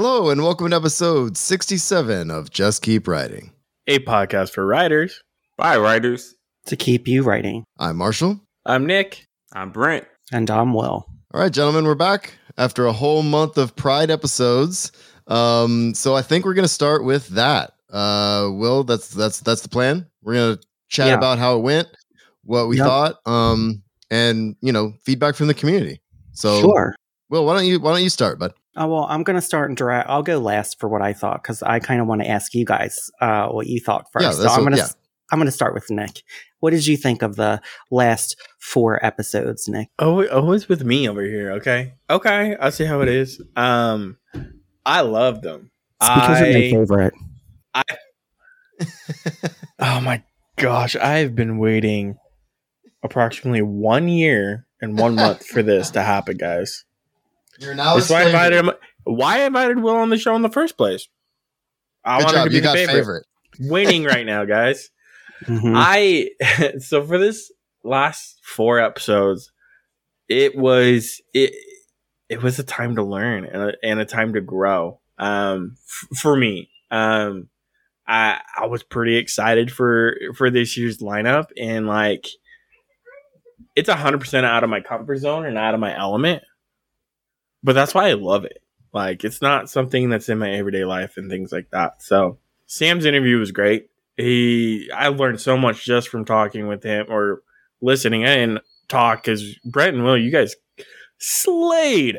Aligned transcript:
Hello, 0.00 0.30
and 0.30 0.44
welcome 0.44 0.70
to 0.70 0.76
episode 0.76 1.36
67 1.36 2.30
of 2.30 2.50
Just 2.50 2.82
Keep 2.82 3.08
Writing. 3.08 3.50
A 3.88 3.98
podcast 3.98 4.50
for 4.52 4.64
writers. 4.64 5.24
By, 5.56 5.76
writers. 5.76 6.36
To 6.66 6.76
keep 6.76 7.08
you 7.08 7.24
writing. 7.24 7.64
I'm 7.80 7.96
Marshall. 7.96 8.38
I'm 8.64 8.86
Nick. 8.86 9.24
I'm 9.52 9.72
Brent. 9.72 10.06
And 10.30 10.48
I'm 10.52 10.72
Will. 10.72 11.04
All 11.34 11.40
right, 11.40 11.52
gentlemen, 11.52 11.84
we're 11.84 11.96
back 11.96 12.34
after 12.56 12.86
a 12.86 12.92
whole 12.92 13.24
month 13.24 13.58
of 13.58 13.74
Pride 13.74 14.08
episodes. 14.08 14.92
Um, 15.26 15.94
so 15.94 16.14
I 16.14 16.22
think 16.22 16.44
we're 16.44 16.54
gonna 16.54 16.68
start 16.68 17.02
with 17.02 17.26
that. 17.30 17.72
Uh, 17.92 18.50
Will, 18.52 18.84
that's 18.84 19.08
that's 19.08 19.40
that's 19.40 19.62
the 19.62 19.68
plan. 19.68 20.06
We're 20.22 20.34
gonna 20.34 20.58
chat 20.88 21.08
Yeah. 21.08 21.14
about 21.14 21.40
how 21.40 21.56
it 21.56 21.62
went, 21.62 21.88
what 22.44 22.68
we 22.68 22.76
Yep. 22.76 22.86
thought, 22.86 23.16
um, 23.26 23.82
and 24.12 24.54
you 24.60 24.70
know, 24.70 24.92
feedback 25.04 25.34
from 25.34 25.48
the 25.48 25.54
community. 25.54 26.00
So, 26.34 26.60
sure. 26.60 26.94
Will, 27.30 27.44
why 27.44 27.54
don't 27.54 27.66
you 27.66 27.80
why 27.80 27.92
don't 27.92 28.02
you 28.02 28.08
start, 28.10 28.38
bud? 28.38 28.54
Oh, 28.76 28.86
well, 28.86 29.06
I'm 29.08 29.22
going 29.24 29.34
to 29.36 29.42
start 29.42 29.70
and 29.70 29.76
direct. 29.76 30.08
I'll 30.08 30.22
go 30.22 30.38
last 30.38 30.78
for 30.78 30.88
what 30.88 31.02
I 31.02 31.12
thought 31.12 31.42
because 31.42 31.62
I 31.62 31.80
kind 31.80 32.00
of 32.00 32.06
want 32.06 32.22
to 32.22 32.28
ask 32.28 32.54
you 32.54 32.64
guys 32.64 33.10
uh, 33.20 33.48
what 33.48 33.66
you 33.66 33.80
thought 33.80 34.06
first. 34.12 34.24
Yeah, 34.24 34.30
so 34.32 34.42
that's 34.42 34.54
I'm 34.54 34.60
going 34.60 34.72
to 34.72 34.78
yeah. 34.78 34.88
I'm 35.30 35.38
going 35.38 35.46
to 35.46 35.52
start 35.52 35.74
with 35.74 35.90
Nick. 35.90 36.22
What 36.60 36.70
did 36.70 36.86
you 36.86 36.96
think 36.96 37.22
of 37.22 37.36
the 37.36 37.60
last 37.90 38.36
four 38.60 39.04
episodes, 39.04 39.68
Nick? 39.68 39.88
Oh, 39.98 40.26
always 40.28 40.68
with 40.68 40.84
me 40.84 41.08
over 41.08 41.22
here. 41.22 41.52
Okay. 41.52 41.94
Okay. 42.08 42.56
I 42.58 42.70
see 42.70 42.84
how 42.84 43.00
it 43.02 43.08
is. 43.08 43.42
Um, 43.56 44.16
I 44.86 45.02
love 45.02 45.42
them. 45.42 45.70
It's 46.00 46.08
because 46.08 46.40
of 46.40 46.46
my 46.46 46.52
favorite. 46.52 47.14
I- 47.74 47.82
favorite. 48.80 49.52
Oh 49.80 50.00
my 50.00 50.22
gosh, 50.56 50.96
I've 50.96 51.34
been 51.34 51.58
waiting 51.58 52.16
approximately 53.02 53.62
one 53.62 54.08
year 54.08 54.66
and 54.80 54.98
one 54.98 55.14
month 55.16 55.46
for 55.46 55.62
this 55.62 55.90
to 55.92 56.02
happen, 56.02 56.36
guys. 56.36 56.84
You're 57.58 57.74
now 57.74 57.94
That's 57.94 58.10
why 58.10 58.22
I 58.22 58.26
invited 58.26 58.56
him. 58.64 58.70
Why 59.04 59.40
I 59.42 59.46
invited 59.46 59.80
Will 59.80 59.96
on 59.96 60.10
the 60.10 60.18
show 60.18 60.34
in 60.36 60.42
the 60.42 60.48
first 60.50 60.76
place? 60.76 61.08
I 62.04 62.18
Good 62.18 62.24
wanted 62.26 62.44
to 62.44 62.48
be 62.50 62.54
You 62.56 62.60
the 62.60 62.64
got 62.66 62.76
favorite. 62.76 62.94
favorite. 62.94 63.26
Winning 63.60 64.04
right 64.04 64.26
now, 64.26 64.44
guys. 64.44 64.90
Mhm. 65.44 65.72
I 65.76 66.30
so 66.80 67.04
for 67.06 67.16
this 67.16 67.52
last 67.84 68.40
four 68.44 68.80
episodes, 68.80 69.52
it 70.28 70.56
was 70.56 71.20
it 71.32 71.54
it 72.28 72.42
was 72.42 72.58
a 72.58 72.64
time 72.64 72.96
to 72.96 73.04
learn 73.04 73.44
and 73.44 73.62
a, 73.62 73.72
and 73.84 74.00
a 74.00 74.04
time 74.04 74.34
to 74.34 74.40
grow. 74.40 75.00
Um, 75.16 75.76
f- 76.12 76.18
for 76.18 76.36
me, 76.36 76.70
um, 76.90 77.48
I 78.06 78.40
I 78.56 78.66
was 78.66 78.82
pretty 78.82 79.16
excited 79.16 79.70
for 79.70 80.16
for 80.36 80.50
this 80.50 80.76
year's 80.76 80.98
lineup 80.98 81.46
and 81.56 81.86
like 81.86 82.26
it's 83.76 83.88
hundred 83.88 84.18
percent 84.18 84.44
out 84.44 84.64
of 84.64 84.70
my 84.70 84.80
comfort 84.80 85.18
zone 85.18 85.46
and 85.46 85.56
out 85.56 85.74
of 85.74 85.78
my 85.80 85.96
element, 85.96 86.42
but 87.62 87.74
that's 87.74 87.94
why 87.94 88.08
I 88.08 88.14
love 88.14 88.44
it. 88.44 88.62
Like 88.92 89.24
it's 89.24 89.42
not 89.42 89.70
something 89.70 90.10
that's 90.10 90.28
in 90.28 90.38
my 90.38 90.50
everyday 90.50 90.84
life 90.84 91.16
and 91.16 91.30
things 91.30 91.52
like 91.52 91.70
that. 91.70 92.02
So 92.02 92.38
Sam's 92.66 93.04
interview 93.04 93.38
was 93.38 93.52
great 93.52 93.88
he 94.18 94.90
I 94.94 95.08
learned 95.08 95.40
so 95.40 95.56
much 95.56 95.84
just 95.84 96.08
from 96.08 96.24
talking 96.24 96.66
with 96.66 96.82
him 96.82 97.06
or 97.08 97.42
listening 97.80 98.24
and 98.24 98.60
talk 98.88 99.22
because 99.22 99.56
Brent 99.64 99.94
and 99.94 100.04
Will, 100.04 100.18
you 100.18 100.32
guys 100.32 100.56
slayed 101.18 102.18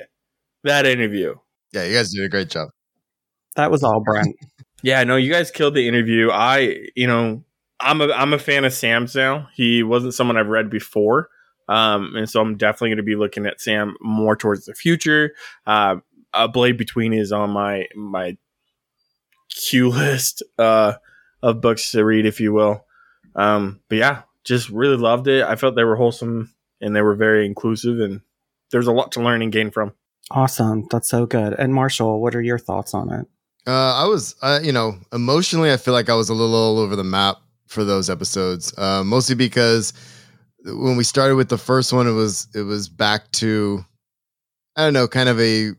that 0.64 0.86
interview. 0.86 1.36
Yeah, 1.74 1.84
you 1.84 1.94
guys 1.94 2.12
did 2.12 2.24
a 2.24 2.30
great 2.30 2.50
job. 2.50 2.70
that 3.56 3.70
was 3.70 3.84
all 3.84 4.02
Brent. 4.04 4.36
Yeah, 4.82 5.04
no, 5.04 5.18
you 5.18 5.30
guys 5.30 5.52
killed 5.52 5.76
the 5.76 5.90
interview. 5.90 6.30
I, 6.32 6.88
you 6.96 7.06
know, 7.06 7.44
I'm 7.82 8.00
a 8.00 8.08
I'm 8.14 8.32
a 8.32 8.40
fan 8.40 8.64
of 8.64 8.72
Sam's 8.72 9.14
now. 9.14 9.50
He 9.54 9.84
wasn't 9.84 10.14
someone 10.14 10.38
I've 10.38 10.48
read 10.48 10.70
before, 10.70 11.28
um, 11.70 12.16
and 12.16 12.28
so 12.28 12.42
I'm 12.42 12.58
definitely 12.58 12.90
going 12.90 12.98
to 12.98 13.04
be 13.04 13.16
looking 13.16 13.46
at 13.46 13.62
Sam 13.62 13.96
more 14.02 14.36
towards 14.36 14.66
the 14.66 14.74
future. 14.74 15.36
Uh, 15.68 15.98
a 16.34 16.48
Blade 16.48 16.78
Between 16.78 17.14
is 17.14 17.32
on 17.32 17.52
my 17.52 17.86
my 17.96 18.38
queue 19.50 19.90
list 19.90 20.44
uh, 20.58 20.94
of 21.44 21.62
books 21.62 21.92
to 21.92 22.04
read, 22.04 22.26
if 22.26 22.40
you 22.42 22.52
will. 22.54 22.86
Um, 23.36 23.82
but 23.88 24.00
yeah, 24.00 24.22
just 24.44 24.70
really 24.70 24.98
loved 24.98 25.28
it. 25.28 25.44
I 25.44 25.56
felt 25.56 25.76
they 25.76 25.84
were 25.84 25.96
wholesome 25.96 26.54
and 26.82 26.96
they 26.96 27.04
were 27.04 27.16
very 27.16 27.46
inclusive, 27.46 28.00
and 28.00 28.22
there's 28.72 28.88
a 28.88 28.92
lot 28.92 29.12
to 29.14 29.22
learn 29.22 29.44
and 29.44 29.52
gain 29.52 29.70
from. 29.70 29.94
Awesome. 30.32 30.88
That's 30.90 31.10
so 31.10 31.28
good. 31.28 31.54
And 31.54 31.74
Marshall, 31.74 32.20
what 32.20 32.36
are 32.36 32.42
your 32.42 32.60
thoughts 32.60 32.94
on 32.94 33.12
it? 33.12 33.28
Uh, 33.68 33.94
I 33.94 34.06
was, 34.06 34.36
uh, 34.42 34.60
you 34.64 34.72
know, 34.72 34.98
emotionally, 35.14 35.72
I 35.72 35.78
feel 35.78 35.94
like 35.94 36.10
I 36.10 36.16
was 36.16 36.30
a 36.30 36.34
little 36.34 36.56
all 36.56 36.80
over 36.80 36.96
the 36.96 37.04
map 37.04 37.38
for 37.68 37.84
those 37.84 38.10
episodes. 38.10 38.76
Uh, 38.78 39.04
mostly 39.04 39.36
because 39.36 39.94
when 40.66 40.98
we 40.98 41.04
started 41.04 41.36
with 41.36 41.50
the 41.50 41.58
first 41.58 41.94
one, 41.94 42.08
it 42.08 42.12
was 42.12 42.48
it 42.54 42.62
was 42.62 42.90
back 42.90 43.32
to, 43.34 43.84
I 44.76 44.84
don't 44.84 44.94
know, 44.94 45.08
kind 45.08 45.30
of 45.30 45.40
a 45.40 45.72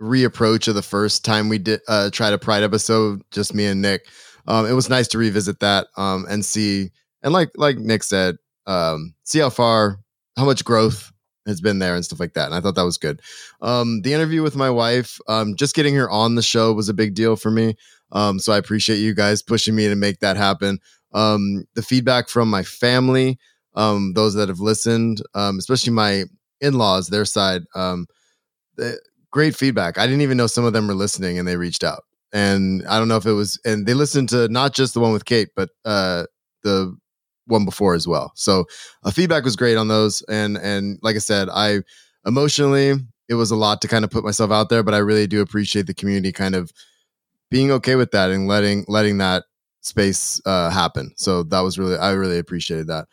reapproach 0.00 0.66
of 0.68 0.74
the 0.74 0.82
first 0.82 1.24
time 1.24 1.48
we 1.48 1.58
did 1.58 1.80
uh, 1.88 2.10
tried 2.10 2.32
a 2.32 2.38
Pride 2.38 2.62
episode, 2.62 3.22
just 3.30 3.54
me 3.54 3.66
and 3.66 3.82
Nick. 3.82 4.06
Um, 4.46 4.66
it 4.66 4.72
was 4.72 4.88
nice 4.88 5.08
to 5.08 5.18
revisit 5.18 5.60
that 5.60 5.88
um, 5.96 6.26
and 6.28 6.44
see, 6.44 6.90
and 7.22 7.32
like 7.32 7.50
like 7.56 7.78
Nick 7.78 8.02
said, 8.02 8.36
um, 8.66 9.14
see 9.24 9.40
how 9.40 9.50
far, 9.50 10.00
how 10.36 10.44
much 10.44 10.64
growth 10.64 11.12
has 11.46 11.60
been 11.60 11.78
there 11.78 11.94
and 11.94 12.04
stuff 12.04 12.20
like 12.20 12.34
that. 12.34 12.46
And 12.46 12.54
I 12.54 12.60
thought 12.60 12.74
that 12.74 12.84
was 12.84 12.98
good. 12.98 13.20
Um, 13.60 14.02
the 14.02 14.12
interview 14.12 14.42
with 14.42 14.56
my 14.56 14.70
wife, 14.70 15.18
um, 15.28 15.56
just 15.56 15.74
getting 15.74 15.94
her 15.94 16.10
on 16.10 16.34
the 16.34 16.42
show 16.42 16.72
was 16.72 16.88
a 16.88 16.94
big 16.94 17.14
deal 17.14 17.36
for 17.36 17.50
me. 17.50 17.74
Um, 18.12 18.38
so 18.38 18.52
I 18.52 18.58
appreciate 18.58 18.98
you 18.98 19.14
guys 19.14 19.42
pushing 19.42 19.74
me 19.74 19.88
to 19.88 19.96
make 19.96 20.20
that 20.20 20.36
happen. 20.36 20.78
Um, 21.12 21.64
the 21.74 21.82
feedback 21.82 22.28
from 22.28 22.48
my 22.48 22.62
family, 22.62 23.38
um, 23.74 24.12
those 24.14 24.34
that 24.34 24.48
have 24.48 24.60
listened, 24.60 25.22
um, 25.34 25.58
especially 25.58 25.92
my 25.92 26.24
in-laws, 26.60 27.08
their 27.08 27.24
side, 27.24 27.62
um, 27.74 28.06
great 29.30 29.56
feedback. 29.56 29.98
I 29.98 30.06
didn't 30.06 30.22
even 30.22 30.36
know 30.36 30.46
some 30.46 30.64
of 30.64 30.72
them 30.72 30.86
were 30.86 30.94
listening 30.94 31.38
and 31.38 31.46
they 31.46 31.56
reached 31.56 31.84
out. 31.84 32.04
And 32.32 32.86
I 32.88 32.98
don't 32.98 33.08
know 33.08 33.16
if 33.16 33.26
it 33.26 33.32
was, 33.32 33.60
and 33.64 33.86
they 33.86 33.94
listened 33.94 34.28
to 34.30 34.48
not 34.48 34.72
just 34.72 34.94
the 34.94 35.00
one 35.00 35.12
with 35.12 35.24
Kate, 35.24 35.48
but 35.56 35.70
uh, 35.84 36.26
the 36.62 36.96
one 37.46 37.64
before 37.64 37.94
as 37.94 38.06
well. 38.06 38.32
So 38.36 38.64
uh, 39.02 39.10
feedback 39.10 39.44
was 39.44 39.56
great 39.56 39.76
on 39.76 39.88
those. 39.88 40.22
And 40.28 40.56
and 40.56 40.98
like 41.02 41.16
I 41.16 41.20
said, 41.20 41.48
I 41.50 41.80
emotionally 42.24 42.94
it 43.28 43.34
was 43.34 43.50
a 43.50 43.56
lot 43.56 43.80
to 43.82 43.88
kind 43.88 44.04
of 44.04 44.10
put 44.10 44.24
myself 44.24 44.50
out 44.50 44.68
there, 44.68 44.82
but 44.82 44.94
I 44.94 44.98
really 44.98 45.26
do 45.26 45.40
appreciate 45.40 45.86
the 45.86 45.94
community 45.94 46.32
kind 46.32 46.54
of 46.54 46.72
being 47.50 47.70
okay 47.72 47.96
with 47.96 48.12
that 48.12 48.30
and 48.30 48.46
letting 48.46 48.84
letting 48.88 49.18
that 49.18 49.44
space 49.82 50.40
uh, 50.46 50.70
happen. 50.70 51.12
So 51.16 51.42
that 51.44 51.60
was 51.60 51.78
really 51.78 51.96
I 51.96 52.12
really 52.12 52.38
appreciated 52.38 52.86
that. 52.88 53.06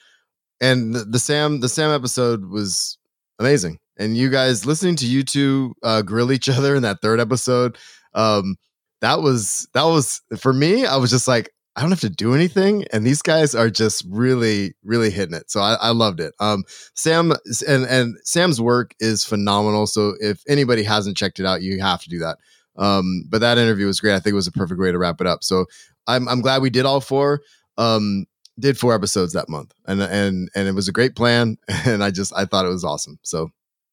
And 0.60 0.94
the, 0.94 1.06
the 1.06 1.20
Sam 1.20 1.60
the 1.60 1.70
Sam 1.70 1.92
episode 1.92 2.46
was 2.46 2.98
amazing. 3.40 3.80
And 3.98 4.16
you 4.16 4.30
guys 4.30 4.66
listening 4.66 4.96
to 4.98 5.08
you 5.08 5.24
two 5.24 5.76
uh, 5.84 6.02
grill 6.02 6.32
each 6.32 6.50
other 6.58 6.76
in 6.76 6.84
that 6.84 7.02
third 7.02 7.20
episode, 7.20 7.78
um, 8.14 8.56
that 9.02 9.22
was 9.22 9.68
that 9.74 9.84
was 9.84 10.22
for 10.38 10.54
me. 10.54 10.86
I 10.86 10.98
was 10.98 11.10
just 11.10 11.28
like, 11.28 11.52
I 11.76 11.82
don't 11.82 11.92
have 11.92 12.02
to 12.02 12.10
do 12.10 12.34
anything, 12.34 12.86
and 12.92 13.06
these 13.06 13.22
guys 13.22 13.54
are 13.54 13.70
just 13.70 14.04
really, 14.10 14.74
really 14.84 15.12
hitting 15.12 15.36
it. 15.36 15.52
So 15.52 15.60
I, 15.62 15.76
I 15.76 15.90
loved 15.92 16.20
it. 16.20 16.34
Um, 16.40 16.64
Sam 16.96 17.34
and 17.68 17.86
and 17.86 18.18
Sam's 18.24 18.60
work 18.60 18.96
is 19.00 19.24
phenomenal. 19.24 19.86
So 19.86 20.16
if 20.20 20.42
anybody 20.48 20.84
hasn't 20.84 21.18
checked 21.18 21.40
it 21.40 21.46
out, 21.46 21.62
you 21.62 21.80
have 21.80 22.02
to 22.02 22.10
do 22.10 22.20
that. 22.20 22.38
Um, 22.78 23.26
but 23.30 23.42
that 23.42 23.58
interview 23.58 23.86
was 23.86 24.00
great. 24.00 24.16
I 24.16 24.20
think 24.20 24.34
it 24.34 24.36
was 24.36 24.48
a 24.48 24.52
perfect 24.52 24.80
way 24.80 24.92
to 24.92 24.98
wrap 24.98 25.22
it 25.22 25.28
up. 25.28 25.44
So 25.44 25.66
I'm 26.08 26.28
I'm 26.28 26.42
glad 26.42 26.62
we 26.62 26.72
did 26.72 26.86
all 26.86 27.02
four. 27.02 27.42
Um, 27.78 28.26
did 28.60 28.78
four 28.78 28.94
episodes 28.94 29.34
that 29.34 29.50
month, 29.50 29.74
and 29.86 30.02
and 30.02 30.50
and 30.56 30.68
it 30.68 30.74
was 30.74 30.88
a 30.88 30.94
great 30.94 31.16
plan. 31.16 31.58
And 31.86 32.04
I 32.04 32.12
just 32.12 32.34
I 32.36 32.46
thought 32.46 32.66
it 32.66 32.70
was 32.70 32.84
awesome. 32.84 33.20
So 33.24 33.50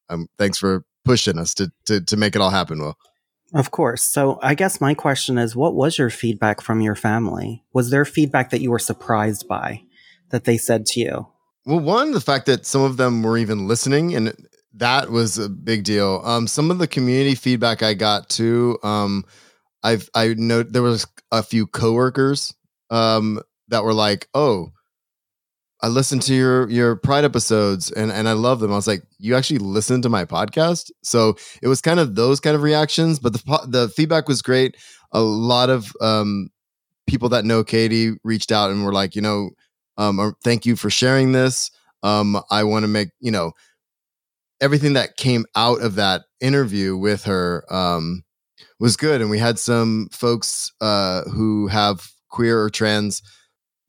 um, 0.08 0.28
thanks 0.38 0.58
for 0.58 0.84
pushing 1.04 1.38
us 1.38 1.54
to 1.54 1.70
to 1.86 2.00
to 2.00 2.16
make 2.16 2.34
it 2.34 2.42
all 2.42 2.50
happen. 2.50 2.80
Will. 2.80 2.97
Of 3.54 3.70
course. 3.70 4.02
So 4.02 4.38
I 4.42 4.54
guess 4.54 4.80
my 4.80 4.94
question 4.94 5.38
is 5.38 5.54
what 5.54 5.75
was 5.75 5.97
your 5.98 6.10
feedback 6.10 6.60
from 6.60 6.80
your 6.80 6.97
family? 6.97 7.62
Was 7.72 7.91
there 7.91 8.04
feedback 8.04 8.50
that 8.50 8.60
you 8.60 8.70
were 8.70 8.80
surprised 8.80 9.47
by 9.47 9.82
that 10.30 10.44
they 10.44 10.56
said 10.56 10.86
to 10.86 11.00
you? 11.00 11.26
Well, 11.64 11.81
one, 11.81 12.10
the 12.12 12.20
fact 12.20 12.46
that 12.46 12.66
some 12.66 12.82
of 12.82 12.96
them 12.96 13.22
were 13.22 13.38
even 13.38 13.69
listening, 13.69 14.14
and 14.14 14.34
that 14.75 15.10
was 15.10 15.38
a 15.38 15.48
big 15.48 15.84
deal. 15.84 16.20
Um, 16.25 16.46
some 16.46 16.70
of 16.70 16.78
the 16.78 16.88
community 16.88 17.37
feedback 17.37 17.82
I 17.82 17.94
got 17.94 18.28
too. 18.28 18.78
Um, 18.82 19.25
I've 19.84 20.11
I 20.14 20.34
know 20.34 20.62
there 20.62 20.82
was 20.82 21.06
a 21.31 21.43
few 21.43 21.66
coworkers 21.66 22.55
um 22.90 23.40
that 23.69 23.84
were 23.84 23.94
like, 23.94 24.28
"Oh, 24.34 24.70
I 25.82 25.88
listened 25.88 26.22
to 26.22 26.34
your 26.34 26.69
your 26.70 26.96
Pride 26.96 27.25
episodes 27.25 27.90
and 27.90 28.11
and 28.11 28.28
I 28.28 28.32
love 28.32 28.61
them." 28.61 28.72
I 28.72 28.76
was 28.76 28.87
like, 28.87 29.02
"You 29.19 29.34
actually 29.34 29.58
listened 29.58 30.02
to 30.05 30.08
my 30.08 30.25
podcast?" 30.25 30.90
So 31.02 31.37
it 31.62 31.69
was 31.69 31.81
kind 31.81 32.00
of 32.00 32.14
those 32.14 32.40
kind 32.40 32.56
of 32.56 32.62
reactions, 32.62 33.19
but 33.19 33.32
the 33.34 33.66
the 33.69 33.88
feedback 33.88 34.28
was 34.28 34.43
great. 34.43 34.76
A 35.12 35.20
lot 35.20 35.70
of 35.70 35.93
um 36.00 36.49
people 37.06 37.28
that 37.31 37.44
know 37.44 37.64
Katie 37.64 38.12
reached 38.25 38.52
out 38.52 38.70
and 38.70 38.84
were 38.84 38.93
like, 38.93 39.14
you 39.14 39.22
know, 39.22 39.50
um, 39.99 40.34
thank 40.43 40.66
you 40.66 40.76
for 40.76 40.90
sharing 40.90 41.32
this. 41.32 41.70
Um, 42.02 42.40
I 42.50 42.64
want 42.64 42.84
to 42.84 42.88
make 42.88 43.11
you 43.20 43.31
know 43.31 43.52
everything 44.61 44.94
that 44.94 45.16
came 45.16 45.44
out 45.56 45.82
of 45.82 45.96
that 45.96 46.22
interview 46.40 46.96
with 46.96 47.25
her 47.25 47.64
um, 47.72 48.22
was 48.81 48.96
good, 48.96 49.20
and 49.20 49.31
we 49.31 49.38
had 49.38 49.58
some 49.58 50.08
folks 50.12 50.72
uh, 50.81 51.22
who 51.25 51.66
have 51.69 52.08
queer 52.31 52.61
or 52.62 52.70
trans 52.70 53.22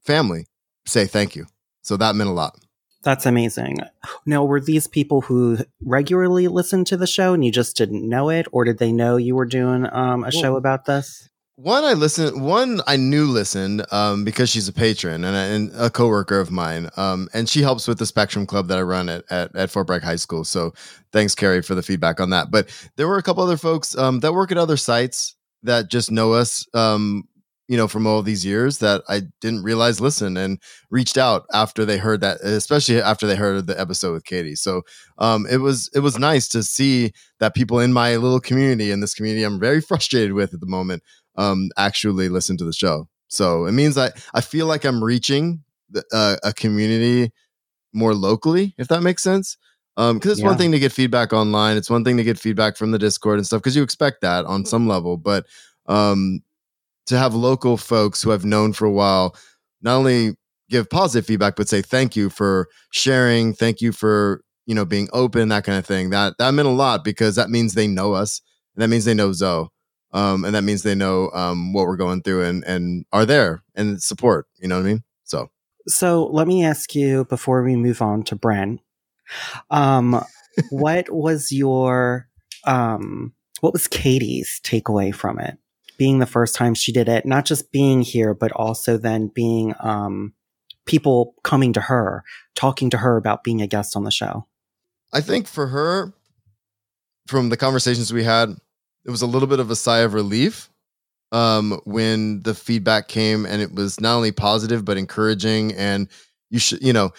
family 0.05 0.45
say 0.85 1.05
thank 1.05 1.35
you. 1.35 1.47
So 1.81 1.97
that 1.97 2.15
meant 2.15 2.29
a 2.29 2.33
lot. 2.33 2.57
That's 3.03 3.27
amazing. 3.27 3.77
Now, 4.25 4.43
were 4.43 4.59
these 4.59 4.87
people 4.87 5.21
who 5.21 5.59
regularly 5.83 6.47
listened 6.47 6.87
to 6.87 6.97
the 6.97 7.05
show 7.05 7.35
and 7.35 7.45
you 7.45 7.51
just 7.51 7.77
didn't 7.77 8.07
know 8.07 8.29
it, 8.29 8.47
or 8.51 8.65
did 8.65 8.79
they 8.79 8.91
know 8.91 9.17
you 9.17 9.35
were 9.35 9.45
doing 9.45 9.85
um, 9.91 10.23
a 10.23 10.31
well, 10.31 10.31
show 10.31 10.55
about 10.55 10.85
this? 10.85 11.29
One 11.57 11.83
I 11.83 11.93
listened, 11.93 12.43
one 12.43 12.81
I 12.87 12.97
knew 12.97 13.27
listened 13.27 13.85
um, 13.91 14.25
because 14.25 14.49
she's 14.49 14.67
a 14.67 14.73
patron 14.73 15.23
and 15.23 15.35
a, 15.35 15.39
and 15.39 15.71
a 15.75 15.89
coworker 15.91 16.39
of 16.39 16.49
mine, 16.49 16.89
um, 16.97 17.29
and 17.31 17.47
she 17.47 17.61
helps 17.61 17.87
with 17.87 17.99
the 17.99 18.07
Spectrum 18.07 18.47
Club 18.47 18.67
that 18.69 18.79
I 18.79 18.81
run 18.81 19.07
at, 19.07 19.23
at, 19.29 19.55
at 19.55 19.69
Fort 19.69 19.85
Bragg 19.85 20.01
High 20.01 20.15
School. 20.15 20.43
So 20.43 20.73
thanks, 21.13 21.35
Carrie, 21.35 21.61
for 21.61 21.75
the 21.75 21.83
feedback 21.83 22.19
on 22.19 22.31
that. 22.31 22.49
But 22.49 22.69
there 22.95 23.07
were 23.07 23.19
a 23.19 23.23
couple 23.23 23.43
other 23.43 23.55
folks 23.55 23.95
um, 23.95 24.19
that 24.21 24.33
work 24.33 24.51
at 24.51 24.57
other 24.57 24.77
sites 24.77 25.35
that 25.61 25.89
just 25.89 26.11
know 26.11 26.33
us 26.33 26.67
um, 26.73 27.27
you 27.67 27.77
know, 27.77 27.87
from 27.87 28.05
all 28.05 28.21
these 28.21 28.45
years 28.45 28.77
that 28.79 29.01
I 29.09 29.23
didn't 29.41 29.63
realize 29.63 29.99
listen 29.99 30.37
and 30.37 30.59
reached 30.91 31.17
out 31.17 31.45
after 31.53 31.85
they 31.85 31.97
heard 31.97 32.21
that, 32.21 32.41
especially 32.41 33.01
after 33.01 33.25
they 33.25 33.35
heard 33.35 33.65
the 33.65 33.79
episode 33.79 34.13
with 34.13 34.25
Katie. 34.25 34.55
So 34.55 34.83
um, 35.17 35.47
it 35.49 35.57
was 35.57 35.89
it 35.95 35.99
was 35.99 36.19
nice 36.19 36.47
to 36.49 36.63
see 36.63 37.11
that 37.39 37.55
people 37.55 37.79
in 37.79 37.91
my 37.91 38.17
little 38.17 38.39
community 38.39 38.91
in 38.91 38.99
this 38.99 39.13
community 39.13 39.43
I'm 39.43 39.59
very 39.59 39.81
frustrated 39.89 40.33
with 40.33 40.53
at 40.53 40.59
the 40.59 40.67
moment 40.67 41.03
um, 41.37 41.69
actually 41.77 42.29
listen 42.29 42.57
to 42.57 42.65
the 42.65 42.73
show. 42.73 43.07
So 43.27 43.65
it 43.65 43.71
means 43.71 43.97
I, 43.97 44.11
I 44.33 44.41
feel 44.41 44.67
like 44.67 44.85
I'm 44.85 45.03
reaching 45.03 45.63
the, 45.89 46.03
uh, 46.13 46.35
a 46.43 46.53
community 46.53 47.31
more 47.93 48.13
locally, 48.13 48.75
if 48.77 48.87
that 48.89 49.01
makes 49.01 49.23
sense. 49.23 49.57
Because 49.95 50.11
um, 50.11 50.21
it's 50.23 50.41
yeah. 50.41 50.47
one 50.47 50.57
thing 50.57 50.73
to 50.73 50.79
get 50.79 50.91
feedback 50.91 51.31
online, 51.31 51.77
it's 51.77 51.89
one 51.89 52.03
thing 52.03 52.17
to 52.17 52.23
get 52.23 52.37
feedback 52.37 52.75
from 52.75 52.91
the 52.91 52.99
Discord 52.99 53.37
and 53.37 53.45
stuff, 53.45 53.61
because 53.61 53.77
you 53.77 53.83
expect 53.83 54.21
that 54.21 54.45
on 54.45 54.65
some 54.65 54.87
level. 54.87 55.15
But 55.15 55.45
um, 55.85 56.41
to 57.07 57.17
have 57.17 57.33
local 57.33 57.77
folks 57.77 58.21
who 58.21 58.31
I've 58.31 58.45
known 58.45 58.73
for 58.73 58.85
a 58.85 58.91
while 58.91 59.35
not 59.81 59.95
only 59.95 60.35
give 60.69 60.89
positive 60.89 61.25
feedback 61.25 61.55
but 61.55 61.69
say 61.69 61.81
thank 61.81 62.15
you 62.15 62.29
for 62.29 62.67
sharing, 62.91 63.53
thank 63.53 63.81
you 63.81 63.91
for 63.91 64.41
you 64.65 64.75
know 64.75 64.85
being 64.85 65.07
open, 65.13 65.49
that 65.49 65.63
kind 65.63 65.77
of 65.77 65.85
thing. 65.85 66.09
That 66.09 66.37
that 66.39 66.51
meant 66.51 66.67
a 66.67 66.71
lot 66.71 67.03
because 67.03 67.35
that 67.35 67.49
means 67.49 67.73
they 67.73 67.87
know 67.87 68.13
us, 68.13 68.41
and 68.75 68.81
that 68.81 68.89
means 68.89 69.05
they 69.05 69.13
know 69.13 69.31
Zoe, 69.31 69.67
um, 70.11 70.43
and 70.43 70.55
that 70.55 70.63
means 70.63 70.83
they 70.83 70.95
know 70.95 71.29
um, 71.31 71.73
what 71.73 71.85
we're 71.85 71.97
going 71.97 72.21
through 72.21 72.43
and 72.43 72.63
and 72.65 73.05
are 73.13 73.25
there 73.25 73.63
and 73.75 74.01
support. 74.01 74.47
You 74.57 74.67
know 74.67 74.75
what 74.75 74.85
I 74.85 74.89
mean? 74.89 75.03
So. 75.23 75.49
So 75.87 76.25
let 76.25 76.47
me 76.47 76.65
ask 76.65 76.95
you 76.95 77.25
before 77.25 77.61
we 77.61 77.75
move 77.75 78.01
on 78.01 78.23
to 78.23 78.35
Bren, 78.35 78.79
um, 79.69 80.19
what 80.71 81.11
was 81.11 81.51
your 81.51 82.27
um, 82.65 83.33
what 83.61 83.71
was 83.71 83.87
Katie's 83.87 84.59
takeaway 84.63 85.13
from 85.13 85.37
it? 85.39 85.59
Being 85.97 86.19
the 86.19 86.25
first 86.25 86.55
time 86.55 86.73
she 86.73 86.91
did 86.91 87.07
it, 87.07 87.25
not 87.25 87.45
just 87.45 87.71
being 87.71 88.01
here, 88.01 88.33
but 88.33 88.51
also 88.51 88.97
then 88.97 89.27
being 89.27 89.73
um, 89.79 90.33
people 90.85 91.35
coming 91.43 91.73
to 91.73 91.81
her, 91.81 92.23
talking 92.55 92.89
to 92.89 92.97
her 92.97 93.17
about 93.17 93.43
being 93.43 93.61
a 93.61 93.67
guest 93.67 93.95
on 93.95 94.03
the 94.03 94.11
show. 94.11 94.45
I 95.13 95.21
think 95.21 95.47
for 95.47 95.67
her, 95.67 96.13
from 97.27 97.49
the 97.49 97.57
conversations 97.57 98.13
we 98.13 98.23
had, 98.23 98.49
it 99.05 99.11
was 99.11 99.21
a 99.21 99.27
little 99.27 99.47
bit 99.47 99.59
of 99.59 99.71
a 99.71 99.75
sigh 99.75 99.99
of 99.99 100.13
relief 100.13 100.69
um, 101.31 101.79
when 101.85 102.41
the 102.43 102.53
feedback 102.53 103.07
came, 103.07 103.45
and 103.45 103.61
it 103.61 103.73
was 103.73 103.99
not 103.99 104.15
only 104.15 104.31
positive 104.31 104.85
but 104.85 104.97
encouraging, 104.97 105.73
and 105.73 106.07
you 106.49 106.59
should, 106.59 106.81
you 106.81 106.93
know, 106.93 107.11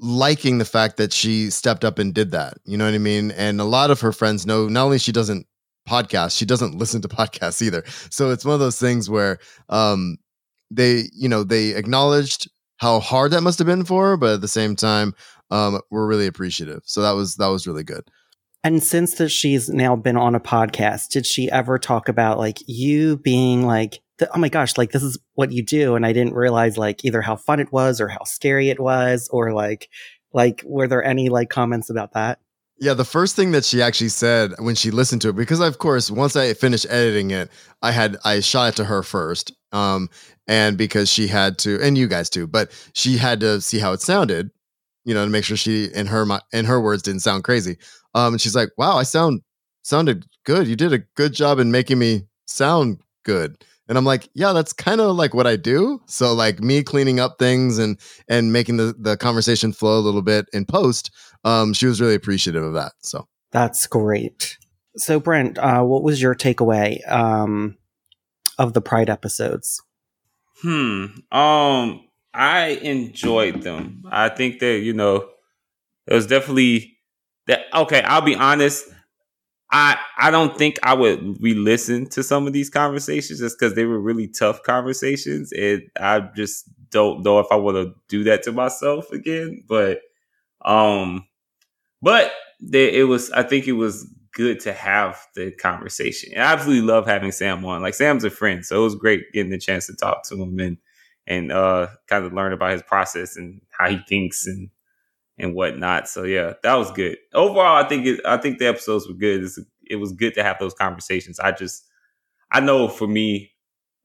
liking 0.00 0.58
the 0.58 0.64
fact 0.64 0.96
that 0.96 1.12
she 1.12 1.50
stepped 1.50 1.84
up 1.84 1.98
and 1.98 2.14
did 2.14 2.30
that. 2.32 2.54
You 2.64 2.76
know 2.76 2.84
what 2.84 2.94
I 2.94 2.98
mean? 2.98 3.30
And 3.32 3.60
a 3.60 3.64
lot 3.64 3.90
of 3.90 4.00
her 4.00 4.12
friends 4.12 4.46
know 4.46 4.68
not 4.68 4.84
only 4.84 4.98
she 4.98 5.12
doesn't 5.12 5.46
podcasts. 5.88 6.36
She 6.36 6.44
doesn't 6.44 6.76
listen 6.76 7.00
to 7.02 7.08
podcasts 7.08 7.62
either. 7.62 7.84
So 8.10 8.30
it's 8.30 8.44
one 8.44 8.54
of 8.54 8.60
those 8.60 8.78
things 8.78 9.08
where 9.08 9.38
um, 9.68 10.18
they, 10.70 11.08
you 11.12 11.28
know, 11.28 11.44
they 11.44 11.70
acknowledged 11.70 12.50
how 12.78 13.00
hard 13.00 13.32
that 13.32 13.42
must 13.42 13.58
have 13.58 13.66
been 13.66 13.84
for 13.84 14.10
her, 14.10 14.16
but 14.16 14.34
at 14.34 14.40
the 14.40 14.48
same 14.48 14.76
time, 14.76 15.14
um, 15.50 15.80
we're 15.90 16.06
really 16.06 16.26
appreciative. 16.26 16.82
So 16.84 17.02
that 17.02 17.12
was 17.12 17.36
that 17.36 17.48
was 17.48 17.66
really 17.66 17.84
good. 17.84 18.04
And 18.64 18.82
since 18.82 19.14
that 19.14 19.28
she's 19.28 19.68
now 19.68 19.96
been 19.96 20.16
on 20.16 20.34
a 20.34 20.40
podcast, 20.40 21.10
did 21.10 21.26
she 21.26 21.50
ever 21.50 21.78
talk 21.78 22.08
about 22.08 22.38
like 22.38 22.58
you 22.66 23.16
being 23.16 23.64
like, 23.64 24.00
oh 24.34 24.38
my 24.38 24.48
gosh, 24.48 24.76
like 24.76 24.90
this 24.90 25.02
is 25.02 25.18
what 25.34 25.52
you 25.52 25.62
do, 25.62 25.94
and 25.94 26.04
I 26.04 26.12
didn't 26.12 26.34
realize 26.34 26.76
like 26.76 27.04
either 27.04 27.22
how 27.22 27.36
fun 27.36 27.60
it 27.60 27.72
was 27.72 28.00
or 28.00 28.08
how 28.08 28.24
scary 28.24 28.68
it 28.68 28.80
was, 28.80 29.28
or 29.32 29.52
like, 29.52 29.88
like 30.32 30.62
were 30.66 30.88
there 30.88 31.04
any 31.04 31.28
like 31.28 31.50
comments 31.50 31.88
about 31.88 32.12
that? 32.12 32.40
Yeah, 32.80 32.94
the 32.94 33.04
first 33.04 33.34
thing 33.34 33.50
that 33.52 33.64
she 33.64 33.82
actually 33.82 34.08
said 34.10 34.52
when 34.58 34.74
she 34.76 34.90
listened 34.92 35.20
to 35.22 35.30
it, 35.30 35.36
because 35.36 35.60
of 35.60 35.78
course, 35.78 36.10
once 36.10 36.36
I 36.36 36.54
finished 36.54 36.86
editing 36.88 37.30
it, 37.32 37.50
I 37.82 37.90
had 37.90 38.16
I 38.24 38.40
shot 38.40 38.68
it 38.74 38.76
to 38.76 38.84
her 38.84 39.02
first, 39.02 39.52
um, 39.72 40.08
and 40.46 40.78
because 40.78 41.08
she 41.08 41.26
had 41.26 41.58
to, 41.58 41.80
and 41.82 41.98
you 41.98 42.06
guys 42.06 42.30
too, 42.30 42.46
but 42.46 42.70
she 42.94 43.16
had 43.16 43.40
to 43.40 43.60
see 43.60 43.78
how 43.80 43.92
it 43.92 44.00
sounded, 44.00 44.50
you 45.04 45.12
know, 45.14 45.24
to 45.24 45.30
make 45.30 45.44
sure 45.44 45.56
she, 45.56 45.86
in 45.86 46.06
her 46.06 46.24
in 46.52 46.64
her 46.66 46.80
words, 46.80 47.02
didn't 47.02 47.20
sound 47.22 47.42
crazy. 47.44 47.78
Um, 48.14 48.34
and 48.34 48.40
she's 48.40 48.54
like, 48.54 48.70
"Wow, 48.78 48.96
I 48.96 49.02
sound 49.02 49.42
sounded 49.82 50.24
good. 50.44 50.68
You 50.68 50.76
did 50.76 50.92
a 50.92 50.98
good 51.16 51.32
job 51.34 51.58
in 51.58 51.72
making 51.72 51.98
me 51.98 52.26
sound 52.46 52.98
good." 53.24 53.64
And 53.88 53.96
I'm 53.96 54.04
like, 54.04 54.28
yeah, 54.34 54.52
that's 54.52 54.72
kind 54.72 55.00
of 55.00 55.16
like 55.16 55.34
what 55.34 55.46
I 55.46 55.56
do. 55.56 56.00
So 56.06 56.34
like 56.34 56.60
me 56.60 56.82
cleaning 56.82 57.20
up 57.20 57.38
things 57.38 57.78
and 57.78 57.98
and 58.28 58.52
making 58.52 58.76
the 58.76 58.94
the 58.98 59.16
conversation 59.16 59.72
flow 59.72 59.98
a 59.98 60.00
little 60.00 60.22
bit 60.22 60.46
in 60.52 60.66
post. 60.66 61.10
Um, 61.44 61.72
she 61.72 61.86
was 61.86 62.00
really 62.00 62.14
appreciative 62.14 62.62
of 62.62 62.74
that. 62.74 62.92
So 63.00 63.26
that's 63.50 63.86
great. 63.86 64.58
So 64.96 65.20
Brent, 65.20 65.58
uh, 65.58 65.82
what 65.82 66.02
was 66.02 66.20
your 66.20 66.34
takeaway 66.34 67.00
um, 67.10 67.76
of 68.58 68.74
the 68.74 68.80
Pride 68.80 69.08
episodes? 69.08 69.82
Hmm. 70.60 71.06
Um, 71.30 72.04
I 72.34 72.78
enjoyed 72.82 73.62
them. 73.62 74.02
I 74.10 74.28
think 74.28 74.58
that 74.58 74.80
you 74.80 74.92
know 74.92 75.28
it 76.06 76.14
was 76.14 76.26
definitely 76.26 76.98
that. 77.46 77.66
Okay, 77.72 78.02
I'll 78.02 78.20
be 78.20 78.34
honest. 78.34 78.84
I 79.70 79.98
I 80.18 80.30
don't 80.30 80.56
think 80.56 80.78
I 80.82 80.94
would 80.94 81.42
re-listen 81.42 82.08
to 82.10 82.22
some 82.22 82.46
of 82.46 82.52
these 82.52 82.70
conversations 82.70 83.40
just 83.40 83.58
because 83.58 83.74
they 83.74 83.84
were 83.84 84.00
really 84.00 84.28
tough 84.28 84.62
conversations, 84.62 85.52
and 85.52 85.82
I 86.00 86.20
just 86.34 86.64
don't 86.90 87.22
know 87.22 87.38
if 87.40 87.46
I 87.50 87.56
want 87.56 87.76
to 87.76 87.94
do 88.08 88.24
that 88.24 88.42
to 88.44 88.52
myself 88.52 89.10
again. 89.12 89.64
But 89.68 90.00
um, 90.64 91.26
but 92.02 92.32
it 92.72 93.06
was 93.06 93.30
I 93.32 93.42
think 93.42 93.66
it 93.68 93.72
was 93.72 94.08
good 94.32 94.60
to 94.60 94.72
have 94.72 95.20
the 95.34 95.50
conversation. 95.52 96.32
I 96.36 96.40
absolutely 96.52 96.86
love 96.86 97.06
having 97.06 97.32
Sam 97.32 97.64
on. 97.64 97.82
Like 97.82 97.94
Sam's 97.94 98.24
a 98.24 98.30
friend, 98.30 98.64
so 98.64 98.80
it 98.80 98.84
was 98.84 98.94
great 98.94 99.32
getting 99.32 99.50
the 99.50 99.58
chance 99.58 99.86
to 99.86 99.96
talk 99.96 100.26
to 100.28 100.42
him 100.42 100.58
and 100.60 100.78
and 101.26 101.52
uh 101.52 101.88
kind 102.06 102.24
of 102.24 102.32
learn 102.32 102.52
about 102.52 102.72
his 102.72 102.82
process 102.82 103.36
and 103.36 103.60
how 103.70 103.90
he 103.90 103.98
thinks 104.08 104.46
and 104.46 104.70
and 105.38 105.54
whatnot. 105.54 106.08
So 106.08 106.24
yeah, 106.24 106.54
that 106.62 106.74
was 106.74 106.90
good. 106.92 107.16
Overall, 107.34 107.82
I 107.82 107.88
think 107.88 108.06
it, 108.06 108.20
I 108.24 108.36
think 108.36 108.58
the 108.58 108.68
episodes 108.68 109.08
were 109.08 109.14
good. 109.14 109.44
It's, 109.44 109.58
it 109.88 109.96
was 109.96 110.12
good 110.12 110.34
to 110.34 110.42
have 110.42 110.58
those 110.58 110.74
conversations. 110.74 111.38
I 111.40 111.52
just 111.52 111.84
I 112.50 112.60
know 112.60 112.88
for 112.88 113.06
me, 113.06 113.52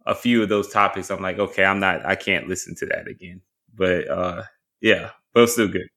a 0.05 0.15
few 0.15 0.43
of 0.43 0.49
those 0.49 0.69
topics, 0.69 1.09
I'm 1.09 1.21
like, 1.21 1.39
okay, 1.39 1.63
I'm 1.63 1.79
not, 1.79 2.05
I 2.05 2.15
can't 2.15 2.47
listen 2.47 2.75
to 2.75 2.85
that 2.87 3.07
again. 3.07 3.41
But 3.73 4.07
uh 4.09 4.43
yeah, 4.81 5.11
but 5.33 5.47
still 5.49 5.67
good. 5.67 5.87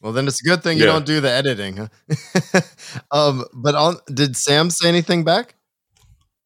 Well, 0.00 0.12
then 0.12 0.28
it's 0.28 0.40
a 0.40 0.48
good 0.48 0.62
thing 0.62 0.78
yeah. 0.78 0.84
you 0.84 0.90
don't 0.90 1.06
do 1.06 1.20
the 1.20 1.30
editing. 1.30 1.76
Huh? 1.76 2.60
um, 3.10 3.44
but 3.52 3.74
on, 3.74 3.96
did 4.06 4.36
Sam 4.36 4.70
say 4.70 4.88
anything 4.88 5.24
back? 5.24 5.56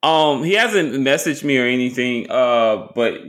Um, 0.03 0.43
he 0.43 0.55
hasn't 0.55 0.95
messaged 0.95 1.45
me 1.45 1.59
or 1.59 1.67
anything. 1.67 2.31
Uh, 2.31 2.89
but 2.95 3.21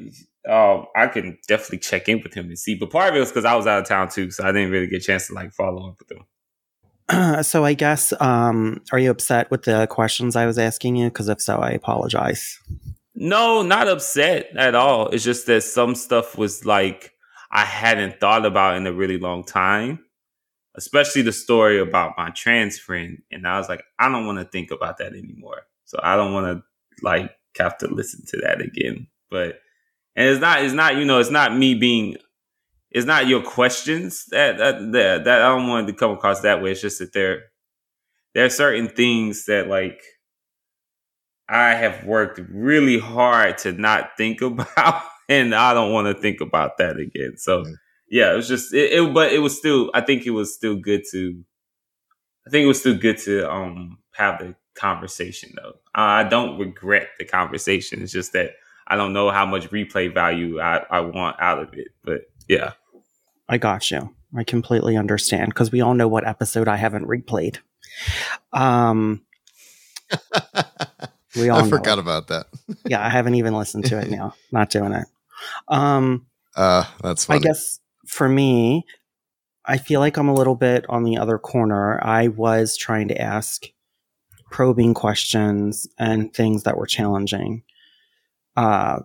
um, 0.49 0.87
I 0.95 1.07
can 1.07 1.37
definitely 1.47 1.79
check 1.79 2.09
in 2.09 2.21
with 2.21 2.33
him 2.33 2.47
and 2.47 2.59
see. 2.59 2.75
But 2.75 2.89
part 2.89 3.09
of 3.09 3.15
it 3.15 3.19
was 3.19 3.29
because 3.29 3.45
I 3.45 3.55
was 3.55 3.67
out 3.67 3.81
of 3.81 3.87
town 3.87 4.09
too, 4.09 4.31
so 4.31 4.43
I 4.43 4.51
didn't 4.51 4.71
really 4.71 4.87
get 4.87 5.01
a 5.01 5.05
chance 5.05 5.27
to 5.27 5.33
like 5.33 5.53
follow 5.53 5.89
up 5.89 5.99
with 5.99 6.11
him. 6.11 6.25
Uh, 7.09 7.43
so 7.43 7.63
I 7.63 7.73
guess, 7.73 8.13
um, 8.19 8.81
are 8.91 8.99
you 8.99 9.11
upset 9.11 9.49
with 9.51 9.63
the 9.63 9.87
questions 9.87 10.35
I 10.35 10.45
was 10.45 10.57
asking 10.57 10.95
you? 10.95 11.07
Because 11.07 11.29
if 11.29 11.41
so, 11.41 11.57
I 11.57 11.71
apologize. 11.71 12.59
No, 13.15 13.61
not 13.61 13.87
upset 13.87 14.49
at 14.55 14.75
all. 14.75 15.09
It's 15.09 15.23
just 15.23 15.45
that 15.45 15.63
some 15.63 15.95
stuff 15.95 16.37
was 16.37 16.65
like 16.65 17.13
I 17.51 17.65
hadn't 17.65 18.19
thought 18.19 18.45
about 18.45 18.77
in 18.77 18.87
a 18.87 18.91
really 18.91 19.19
long 19.19 19.43
time, 19.43 19.99
especially 20.75 21.21
the 21.21 21.31
story 21.31 21.79
about 21.79 22.17
my 22.17 22.31
trans 22.31 22.79
friend. 22.79 23.21
And 23.31 23.47
I 23.47 23.59
was 23.59 23.69
like, 23.69 23.83
I 23.99 24.09
don't 24.09 24.25
want 24.25 24.39
to 24.39 24.45
think 24.45 24.71
about 24.71 24.97
that 24.97 25.13
anymore. 25.13 25.61
So 25.85 25.99
I 26.01 26.15
don't 26.15 26.33
want 26.33 26.47
to 26.47 26.63
like 27.05 27.31
have 27.59 27.77
to 27.77 27.87
listen 27.87 28.25
to 28.29 28.37
that 28.37 28.59
again. 28.59 29.05
But 29.29 29.59
and 30.15 30.29
it's 30.29 30.41
not 30.41 30.63
it's 30.63 30.73
not 30.73 30.95
you 30.95 31.05
know 31.05 31.19
it's 31.19 31.31
not 31.31 31.55
me 31.55 31.75
being 31.75 32.17
it's 32.91 33.07
not 33.07 33.27
your 33.27 33.41
questions 33.41 34.25
that 34.29 34.57
that 34.57 34.91
that, 34.91 35.23
that 35.25 35.41
I 35.41 35.49
don't 35.49 35.67
want 35.67 35.87
to 35.87 35.93
come 35.93 36.11
across 36.11 36.41
that 36.41 36.61
way. 36.61 36.71
It's 36.71 36.81
just 36.81 36.99
that 36.99 37.13
there 37.13 37.45
there 38.33 38.45
are 38.45 38.49
certain 38.49 38.87
things 38.87 39.45
that 39.45 39.67
like 39.67 40.01
I 41.49 41.73
have 41.73 42.05
worked 42.05 42.39
really 42.49 42.99
hard 42.99 43.57
to 43.59 43.73
not 43.73 44.11
think 44.17 44.41
about, 44.43 45.03
and 45.27 45.53
I 45.55 45.73
don't 45.73 45.91
want 45.91 46.15
to 46.15 46.21
think 46.21 46.39
about 46.41 46.77
that 46.77 46.97
again. 46.97 47.37
So 47.37 47.65
yeah, 48.09 48.31
it 48.31 48.35
was 48.35 48.47
just 48.47 48.73
it, 48.73 48.93
it, 48.93 49.13
but 49.13 49.33
it 49.33 49.39
was 49.39 49.57
still 49.57 49.89
I 49.93 50.01
think 50.01 50.25
it 50.25 50.31
was 50.31 50.53
still 50.53 50.75
good 50.75 51.01
to 51.11 51.43
I 52.45 52.51
think 52.51 52.65
it 52.65 52.67
was 52.67 52.79
still 52.79 52.97
good 52.97 53.17
to 53.19 53.51
um 53.51 53.97
have 54.13 54.39
the 54.39 54.55
conversation 54.75 55.53
though. 55.55 55.73
I 55.95 56.23
don't 56.23 56.59
regret 56.59 57.07
the 57.17 57.25
conversation. 57.25 58.03
It's 58.03 58.11
just 58.11 58.33
that 58.33 58.51
I 58.87 58.95
don't 58.95 59.13
know 59.13 59.29
how 59.31 59.45
much 59.45 59.69
replay 59.71 60.13
value 60.13 60.59
I, 60.59 60.85
I 60.89 60.99
want 61.01 61.37
out 61.39 61.59
of 61.59 61.73
it. 61.73 61.89
But 62.03 62.21
yeah. 62.47 62.73
I 63.47 63.57
got 63.57 63.89
you. 63.91 64.13
I 64.35 64.43
completely 64.43 64.97
understand 64.97 65.49
because 65.49 65.71
we 65.71 65.81
all 65.81 65.93
know 65.93 66.07
what 66.07 66.27
episode 66.27 66.67
I 66.67 66.75
haven't 66.77 67.07
replayed. 67.07 67.57
Um, 68.51 69.21
we 71.35 71.49
all 71.49 71.65
I 71.65 71.69
forgot 71.69 71.97
it. 71.97 72.01
about 72.01 72.27
that. 72.27 72.47
Yeah, 72.85 73.05
I 73.05 73.09
haven't 73.09 73.35
even 73.35 73.53
listened 73.53 73.85
to 73.85 73.99
it 73.99 74.09
now. 74.09 74.35
Not 74.51 74.69
doing 74.69 74.91
it. 74.93 75.07
Um, 75.69 76.25
Uh, 76.55 76.83
that's 77.01 77.25
funny. 77.25 77.39
I 77.39 77.43
guess 77.43 77.79
for 78.05 78.27
me, 78.27 78.85
I 79.65 79.77
feel 79.77 80.01
like 80.01 80.17
I'm 80.17 80.27
a 80.27 80.33
little 80.33 80.55
bit 80.55 80.85
on 80.89 81.03
the 81.03 81.17
other 81.17 81.37
corner. 81.37 82.03
I 82.03 82.27
was 82.27 82.75
trying 82.75 83.07
to 83.09 83.21
ask 83.21 83.63
probing 84.51 84.93
questions 84.93 85.87
and 85.97 86.33
things 86.33 86.63
that 86.63 86.77
were 86.77 86.85
challenging. 86.85 87.63
Uh, 88.55 88.99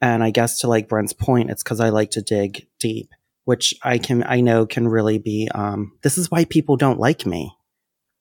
and 0.00 0.22
I 0.22 0.30
guess 0.30 0.60
to 0.60 0.68
like 0.68 0.88
Brent's 0.88 1.12
point, 1.12 1.50
it's 1.50 1.62
because 1.62 1.80
I 1.80 1.90
like 1.90 2.10
to 2.12 2.22
dig 2.22 2.66
deep, 2.78 3.10
which 3.44 3.74
I 3.82 3.98
can, 3.98 4.24
I 4.24 4.40
know 4.40 4.66
can 4.66 4.88
really 4.88 5.18
be, 5.18 5.48
um, 5.54 5.92
this 6.02 6.16
is 6.18 6.30
why 6.30 6.44
people 6.44 6.76
don't 6.76 6.98
like 6.98 7.26
me. 7.26 7.52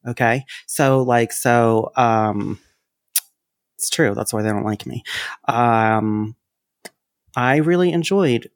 Okay. 0.08 0.46
So 0.68 1.02
like, 1.02 1.32
so, 1.32 1.92
um, 1.96 2.60
it's 3.78 3.90
true. 3.90 4.14
That's 4.14 4.34
why 4.34 4.42
they 4.42 4.50
don't 4.50 4.66
like 4.66 4.86
me. 4.86 5.04
Um, 5.48 6.36
I 7.36 7.58
really 7.58 7.94
enjoyed 7.94 8.50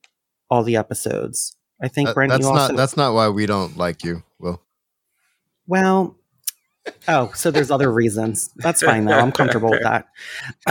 all 0.49 0.63
the 0.63 0.75
episodes. 0.75 1.55
I 1.81 1.87
think 1.87 2.09
That- 2.09 2.15
Brent, 2.15 2.29
that's 2.31 2.45
you 2.45 2.51
not 2.53 2.61
also 2.61 2.75
that's 2.75 2.97
not 2.97 3.13
why 3.13 3.29
we 3.29 3.45
don't 3.45 3.77
like 3.77 4.03
you. 4.03 4.23
Will 4.39 4.61
well. 5.67 6.17
Oh, 7.07 7.31
so 7.33 7.51
there's 7.51 7.71
other 7.71 7.91
reasons. 7.91 8.49
That's 8.57 8.81
fine 8.81 9.05
though. 9.05 9.17
I'm 9.17 9.31
comfortable 9.31 9.69
with 9.69 9.83
that. 9.83 10.07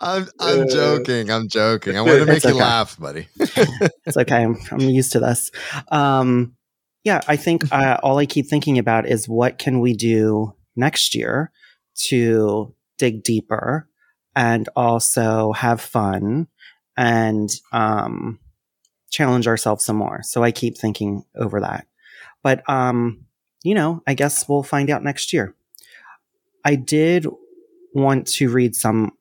I'm 0.00 0.26
I'm 0.40 0.68
joking. 0.68 1.30
I'm 1.30 1.48
joking. 1.48 1.96
I 1.96 2.02
want 2.02 2.18
to 2.20 2.26
make 2.26 2.36
It's 2.36 2.44
you 2.44 2.52
okay. 2.52 2.60
laugh, 2.60 2.98
buddy. 2.98 3.28
it's 3.38 4.16
okay. 4.16 4.42
I'm, 4.42 4.56
I'm 4.70 4.80
used 4.80 5.12
to 5.12 5.20
this. 5.20 5.50
Um, 5.88 6.56
yeah, 7.04 7.20
I 7.28 7.36
think 7.36 7.72
uh, 7.72 7.98
all 8.02 8.18
I 8.18 8.26
keep 8.26 8.48
thinking 8.48 8.78
about 8.78 9.06
is 9.06 9.28
what 9.28 9.58
can 9.58 9.80
we 9.80 9.94
do 9.94 10.54
next 10.74 11.14
year 11.14 11.52
to 12.06 12.74
dig 12.98 13.22
deeper 13.22 13.88
and 14.34 14.68
also 14.74 15.52
have 15.52 15.80
fun 15.80 16.48
and 16.96 17.50
um, 17.72 18.38
challenge 19.10 19.46
ourselves 19.46 19.84
some 19.84 19.96
more. 19.96 20.22
So 20.22 20.42
I 20.42 20.50
keep 20.50 20.76
thinking 20.76 21.24
over 21.36 21.60
that. 21.60 21.86
But, 22.42 22.68
um, 22.68 23.26
you 23.64 23.74
know, 23.74 24.02
I 24.06 24.14
guess 24.14 24.48
we'll 24.48 24.62
find 24.62 24.90
out 24.90 25.02
next 25.02 25.32
year. 25.32 25.54
I 26.64 26.76
did 26.76 27.26
want 27.94 28.26
to 28.26 28.48
read 28.48 28.76
some 28.76 29.12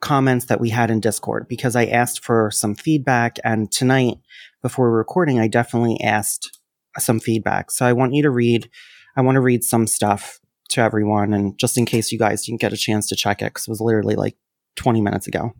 comments 0.00 0.46
that 0.46 0.60
we 0.60 0.70
had 0.70 0.90
in 0.90 1.00
Discord 1.00 1.48
because 1.48 1.74
I 1.74 1.86
asked 1.86 2.24
for 2.24 2.50
some 2.50 2.74
feedback. 2.74 3.38
And 3.42 3.72
tonight, 3.72 4.18
before 4.62 4.92
recording, 4.92 5.40
I 5.40 5.48
definitely 5.48 5.98
asked 6.02 6.60
some 6.98 7.18
feedback. 7.18 7.70
So 7.70 7.86
I 7.86 7.94
want 7.94 8.12
you 8.12 8.22
to 8.22 8.30
read, 8.30 8.70
I 9.16 9.22
want 9.22 9.36
to 9.36 9.40
read 9.40 9.64
some 9.64 9.86
stuff 9.86 10.38
to 10.70 10.82
everyone. 10.82 11.32
And 11.32 11.58
just 11.58 11.78
in 11.78 11.86
case 11.86 12.12
you 12.12 12.18
guys 12.18 12.44
didn't 12.44 12.60
get 12.60 12.72
a 12.72 12.76
chance 12.76 13.08
to 13.08 13.16
check 13.16 13.40
it, 13.40 13.46
because 13.46 13.66
it 13.66 13.70
was 13.70 13.80
literally 13.80 14.14
like 14.14 14.36
20 14.76 15.00
minutes 15.00 15.26
ago. 15.26 15.52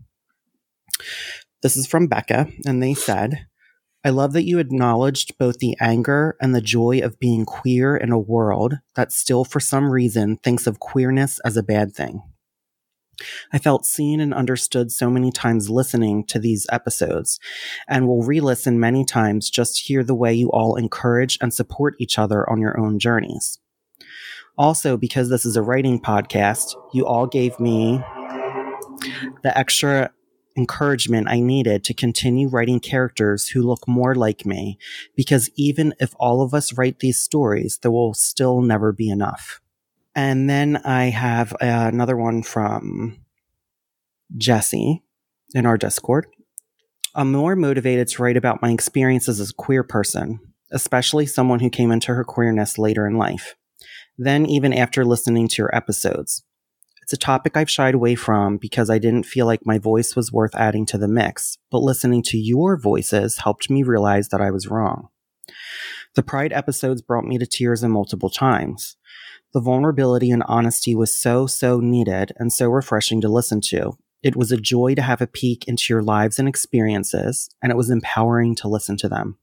This 1.63 1.75
is 1.75 1.87
from 1.87 2.07
Becca, 2.07 2.47
and 2.67 2.83
they 2.83 2.93
said, 2.93 3.47
I 4.03 4.09
love 4.09 4.33
that 4.33 4.45
you 4.45 4.59
acknowledged 4.59 5.37
both 5.37 5.57
the 5.57 5.75
anger 5.79 6.37
and 6.39 6.53
the 6.53 6.61
joy 6.61 6.99
of 6.99 7.19
being 7.19 7.45
queer 7.45 7.97
in 7.97 8.11
a 8.11 8.19
world 8.19 8.75
that 8.95 9.11
still, 9.11 9.43
for 9.43 9.59
some 9.59 9.89
reason, 9.89 10.37
thinks 10.37 10.67
of 10.67 10.79
queerness 10.79 11.39
as 11.43 11.57
a 11.57 11.63
bad 11.63 11.93
thing. 11.93 12.21
I 13.51 13.57
felt 13.57 13.85
seen 13.85 14.19
and 14.19 14.33
understood 14.33 14.91
so 14.91 15.09
many 15.09 15.31
times 15.31 15.69
listening 15.69 16.25
to 16.25 16.39
these 16.39 16.67
episodes, 16.71 17.39
and 17.87 18.07
will 18.07 18.23
re 18.23 18.39
listen 18.39 18.79
many 18.79 19.03
times 19.03 19.49
just 19.49 19.77
to 19.77 19.83
hear 19.83 20.03
the 20.03 20.15
way 20.15 20.33
you 20.33 20.49
all 20.51 20.75
encourage 20.75 21.37
and 21.41 21.53
support 21.53 21.95
each 21.99 22.19
other 22.19 22.47
on 22.49 22.61
your 22.61 22.79
own 22.79 22.99
journeys. 22.99 23.59
Also, 24.57 24.97
because 24.97 25.29
this 25.29 25.45
is 25.45 25.55
a 25.55 25.61
writing 25.61 25.99
podcast, 25.99 26.75
you 26.93 27.05
all 27.05 27.27
gave 27.27 27.59
me 27.59 28.01
the 29.43 29.55
extra 29.55 30.11
encouragement 30.57 31.29
I 31.29 31.39
needed 31.39 31.83
to 31.85 31.93
continue 31.93 32.49
writing 32.49 32.79
characters 32.79 33.47
who 33.47 33.61
look 33.61 33.87
more 33.87 34.15
like 34.15 34.45
me, 34.45 34.77
because 35.15 35.49
even 35.55 35.93
if 35.99 36.13
all 36.19 36.41
of 36.41 36.53
us 36.53 36.77
write 36.77 36.99
these 36.99 37.19
stories, 37.19 37.79
there 37.81 37.91
will 37.91 38.13
still 38.13 38.61
never 38.61 38.91
be 38.91 39.09
enough. 39.09 39.61
And 40.15 40.49
then 40.49 40.77
I 40.77 41.05
have 41.05 41.53
uh, 41.53 41.57
another 41.61 42.17
one 42.17 42.41
from 42.41 43.19
Jesse 44.35 45.03
in 45.53 45.65
our 45.65 45.77
Discord. 45.77 46.27
I'm 47.13 47.31
more 47.31 47.55
motivated 47.55 48.07
to 48.09 48.23
write 48.23 48.37
about 48.37 48.61
my 48.61 48.71
experiences 48.71 49.39
as 49.39 49.51
a 49.51 49.55
queer 49.55 49.83
person, 49.83 50.39
especially 50.71 51.25
someone 51.27 51.59
who 51.59 51.69
came 51.69 51.91
into 51.91 52.13
her 52.13 52.23
queerness 52.23 52.77
later 52.77 53.07
in 53.07 53.17
life. 53.17 53.55
Then, 54.17 54.47
even 54.47 54.73
after 54.73 55.05
listening 55.05 55.47
to 55.49 55.55
your 55.61 55.75
episodes, 55.75 56.43
it's 57.07 57.13
a 57.13 57.17
topic 57.17 57.55
I've 57.55 57.69
shied 57.69 57.95
away 57.95 58.15
from 58.15 58.57
because 58.57 58.89
I 58.89 58.97
didn't 58.97 59.25
feel 59.25 59.45
like 59.45 59.65
my 59.65 59.77
voice 59.77 60.13
was 60.13 60.33
worth 60.33 60.53
adding 60.55 60.85
to 60.87 60.97
the 60.97 61.07
mix, 61.07 61.57
but 61.71 61.77
listening 61.77 62.21
to 62.23 62.37
your 62.37 62.77
voices 62.77 63.37
helped 63.37 63.69
me 63.69 63.81
realize 63.81 64.27
that 64.27 64.41
I 64.41 64.51
was 64.51 64.67
wrong. 64.67 65.07
The 66.15 66.23
Pride 66.23 66.51
episodes 66.51 67.01
brought 67.01 67.23
me 67.23 67.37
to 67.37 67.45
tears 67.45 67.81
in 67.81 67.91
multiple 67.91 68.29
times. 68.29 68.97
The 69.53 69.61
vulnerability 69.61 70.31
and 70.31 70.43
honesty 70.49 70.95
was 70.95 71.17
so, 71.17 71.47
so 71.47 71.79
needed 71.79 72.33
and 72.35 72.51
so 72.51 72.67
refreshing 72.67 73.21
to 73.21 73.29
listen 73.29 73.61
to. 73.69 73.93
It 74.21 74.35
was 74.35 74.51
a 74.51 74.57
joy 74.57 74.93
to 74.95 75.01
have 75.01 75.21
a 75.21 75.27
peek 75.27 75.65
into 75.65 75.93
your 75.93 76.03
lives 76.03 76.39
and 76.39 76.47
experiences, 76.49 77.49
and 77.61 77.71
it 77.71 77.77
was 77.77 77.89
empowering 77.89 78.53
to 78.55 78.67
listen 78.67 78.97
to 78.97 79.07
them. 79.07 79.37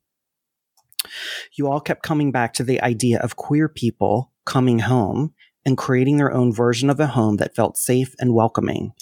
You 1.56 1.68
all 1.68 1.80
kept 1.80 2.02
coming 2.02 2.30
back 2.30 2.52
to 2.54 2.62
the 2.62 2.82
idea 2.82 3.20
of 3.20 3.36
queer 3.36 3.70
people 3.70 4.32
coming 4.44 4.80
home 4.80 5.32
and 5.64 5.78
creating 5.78 6.16
their 6.16 6.32
own 6.32 6.52
version 6.52 6.90
of 6.90 7.00
a 7.00 7.08
home 7.08 7.36
that 7.36 7.54
felt 7.54 7.76
safe 7.76 8.14
and 8.18 8.34
welcoming, 8.34 8.92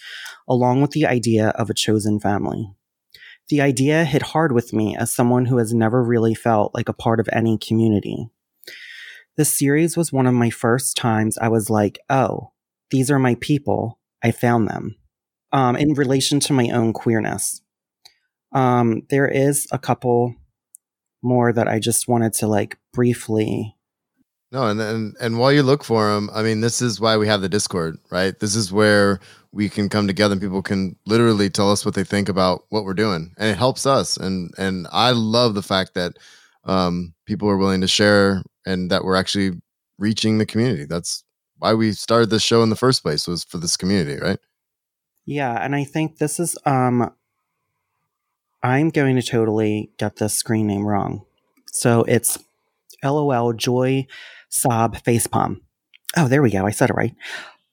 along 0.48 0.80
with 0.80 0.92
the 0.92 1.06
idea 1.06 1.48
of 1.50 1.68
a 1.68 1.74
chosen 1.74 2.20
family. 2.20 2.72
The 3.48 3.60
idea 3.60 4.04
hit 4.04 4.22
hard 4.22 4.52
with 4.52 4.72
me 4.72 4.96
as 4.96 5.14
someone 5.14 5.46
who 5.46 5.58
has 5.58 5.74
never 5.74 6.02
really 6.02 6.34
felt 6.34 6.74
like 6.74 6.88
a 6.88 6.94
part 6.94 7.20
of 7.20 7.28
any 7.32 7.58
community. 7.58 8.28
This 9.36 9.56
series 9.56 9.96
was 9.96 10.12
one 10.12 10.26
of 10.26 10.34
my 10.34 10.50
first 10.50 10.96
times 10.96 11.38
I 11.38 11.48
was 11.48 11.68
like, 11.68 11.98
oh, 12.08 12.52
these 12.90 13.10
are 13.10 13.18
my 13.18 13.34
people. 13.36 13.98
I 14.22 14.30
found 14.30 14.68
them. 14.68 14.96
Um, 15.52 15.76
in 15.76 15.94
relation 15.94 16.40
to 16.40 16.52
my 16.52 16.70
own 16.70 16.92
queerness. 16.92 17.60
Um, 18.52 19.02
there 19.10 19.28
is 19.28 19.66
a 19.70 19.78
couple 19.78 20.34
more 21.22 21.52
that 21.52 21.68
I 21.68 21.78
just 21.78 22.08
wanted 22.08 22.32
to 22.34 22.46
like 22.46 22.78
briefly. 22.92 23.76
No, 24.52 24.66
and 24.66 24.78
and 24.82 25.16
and 25.18 25.38
while 25.38 25.50
you 25.50 25.62
look 25.62 25.82
for 25.82 26.12
them, 26.12 26.28
I 26.34 26.42
mean, 26.42 26.60
this 26.60 26.82
is 26.82 27.00
why 27.00 27.16
we 27.16 27.26
have 27.26 27.40
the 27.40 27.48
Discord, 27.48 27.98
right? 28.10 28.38
This 28.38 28.54
is 28.54 28.70
where 28.70 29.18
we 29.50 29.70
can 29.70 29.88
come 29.88 30.06
together 30.06 30.32
and 30.32 30.42
people 30.42 30.60
can 30.60 30.94
literally 31.06 31.48
tell 31.48 31.72
us 31.72 31.86
what 31.86 31.94
they 31.94 32.04
think 32.04 32.28
about 32.28 32.66
what 32.68 32.84
we're 32.84 32.92
doing, 32.92 33.32
and 33.38 33.48
it 33.48 33.56
helps 33.56 33.86
us. 33.86 34.18
And 34.18 34.52
and 34.58 34.86
I 34.92 35.12
love 35.12 35.54
the 35.54 35.62
fact 35.62 35.94
that 35.94 36.18
um, 36.64 37.14
people 37.24 37.48
are 37.48 37.56
willing 37.56 37.80
to 37.80 37.88
share 37.88 38.42
and 38.66 38.90
that 38.90 39.04
we're 39.04 39.16
actually 39.16 39.58
reaching 39.98 40.36
the 40.36 40.46
community. 40.46 40.84
That's 40.84 41.24
why 41.58 41.72
we 41.72 41.92
started 41.92 42.28
this 42.28 42.42
show 42.42 42.62
in 42.62 42.68
the 42.68 42.76
first 42.76 43.02
place 43.02 43.26
was 43.26 43.44
for 43.44 43.56
this 43.56 43.78
community, 43.78 44.20
right? 44.20 44.38
Yeah, 45.24 45.52
and 45.64 45.74
I 45.74 45.84
think 45.84 46.18
this 46.18 46.38
is 46.38 46.58
um 46.66 47.10
I'm 48.62 48.90
going 48.90 49.16
to 49.16 49.22
totally 49.22 49.92
get 49.96 50.16
this 50.16 50.34
screen 50.34 50.66
name 50.66 50.84
wrong. 50.84 51.24
So 51.72 52.04
it's 52.06 52.38
LOL 53.02 53.54
Joy 53.54 54.06
Sob 54.52 54.96
Facepalm. 55.02 55.60
Oh, 56.16 56.28
there 56.28 56.42
we 56.42 56.50
go. 56.50 56.66
I 56.66 56.70
said 56.70 56.90
it 56.90 56.94
right. 56.94 57.14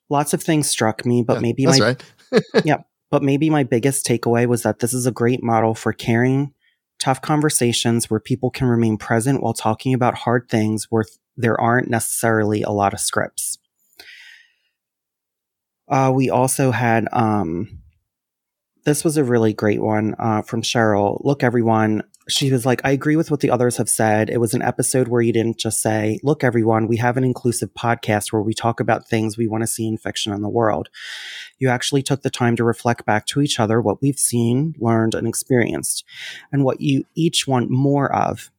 Lots 0.10 0.34
of 0.34 0.42
things 0.42 0.70
struck 0.70 1.06
me, 1.06 1.22
but 1.22 1.36
Yeah, 1.36 1.40
maybe 1.40 1.66
my 1.66 1.78
right. 1.78 2.04
but 3.12 3.24
maybe 3.24 3.50
my 3.50 3.64
biggest 3.64 4.06
takeaway 4.06 4.48
was 4.48 4.64
that 4.64 4.80
this 4.80 4.94
is 4.94 5.06
a 5.06 5.12
great 5.12 5.44
model 5.44 5.76
for 5.76 5.94
caring, 5.94 6.54
tough 7.00 7.22
conversations 7.22 8.10
where 8.10 8.20
people 8.20 8.50
can 8.50 8.68
remain 8.68 8.98
present 8.98 9.42
while 9.42 9.54
talking 9.54 9.94
about 9.94 10.20
hard 10.20 10.48
things 10.50 10.88
where 10.90 11.06
there 11.36 11.60
aren't 11.60 11.90
necessarily 11.90 12.62
a 12.62 12.72
lot 12.72 12.94
of 12.94 13.00
scripts. 13.00 13.58
Uh, 15.88 16.12
we 16.14 16.30
also 16.30 16.72
had 16.72 17.08
um, 17.12 17.80
this 18.86 19.04
was 19.04 19.18
a 19.18 19.24
really 19.24 19.54
great 19.54 19.82
one 19.82 20.16
uh, 20.20 20.42
from 20.44 20.62
Cheryl. 20.62 21.20
Look, 21.24 21.44
everyone. 21.44 22.04
She 22.30 22.52
was 22.52 22.66
like, 22.66 22.82
I 22.84 22.92
agree 22.92 23.16
with 23.16 23.32
what 23.32 23.40
the 23.40 23.50
others 23.50 23.78
have 23.78 23.90
said. 23.90 24.30
It 24.30 24.40
was 24.40 24.54
an 24.54 24.62
episode 24.62 25.08
where 25.08 25.22
you 25.22 25.34
didn't 25.34 25.58
just 25.58 25.82
say, 25.82 26.20
Look, 26.24 26.44
everyone, 26.44 26.88
we 26.88 26.98
have 26.98 27.18
an 27.18 27.24
inclusive 27.24 27.74
podcast 27.74 28.32
where 28.32 28.42
we 28.42 28.54
talk 28.54 28.80
about 28.80 29.08
things 29.08 29.38
we 29.38 29.48
want 29.48 29.64
to 29.64 29.68
see 29.68 29.88
in 29.88 29.98
fiction 29.98 30.32
and 30.32 30.44
the 30.44 30.50
world. 30.50 30.90
You 31.58 31.70
actually 31.70 32.04
took 32.04 32.22
the 32.22 32.30
time 32.30 32.56
to 32.56 32.64
reflect 32.64 33.06
back 33.06 33.26
to 33.28 33.42
each 33.42 33.60
other 33.60 33.82
what 33.82 34.02
we've 34.02 34.20
seen, 34.20 34.76
learned, 34.80 35.16
and 35.16 35.28
experienced, 35.28 36.06
and 36.52 36.64
what 36.64 36.82
you 36.82 37.06
each 37.16 37.48
want 37.48 37.70
more 37.70 38.14
of. 38.14 38.52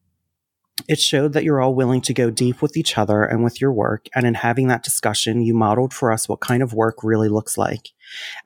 It 0.88 1.00
showed 1.00 1.32
that 1.32 1.44
you're 1.44 1.60
all 1.60 1.74
willing 1.74 2.00
to 2.02 2.14
go 2.14 2.30
deep 2.30 2.62
with 2.62 2.76
each 2.76 2.98
other 2.98 3.22
and 3.22 3.44
with 3.44 3.60
your 3.60 3.72
work. 3.72 4.06
And 4.14 4.26
in 4.26 4.34
having 4.34 4.68
that 4.68 4.82
discussion, 4.82 5.42
you 5.42 5.54
modeled 5.54 5.94
for 5.94 6.12
us 6.12 6.28
what 6.28 6.40
kind 6.40 6.62
of 6.62 6.74
work 6.74 7.02
really 7.02 7.28
looks 7.28 7.56
like. 7.56 7.90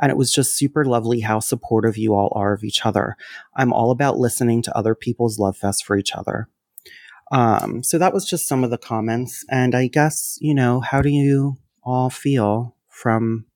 And 0.01 0.11
it 0.11 0.17
was 0.17 0.33
just 0.33 0.57
super 0.57 0.85
lovely 0.85 1.21
how 1.21 1.41
supportive 1.41 1.97
you 1.97 2.15
all 2.15 2.33
are 2.37 2.53
of 2.53 2.65
each 2.65 2.85
other. 2.85 3.17
I'm 3.57 3.73
all 3.73 3.91
about 3.91 4.19
listening 4.19 4.63
to 4.63 4.77
other 4.77 4.95
people's 4.95 5.39
love 5.39 5.57
fest 5.57 5.85
for 5.85 5.97
each 5.97 6.13
other. 6.13 6.49
Um, 7.33 7.83
so 7.83 7.99
that 7.99 8.13
was 8.13 8.29
just 8.29 8.47
some 8.47 8.65
of 8.65 8.71
the 8.71 8.79
comments. 8.79 9.45
And 9.51 9.75
I 9.75 9.89
guess, 9.89 10.39
you 10.41 10.55
know, 10.55 10.81
how 10.81 11.03
do 11.03 11.09
you 11.09 11.57
all 11.83 12.11
feel 12.11 12.77
from 12.89 13.47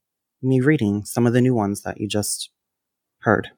me 0.42 0.60
reading 0.60 1.04
some 1.04 1.26
of 1.26 1.32
the 1.32 1.40
new 1.40 1.54
ones 1.54 1.82
that 1.82 2.00
you 2.00 2.08
just 2.08 2.50
heard? 3.20 3.50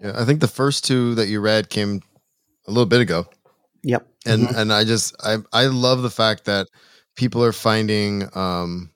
Yeah, 0.00 0.12
I 0.16 0.24
think 0.24 0.40
the 0.40 0.48
first 0.48 0.84
two 0.84 1.14
that 1.16 1.28
you 1.28 1.40
read 1.40 1.70
came 1.70 2.02
a 2.66 2.70
little 2.70 2.86
bit 2.86 3.00
ago. 3.00 3.26
Yep. 3.88 4.06
And 4.26 4.42
Mhm. 4.48 4.56
and 4.58 4.72
I 4.72 4.84
just 4.84 5.16
I 5.24 5.38
I 5.52 5.66
love 5.66 6.02
the 6.02 6.10
fact 6.10 6.44
that 6.44 6.68
people 7.16 7.42
are 7.42 7.52
finding 7.54 8.28
um 8.36 8.90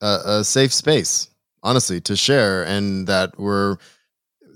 a, 0.00 0.20
a 0.24 0.44
safe 0.44 0.72
space, 0.72 1.28
honestly, 1.62 2.00
to 2.02 2.16
share 2.16 2.64
and 2.64 3.06
that 3.06 3.38
we're 3.38 3.76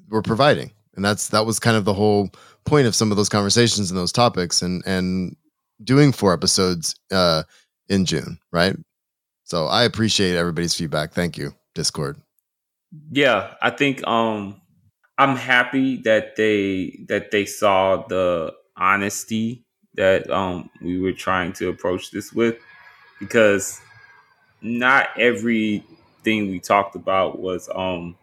we're 0.08 0.22
providing. 0.22 0.72
And 0.96 1.04
that's 1.04 1.28
that 1.28 1.44
was 1.44 1.58
kind 1.58 1.76
of 1.76 1.84
the 1.84 1.94
whole 1.94 2.30
point 2.64 2.86
of 2.86 2.94
some 2.94 3.10
of 3.10 3.18
those 3.18 3.28
conversations 3.28 3.90
and 3.90 3.98
those 4.00 4.12
topics 4.12 4.62
and 4.62 4.82
and 4.86 5.36
doing 5.84 6.12
four 6.12 6.32
episodes 6.32 6.94
uh 7.10 7.42
in 7.90 8.06
June, 8.06 8.38
right? 8.50 8.76
So 9.44 9.66
I 9.66 9.84
appreciate 9.84 10.36
everybody's 10.36 10.74
feedback. 10.74 11.12
Thank 11.12 11.36
you, 11.36 11.54
Discord. 11.74 12.16
yeah 13.10 13.54
i 13.62 13.70
think 13.70 14.06
um 14.06 14.61
i'm 15.22 15.36
happy 15.36 15.98
that 16.02 16.36
they 16.36 17.04
that 17.08 17.30
they 17.30 17.44
saw 17.44 18.06
the 18.08 18.52
honesty 18.76 19.64
that 19.94 20.28
um 20.30 20.70
we 20.82 21.00
were 21.00 21.12
trying 21.12 21.52
to 21.52 21.68
approach 21.68 22.10
this 22.10 22.32
with 22.32 22.56
because 23.20 23.80
not 24.62 25.08
everything 25.18 26.50
we 26.50 26.60
talked 26.60 26.96
about 26.96 27.40
was 27.40 27.68
um 27.74 28.16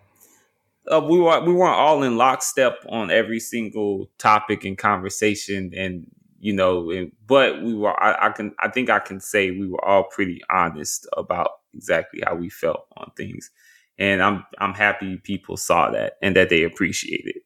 uh, 0.92 1.02
we 1.02 1.20
were 1.20 1.42
we 1.46 1.54
weren't 1.54 1.76
all 1.78 2.04
in 2.04 2.18
lockstep 2.18 2.80
on 2.90 3.12
every 3.12 3.40
single 3.40 4.10
topic 4.18 4.66
and 4.66 4.78
conversation 4.78 5.72
and 5.76 6.08
you 6.40 6.54
know 6.54 6.92
and, 6.92 7.12
but 7.28 7.62
we 7.62 7.74
were 7.76 8.02
I, 8.02 8.28
I 8.28 8.30
can 8.32 8.54
i 8.60 8.70
think 8.70 8.90
i 8.90 9.00
can 9.00 9.20
say 9.20 9.52
we 9.52 9.68
were 9.68 9.84
all 9.86 10.04
pretty 10.06 10.42
honest 10.50 11.08
about 11.18 11.52
exactly 11.76 12.22
how 12.26 12.36
we 12.36 12.50
felt 12.50 12.88
on 12.98 13.12
things 13.16 13.52
and 14.00 14.24
I'm 14.24 14.46
I'm 14.58 14.74
happy 14.74 15.18
people 15.18 15.58
saw 15.58 15.92
that 15.92 16.14
and 16.22 16.36
that 16.36 16.50
they 16.50 16.64
appreciate 16.64 17.26
it. 17.26 17.44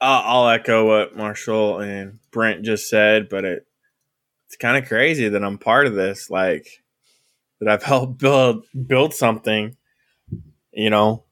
Uh, 0.00 0.22
I'll 0.24 0.48
echo 0.48 0.86
what 0.86 1.16
Marshall 1.16 1.80
and 1.80 2.18
Brent 2.32 2.64
just 2.64 2.90
said, 2.90 3.28
but 3.30 3.44
it 3.44 3.66
it's 4.48 4.56
kind 4.56 4.76
of 4.76 4.88
crazy 4.88 5.28
that 5.28 5.44
I'm 5.44 5.56
part 5.56 5.86
of 5.86 5.94
this. 5.94 6.28
Like 6.28 6.66
that 7.60 7.70
I've 7.70 7.82
helped 7.84 8.18
build 8.18 8.66
build 8.86 9.14
something, 9.14 9.76
you 10.72 10.90
know, 10.90 11.24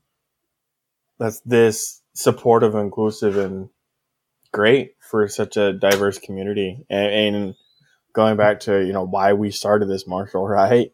that's 1.18 1.40
this 1.40 2.00
supportive, 2.14 2.76
inclusive, 2.76 3.36
and 3.36 3.70
great 4.52 4.94
for 5.00 5.26
such 5.28 5.56
a 5.56 5.72
diverse 5.72 6.18
community. 6.18 6.84
And, 6.88 7.34
and 7.36 7.54
going 8.12 8.36
back 8.36 8.60
to 8.60 8.78
you 8.86 8.92
know 8.92 9.04
why 9.04 9.32
we 9.32 9.50
started 9.50 9.88
this, 9.88 10.06
Marshall, 10.06 10.46
right? 10.48 10.92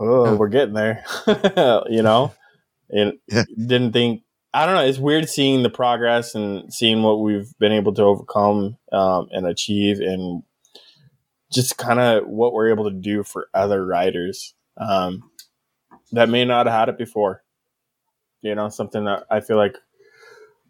Oh, 0.00 0.34
we're 0.34 0.48
getting 0.48 0.74
there, 0.74 1.04
you 1.88 2.02
know. 2.02 2.32
And 2.90 3.14
didn't 3.56 3.92
think 3.92 4.22
I 4.52 4.66
don't 4.66 4.74
know. 4.74 4.84
It's 4.84 4.98
weird 4.98 5.28
seeing 5.28 5.62
the 5.62 5.70
progress 5.70 6.34
and 6.34 6.72
seeing 6.72 7.02
what 7.02 7.20
we've 7.20 7.56
been 7.58 7.72
able 7.72 7.94
to 7.94 8.02
overcome 8.02 8.76
um, 8.92 9.28
and 9.30 9.46
achieve, 9.46 10.00
and 10.00 10.42
just 11.52 11.78
kind 11.78 12.00
of 12.00 12.26
what 12.26 12.52
we're 12.52 12.70
able 12.70 12.90
to 12.90 12.96
do 12.96 13.22
for 13.22 13.48
other 13.54 13.84
writers 13.84 14.54
um, 14.76 15.30
that 16.12 16.28
may 16.28 16.44
not 16.44 16.66
have 16.66 16.74
had 16.74 16.88
it 16.88 16.98
before. 16.98 17.44
You 18.42 18.54
know, 18.54 18.68
something 18.70 19.04
that 19.04 19.24
I 19.30 19.40
feel 19.40 19.56
like 19.56 19.76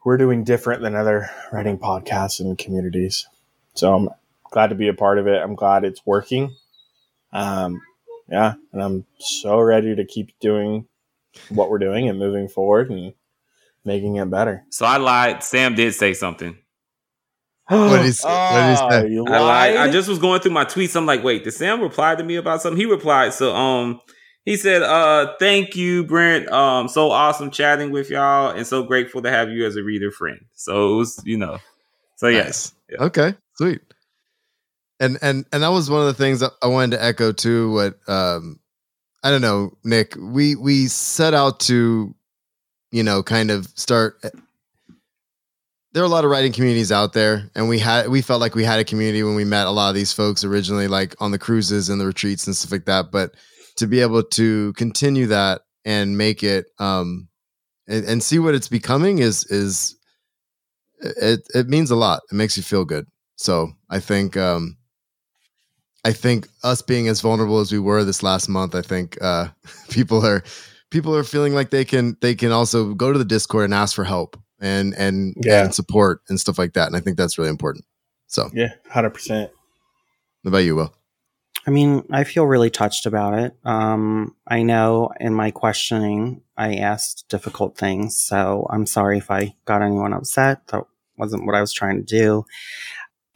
we're 0.05 0.19
doing 0.19 0.45
different 0.45 0.83
than 0.83 0.95
other 0.95 1.31
writing 1.53 1.79
podcasts 1.79 2.41
and 2.41 2.59
communities. 2.59 3.27
So 3.75 3.95
I'm 3.95 4.09
glad 4.50 4.69
to 4.69 4.75
be 4.75 4.89
a 4.89 4.95
part 4.95 5.19
of 5.19 5.27
it. 5.27 5.41
I'm 5.43 5.55
glad 5.55 5.85
it's 5.85 6.05
working. 6.05 6.55
Um, 7.33 7.81
yeah, 8.29 8.55
and 8.73 8.83
I'm 8.83 9.07
so 9.19 9.59
ready 9.59 9.95
to 9.95 10.05
keep 10.05 10.39
doing 10.41 10.87
what 11.49 11.71
we're 11.71 11.78
doing 11.78 12.08
and 12.08 12.19
moving 12.19 12.49
forward 12.49 12.90
and 12.90 13.12
making 13.84 14.16
it 14.16 14.30
better. 14.30 14.64
So 14.71 14.86
I 14.86 14.97
lied. 14.99 15.43
Sam 15.43 15.75
did 15.75 15.95
say 15.95 16.14
something. 16.14 16.56
What 17.66 17.99
did 17.99 18.06
he 18.06 18.12
say? 18.12 18.28
What 18.28 18.60
did 18.60 18.71
he 18.71 18.76
say? 18.76 18.82
Ah, 18.82 19.02
you 19.02 19.26
I 19.26 19.38
lied. 19.38 19.76
I 19.76 19.90
just 19.90 20.08
was 20.08 20.19
going 20.19 20.40
through 20.40 20.52
my 20.52 20.64
tweets. 20.64 20.97
I'm 20.97 21.06
like, 21.06 21.23
wait, 21.23 21.45
did 21.45 21.52
Sam 21.52 21.80
reply 21.80 22.14
to 22.16 22.25
me 22.25 22.36
about 22.36 22.62
something? 22.62 22.80
He 22.80 22.86
replied. 22.86 23.32
So 23.32 23.54
um 23.54 24.00
he 24.45 24.56
said, 24.56 24.82
uh, 24.82 25.34
thank 25.38 25.76
you, 25.76 26.04
Brent. 26.04 26.50
Um, 26.50 26.88
so 26.88 27.10
awesome 27.10 27.50
chatting 27.50 27.90
with 27.90 28.08
y'all 28.10 28.50
and 28.50 28.66
so 28.66 28.82
grateful 28.82 29.23
to 29.23 29.30
have 29.30 29.50
you 29.50 29.66
as 29.66 29.76
a 29.76 29.82
reader 29.82 30.10
friend. 30.10 30.40
So 30.54 30.95
it 30.95 30.97
was, 30.97 31.23
you 31.25 31.36
know. 31.36 31.58
So 32.16 32.28
yes. 32.28 32.75
Yeah. 32.88 33.04
Okay, 33.04 33.34
sweet. 33.54 33.80
And 34.99 35.19
and 35.23 35.47
and 35.52 35.62
that 35.62 35.69
was 35.69 35.90
one 35.90 36.00
of 36.00 36.06
the 36.06 36.14
things 36.14 36.40
that 36.40 36.52
I 36.62 36.66
wanted 36.66 36.97
to 36.97 37.04
echo 37.04 37.32
too. 37.32 37.73
What 37.73 37.99
um, 38.08 38.59
I 39.23 39.30
don't 39.30 39.43
know, 39.43 39.76
Nick. 39.85 40.15
We 40.19 40.56
we 40.56 40.87
set 40.89 41.35
out 41.35 41.61
to, 41.61 42.15
you 42.93 43.02
know, 43.02 43.23
kind 43.23 43.50
of 43.50 43.67
start. 43.75 44.19
eh, 44.25 44.30
There 45.93 46.02
are 46.02 46.06
a 46.06 46.11
lot 46.11 46.25
of 46.25 46.30
writing 46.30 46.52
communities 46.52 46.93
out 46.93 47.13
there, 47.13 47.50
and 47.54 47.69
we 47.69 47.78
had 47.80 48.09
we 48.09 48.23
felt 48.23 48.41
like 48.41 48.54
we 48.54 48.65
had 48.65 48.80
a 48.80 48.85
community 48.85 49.23
when 49.23 49.35
we 49.35 49.45
met 49.45 49.67
a 49.67 49.71
lot 49.71 49.89
of 49.91 49.95
these 49.95 50.13
folks 50.13 50.45
originally, 50.45 50.89
like 50.89 51.15
on 51.21 51.33
the 51.33 51.39
cruises 51.39 51.89
and 51.89 52.00
the 52.00 52.06
retreats 52.06 52.47
and 52.47 52.56
stuff 52.56 52.73
like 52.73 52.87
that. 52.87 53.11
But 53.11 53.33
to 53.76 53.87
be 53.87 54.00
able 54.00 54.23
to 54.23 54.73
continue 54.75 55.26
that 55.26 55.63
and 55.85 56.17
make 56.17 56.43
it 56.45 56.67
um, 56.78 57.28
and, 57.89 58.04
and 58.04 58.23
see 58.23 58.39
what 58.39 58.54
it's 58.54 58.69
becoming 58.69 59.19
is 59.19 59.45
is 59.47 59.97
it 61.00 61.41
it 61.54 61.69
means 61.69 61.91
a 61.91 61.97
lot. 61.97 62.23
It 62.30 62.35
makes 62.35 62.56
you 62.56 62.63
feel 62.63 62.85
good. 62.85 63.06
So 63.37 63.73
I 63.91 64.00
think 64.00 64.37
um 64.37 64.76
I 66.04 66.13
think 66.13 66.49
us 66.65 66.82
being 66.82 67.08
as 67.08 67.21
vulnerable 67.21 67.60
as 67.60 67.71
we 67.73 67.78
were 67.78 68.04
this 68.04 68.23
last 68.23 68.49
month, 68.49 68.75
I 68.75 68.82
think 68.82 69.19
uh 69.23 69.49
people 69.91 70.25
are 70.25 70.43
people 70.91 71.15
are 71.15 71.25
feeling 71.25 71.54
like 71.54 71.71
they 71.71 71.84
can 71.84 72.17
they 72.21 72.34
can 72.34 72.52
also 72.52 72.95
go 72.95 73.13
to 73.13 73.19
the 73.19 73.25
Discord 73.25 73.65
and 73.65 73.75
ask 73.75 73.95
for 73.95 74.04
help 74.04 74.39
and 74.60 74.95
and, 74.95 75.34
Yeah. 75.43 75.65
and 75.65 75.75
support 75.75 76.23
and 76.28 76.39
stuff 76.41 76.58
like 76.58 76.73
that. 76.75 76.86
And 76.86 76.97
I 76.97 77.00
think 77.00 77.17
that's 77.17 77.39
really 77.39 77.50
important. 77.50 77.84
So 78.26 78.50
Yeah, 78.52 78.73
hundred 78.89 79.10
percent. 79.10 79.50
about 80.45 80.58
you, 80.58 80.76
Will? 80.76 80.95
I 81.67 81.71
mean, 81.71 82.04
I 82.10 82.25
feel 82.25 82.47
really 82.47 82.71
touched 82.71 83.04
about 83.04 83.34
it. 83.39 83.54
Um, 83.65 84.34
I 84.47 84.63
know 84.63 85.10
in 85.21 85.34
my 85.34 85.50
questioning, 85.50 86.41
I 86.56 86.76
asked 86.76 87.26
difficult 87.28 87.76
things. 87.76 88.17
So 88.17 88.67
I'm 88.71 88.86
sorry 88.86 89.19
if 89.19 89.30
I 89.30 89.54
got 89.67 89.82
anyone 89.82 90.15
upset. 90.15 90.67
That 90.69 90.84
wasn't 91.19 91.45
what 91.45 91.54
I 91.54 91.60
was 91.60 91.73
trying 91.75 91.97
to 91.99 92.02
do. 92.02 92.47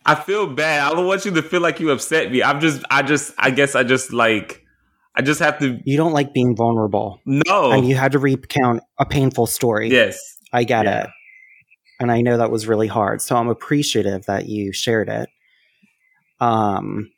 I 0.07 0.15
feel 0.15 0.47
bad. 0.47 0.91
I 0.93 0.95
don't 0.95 1.07
want 1.07 1.25
you 1.25 1.31
to 1.33 1.43
feel 1.43 1.61
like 1.61 1.81
you 1.81 1.91
upset 1.91 2.31
me. 2.31 2.43
I'm 2.43 2.61
just 2.61 2.83
I 2.91 3.03
just 3.03 3.33
I 3.39 3.51
guess 3.51 3.75
I 3.75 3.85
just 3.85 4.13
like 4.13 4.63
I 5.15 5.23
just 5.23 5.41
have 5.41 5.59
to 5.61 5.79
You 5.85 5.97
don't 5.97 6.13
like 6.13 6.35
being 6.35 6.55
vulnerable. 6.57 7.21
no. 7.25 7.71
And 7.73 7.89
you 7.89 7.95
had 7.95 8.13
to 8.13 8.19
recount 8.19 8.83
a 8.99 9.07
painful 9.07 9.47
story. 9.47 9.89
yes. 9.91 10.19
I 10.53 10.65
get 10.65 10.85
Yeah. 10.85 11.05
it. 11.05 11.11
And 12.01 12.11
I 12.13 12.21
know 12.23 12.37
that 12.37 12.51
was 12.51 12.67
really 12.67 12.89
hard. 12.89 13.23
So 13.23 13.37
I'm 13.37 13.49
appreciative 13.49 14.27
that 14.27 14.47
you 14.47 14.73
shared 14.73 15.09
it. 15.09 15.29
Um, 16.41 17.11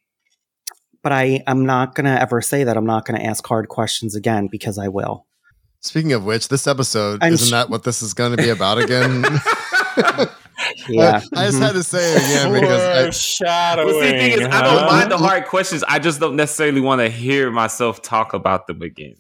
but 1.03 1.13
I, 1.13 1.43
I'm 1.47 1.65
not 1.65 1.95
going 1.95 2.05
to 2.05 2.21
ever 2.21 2.41
say 2.43 2.65
that 2.65 2.77
I'm 2.77 2.85
not 2.87 3.07
going 3.07 3.19
to 3.19 3.27
ask 3.27 3.47
hard 3.47 3.69
questions 3.69 4.15
again 4.15 4.49
because 4.51 4.79
I 4.79 4.89
will. 4.89 5.27
Speaking 5.81 6.13
of 6.13 6.25
which, 6.25 6.49
this 6.49 6.67
episode 6.67 7.21
I'm 7.23 7.33
isn't 7.33 7.49
sh- 7.49 7.51
that 7.53 7.71
what 7.71 7.85
this 7.85 8.03
is 8.03 8.13
going 8.13 8.37
to 8.37 8.43
be 8.43 8.51
about 8.51 8.79
again? 8.79 9.23
Yeah. 10.89 11.21
I 11.35 11.47
just 11.47 11.59
Mhm. 11.59 11.63
had 11.63 11.73
to 11.73 11.83
say 11.83 12.15
it 12.15 12.17
again 12.23 12.53
because 12.61 13.21
Shadowing. 13.21 13.87
Well, 13.95 14.03
see, 14.03 14.11
the 14.13 14.19
thing 14.19 14.33
is, 14.33 14.47
I 14.49 14.63
don't 14.63 14.87
mind 14.87 15.11
the 15.11 15.19
hard 15.19 15.47
questions. 15.47 15.83
I 15.89 15.99
just 15.99 16.21
don't 16.21 16.37
necessarily 16.37 16.81
want 16.81 17.01
to 17.01 17.09
hear 17.09 17.51
myself 17.51 18.03
talk 18.03 18.35
about 18.35 18.67
them 18.67 18.83
again. 18.83 19.15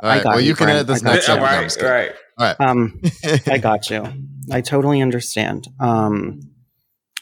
I, 0.00 0.06
all 0.06 0.08
right, 0.14 0.22
got 0.24 0.30
well, 0.30 0.40
you, 0.40 0.48
you 0.48 0.54
can 0.54 0.64
Brian. 0.66 0.76
edit 0.78 0.86
this 0.86 1.02
next 1.02 1.28
you. 1.28 1.34
time. 1.34 1.42
right, 1.42 1.52
No, 1.52 1.58
I'm 1.58 1.64
just 1.64 1.78
kidding. 1.78 2.12
right. 2.38 2.56
Um, 2.60 3.00
I 3.46 3.58
got 3.62 3.90
you. 3.90 4.04
I 4.50 4.62
totally 4.62 5.02
understand. 5.02 5.68
Um, 5.78 6.40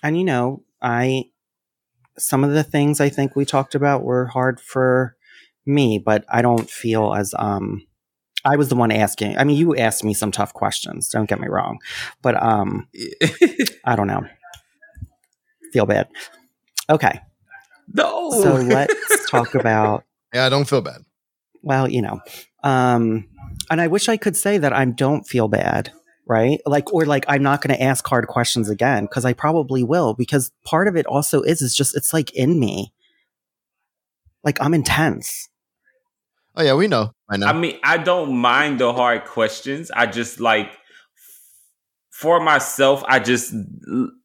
and 0.03 0.17
you 0.17 0.25
know, 0.25 0.63
I 0.81 1.25
some 2.17 2.45
of 2.45 2.53
the 2.53 2.63
things 2.63 3.01
I 3.01 3.09
think 3.09 3.35
we 3.35 3.45
talked 3.45 3.75
about 3.75 4.05
were 4.05 4.27
hard 4.27 4.61
for 4.61 5.17
me, 5.67 5.99
but 5.99 6.25
I 6.29 6.43
don't 6.43 6.71
feel 6.71 7.13
as 7.15 7.35
um 7.37 7.83
I 8.45 8.57
was 8.57 8.69
the 8.69 8.77
one 8.77 8.93
asking. 8.93 9.37
I 9.37 9.45
mean, 9.45 9.57
you 9.57 9.77
asked 9.77 10.05
me 10.05 10.15
some 10.15 10.31
tough 10.31 10.55
questions, 10.55 11.09
don't 11.09 11.29
get 11.29 11.41
me 11.41 11.49
wrong. 11.49 11.79
But 12.23 12.41
um 12.43 12.89
I 13.85 13.97
don't 13.97 14.07
know. 14.07 14.27
Feel 15.73 15.87
bad. 15.87 16.09
Okay. 16.89 17.21
no. 17.93 18.31
So 18.31 18.55
let's 18.55 19.31
talk 19.31 19.55
about 19.55 20.05
yeah, 20.35 20.47
I 20.47 20.49
don't 20.49 20.69
feel 20.69 20.81
bad. 20.81 21.03
well, 21.63 21.89
you 21.91 22.03
know. 22.03 22.21
Um 22.63 23.29
and 23.71 23.81
I 23.81 23.89
wish 23.89 24.09
I 24.09 24.17
could 24.17 24.37
say 24.37 24.59
that 24.59 24.73
I 24.73 24.85
don't 24.85 25.27
feel 25.27 25.49
bad, 25.49 25.93
right? 26.27 26.61
Like 26.67 26.93
or 26.93 27.05
like 27.05 27.25
I'm 27.29 27.43
not 27.43 27.61
going 27.61 27.77
to 27.77 27.83
ask 27.83 28.07
hard 28.07 28.27
questions 28.27 28.71
again 28.71 29.05
because 29.05 29.25
I 29.25 29.33
probably 29.33 29.83
will 29.83 30.15
because 30.15 30.51
part 30.65 30.89
of 30.89 30.97
it 30.97 31.07
also 31.07 31.43
is 31.43 31.61
is 31.61 31.75
just 31.75 31.97
it's 31.97 32.13
like 32.13 32.33
in 32.35 32.59
me. 32.59 32.93
Like 34.45 34.61
I'm 34.61 34.75
intense. 34.75 35.49
Oh 36.59 36.65
yeah, 36.65 36.75
we 36.75 36.89
know. 36.89 37.13
I 37.31 37.37
know. 37.37 37.47
I 37.47 37.53
mean, 37.53 37.79
I 37.85 37.99
don't 37.99 38.37
mind 38.37 38.81
the 38.81 38.93
hard 38.93 39.25
questions. 39.25 39.93
I 39.93 40.07
just 40.07 40.41
like 40.41 40.73
for 42.11 42.41
myself, 42.41 43.05
I 43.07 43.21
just 43.21 43.55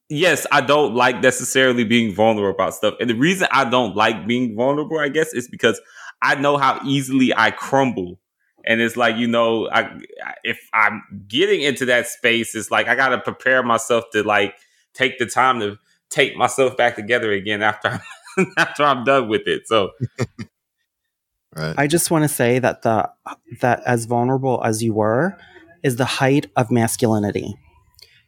yes, 0.10 0.48
I 0.52 0.62
don't 0.62 0.96
like 0.96 1.22
necessarily 1.22 1.84
being 1.84 2.14
vulnerable 2.14 2.56
about 2.56 2.74
stuff. 2.74 2.96
And 3.00 3.08
the 3.08 3.16
reason 3.16 3.48
I 3.52 3.70
don't 3.70 3.96
like 3.96 4.26
being 4.26 4.56
vulnerable, 4.56 4.98
I 4.98 5.10
guess, 5.10 5.32
is 5.32 5.48
because 5.48 5.80
I 6.24 6.34
know 6.34 6.58
how 6.58 6.82
easily 6.84 7.32
I 7.38 7.52
crumble. 7.52 8.20
And 8.66 8.82
it's 8.82 8.98
like, 8.98 9.16
you 9.18 9.28
know, 9.28 9.70
I 9.70 10.00
if 10.44 10.60
I'm 10.74 11.04
getting 11.28 11.62
into 11.62 11.86
that 11.86 12.08
space, 12.08 12.56
it's 12.56 12.72
like 12.72 12.88
I 12.88 12.96
gotta 12.96 13.20
prepare 13.20 13.62
myself 13.62 14.06
to 14.14 14.24
like 14.24 14.56
take 14.96 15.20
the 15.20 15.28
time 15.28 15.60
to 15.60 15.78
take 16.10 16.36
myself 16.36 16.76
back 16.78 16.96
together 16.96 17.32
again 17.32 17.62
after 17.62 17.90
I'm, 18.38 18.48
after 18.58 18.84
I'm 18.84 19.04
done 19.04 19.28
with 19.28 19.48
it. 19.48 19.68
So 19.68 19.92
Right. 21.56 21.76
I 21.78 21.88
just 21.88 22.10
want 22.10 22.24
to 22.24 22.28
say 22.28 22.60
that 22.60 22.82
the 22.82 23.10
that 23.62 23.82
as 23.86 24.06
vulnerable 24.06 24.62
as 24.64 24.82
you 24.82 24.94
were 24.94 25.38
is 25.84 25.98
the 25.98 26.06
height 26.06 26.48
of 26.56 26.72
masculinity. 26.72 27.56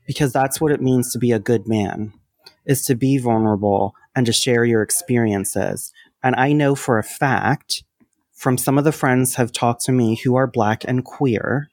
Because 0.05 0.31
that's 0.31 0.61
what 0.61 0.71
it 0.71 0.81
means 0.81 1.11
to 1.13 1.19
be 1.19 1.31
a 1.31 1.39
good 1.39 1.67
man. 1.67 2.13
Is 2.65 2.83
to 2.85 2.95
be 2.95 3.17
vulnerable 3.17 3.93
and 4.15 4.25
to 4.25 4.33
share 4.33 4.65
your 4.65 4.81
experiences. 4.81 5.91
And 6.23 6.35
I 6.35 6.53
know 6.53 6.75
for 6.75 6.97
a 6.97 7.03
fact 7.03 7.83
from 8.33 8.57
some 8.57 8.77
of 8.77 8.83
the 8.83 8.91
friends 8.91 9.35
have 9.35 9.51
talked 9.51 9.83
to 9.85 9.91
me 9.91 10.19
who 10.23 10.35
are 10.35 10.47
black 10.47 10.83
and 10.85 11.03
queer 11.03 11.69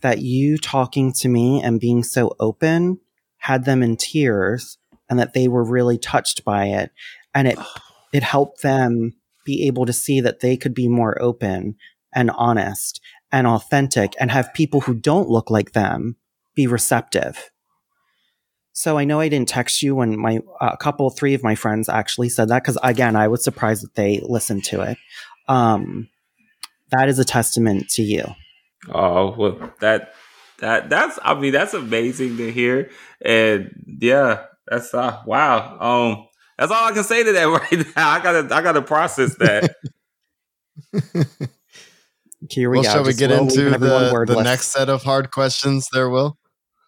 that 0.00 0.18
you 0.18 0.58
talking 0.58 1.12
to 1.12 1.28
me 1.28 1.62
and 1.62 1.80
being 1.80 2.02
so 2.02 2.34
open 2.38 3.00
had 3.38 3.64
them 3.64 3.82
in 3.82 3.96
tears 3.96 4.78
and 5.08 5.18
that 5.18 5.32
they 5.32 5.48
were 5.48 5.64
really 5.64 5.98
touched 5.98 6.44
by 6.44 6.66
it 6.66 6.90
and 7.34 7.48
it 7.48 7.58
it 8.12 8.22
helped 8.22 8.62
them 8.62 9.14
be 9.48 9.66
able 9.66 9.86
to 9.86 9.94
see 9.94 10.20
that 10.20 10.40
they 10.40 10.58
could 10.58 10.74
be 10.74 10.88
more 10.88 11.20
open 11.22 11.74
and 12.14 12.30
honest 12.32 13.00
and 13.32 13.46
authentic 13.46 14.12
and 14.20 14.30
have 14.30 14.52
people 14.52 14.82
who 14.82 14.92
don't 14.92 15.30
look 15.30 15.50
like 15.50 15.72
them 15.72 16.16
be 16.54 16.66
receptive. 16.66 17.50
So 18.72 18.98
I 18.98 19.04
know 19.04 19.20
I 19.20 19.30
didn't 19.30 19.48
text 19.48 19.82
you 19.82 19.94
when 19.94 20.18
my 20.18 20.40
a 20.60 20.76
couple, 20.76 21.08
three 21.08 21.32
of 21.32 21.42
my 21.42 21.54
friends 21.54 21.88
actually 21.88 22.28
said 22.28 22.48
that 22.48 22.62
because 22.62 22.76
again, 22.82 23.16
I 23.16 23.28
was 23.28 23.42
surprised 23.42 23.84
that 23.84 23.94
they 23.94 24.20
listened 24.22 24.64
to 24.64 24.82
it. 24.82 24.98
Um, 25.48 26.10
that 26.90 27.08
is 27.08 27.18
a 27.18 27.24
testament 27.24 27.88
to 27.92 28.02
you. 28.02 28.24
Oh 28.92 29.34
well, 29.36 29.72
that 29.80 30.12
that 30.58 30.90
that's 30.90 31.18
I 31.22 31.34
mean 31.40 31.52
that's 31.52 31.74
amazing 31.74 32.36
to 32.36 32.52
hear, 32.52 32.90
and 33.24 33.70
yeah, 34.00 34.44
that's 34.68 34.92
uh, 34.92 35.22
wow. 35.26 35.78
Um, 35.80 36.27
that's 36.58 36.72
all 36.72 36.88
I 36.88 36.92
can 36.92 37.04
say 37.04 37.22
to 37.22 37.32
that 37.32 37.44
right 37.72 37.86
now. 37.96 38.10
I 38.10 38.20
gotta 38.20 38.54
I 38.54 38.62
gotta 38.62 38.82
process 38.82 39.36
that. 39.36 39.74
Here 42.50 42.70
we 42.70 42.78
well, 42.78 42.84
go. 42.84 42.90
shall 42.90 43.02
we 43.02 43.08
Just 43.10 43.18
get 43.18 43.30
into 43.30 43.70
the, 43.70 44.24
the 44.26 44.42
next 44.42 44.68
set 44.68 44.88
of 44.88 45.02
hard 45.02 45.30
questions 45.32 45.88
there, 45.92 46.08
Will? 46.08 46.38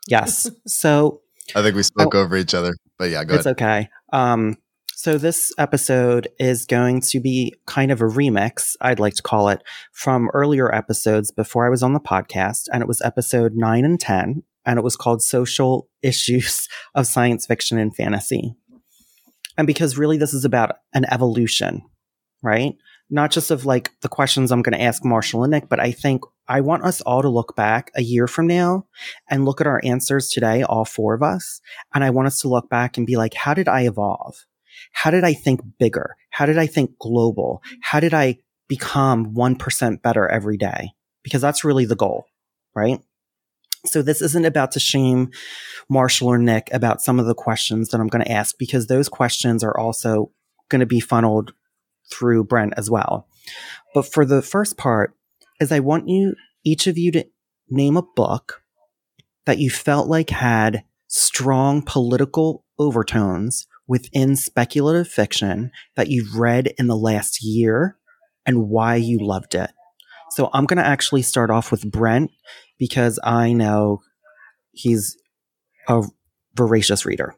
Yes. 0.09 0.51
So 0.67 1.23
I 1.57 1.63
think 1.63 1.75
we 1.75 1.83
spoke 1.83 2.15
over 2.15 2.37
each 2.37 2.55
other, 2.55 2.75
but 2.97 3.11
yeah, 3.11 3.25
go 3.25 3.35
ahead. 3.35 3.47
it's 3.47 3.47
ahead. 3.47 3.57
okay. 3.57 3.89
Um, 4.13 4.57
so 4.95 5.19
this 5.19 5.53
episode 5.59 6.29
is 6.39 6.65
going 6.65 7.01
to 7.09 7.21
be 7.21 7.55
kind 7.67 7.91
of 7.91 8.01
a 8.01 8.05
remix, 8.05 8.77
I'd 8.81 9.01
like 9.01 9.15
to 9.15 9.23
call 9.23 9.49
it, 9.49 9.63
from 9.91 10.31
earlier 10.33 10.73
episodes 10.73 11.33
before 11.33 11.67
I 11.67 11.71
was 11.71 11.83
on 11.83 11.93
the 11.93 12.01
podcast, 12.01 12.69
and 12.73 12.83
it 12.83 12.87
was 12.87 13.03
episode 13.03 13.55
nine 13.55 13.85
and 13.85 13.99
ten, 13.99 14.45
and 14.65 14.79
it 14.79 14.83
was 14.83 14.97
called 14.97 15.23
"Social 15.23 15.89
Issues 16.03 16.69
of 16.95 17.09
Science 17.09 17.47
Fiction 17.47 17.79
and 17.79 17.95
Fantasy." 17.97 18.55
And 19.57 19.67
because 19.67 19.99
really 19.99 20.17
this 20.17 20.35
is 20.35 20.45
about 20.45 20.77
an 20.93 21.05
evolution, 21.11 21.83
right? 22.43 22.75
Not 23.09 23.31
just 23.31 23.51
of 23.51 23.67
like 23.67 23.91
the 24.03 24.09
questions 24.09 24.53
I'm 24.53 24.63
going 24.63 24.79
to 24.79 24.83
ask 24.83 25.05
Marshall 25.05 25.43
and 25.43 25.51
Nick, 25.51 25.69
but 25.69 25.81
I 25.81 25.91
think 25.91 26.23
I 26.49 26.61
want 26.61 26.85
us 26.85 27.01
all 27.03 27.23
to 27.23 27.29
look 27.29 27.57
back 27.57 27.91
a 27.95 28.03
year 28.03 28.27
from 28.27 28.47
now 28.47 28.87
and 29.29 29.45
look 29.45 29.61
at 29.61 29.67
our 29.67 29.81
answers 29.85 30.31
today, 30.31 30.63
all 30.63 30.85
four 30.85 31.15
of 31.15 31.23
us. 31.23 31.61
And 31.93 32.05
I 32.05 32.11
want 32.11 32.27
us 32.27 32.41
to 32.41 32.49
look 32.49 32.69
back 32.69 32.97
and 32.97 33.07
be 33.07 33.17
like, 33.17 33.35
how 33.35 33.55
did 33.55 33.69
I 33.69 33.83
evolve? 33.83 34.47
How 34.93 35.11
did 35.11 35.25
I 35.25 35.33
think 35.33 35.61
bigger? 35.79 36.17
How 36.31 36.47
did 36.47 36.59
I 36.59 36.67
think 36.67 36.99
global? 36.99 37.63
How 37.83 38.01
did 38.01 38.15
I 38.15 38.39
become 38.69 39.35
1% 39.35 40.03
better 40.03 40.29
every 40.29 40.57
day? 40.57 40.91
Because 41.23 41.43
that's 41.43 41.65
really 41.65 41.85
the 41.85 41.97
goal, 41.97 42.27
right? 42.75 43.01
So 43.87 44.03
this 44.03 44.21
isn't 44.21 44.45
about 44.45 44.73
to 44.73 44.81
shame 44.81 45.31
Marshall 45.89 46.29
or 46.29 46.39
Nick 46.39 46.69
about 46.73 47.01
some 47.01 47.19
of 47.19 47.27
the 47.27 47.35
questions 47.35 47.89
that 47.89 48.01
I'm 48.01 48.09
going 48.09 48.25
to 48.25 48.33
ask 48.33 48.59
because 48.59 48.87
those 48.87 49.09
questions 49.09 49.65
are 49.65 49.77
also 49.79 50.31
going 50.69 50.81
to 50.81 50.87
be 50.87 51.01
funneled 51.01 51.53
through 52.11 52.45
Brent 52.45 52.75
as 52.77 52.91
well. 52.91 53.27
But 53.95 54.03
for 54.03 54.25
the 54.25 54.43
first 54.43 54.77
part 54.77 55.15
is 55.61 55.73
I 55.73 55.81
want 55.81 56.09
you 56.09 56.35
each 56.65 56.87
of 56.87 56.99
you 56.99 57.11
to 57.13 57.27
name 57.69 57.97
a 57.97 58.03
book 58.03 58.63
that 59.47 59.59
you 59.59 59.71
felt 59.71 60.09
like 60.09 60.31
had 60.31 60.85
strong 61.07 61.83
political 61.83 62.65
overtones 62.79 63.67
within 63.87 64.37
speculative 64.37 65.09
fiction 65.09 65.71
that 65.97 66.09
you've 66.09 66.37
read 66.37 66.73
in 66.79 66.87
the 66.87 66.97
last 66.97 67.43
year 67.43 67.97
and 68.47 68.69
why 68.69 68.95
you 68.97 69.19
loved 69.19 69.55
it. 69.55 69.71
So 70.31 70.51
I'm 70.53 70.67
going 70.67 70.79
to 70.79 70.87
actually 70.87 71.23
start 71.23 71.51
off 71.51 71.71
with 71.71 71.91
Brent 71.91 72.31
because 72.79 73.19
I 73.25 73.53
know 73.53 74.01
he's 74.73 75.17
a 75.89 76.03
voracious 76.55 77.05
reader. 77.05 77.35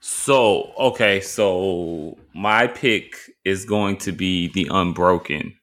So 0.00 0.72
okay, 0.78 1.20
so 1.20 2.18
my 2.34 2.66
pick 2.66 3.14
is 3.44 3.64
going 3.64 3.98
to 3.98 4.12
be 4.12 4.48
The 4.48 4.68
Unbroken, 4.68 5.56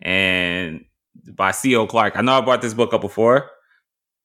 and 0.00 0.84
by 1.32 1.52
C.L. 1.52 1.86
Clark. 1.86 2.16
I 2.16 2.22
know 2.22 2.32
I 2.32 2.40
brought 2.40 2.60
this 2.60 2.74
book 2.74 2.92
up 2.92 3.02
before, 3.02 3.50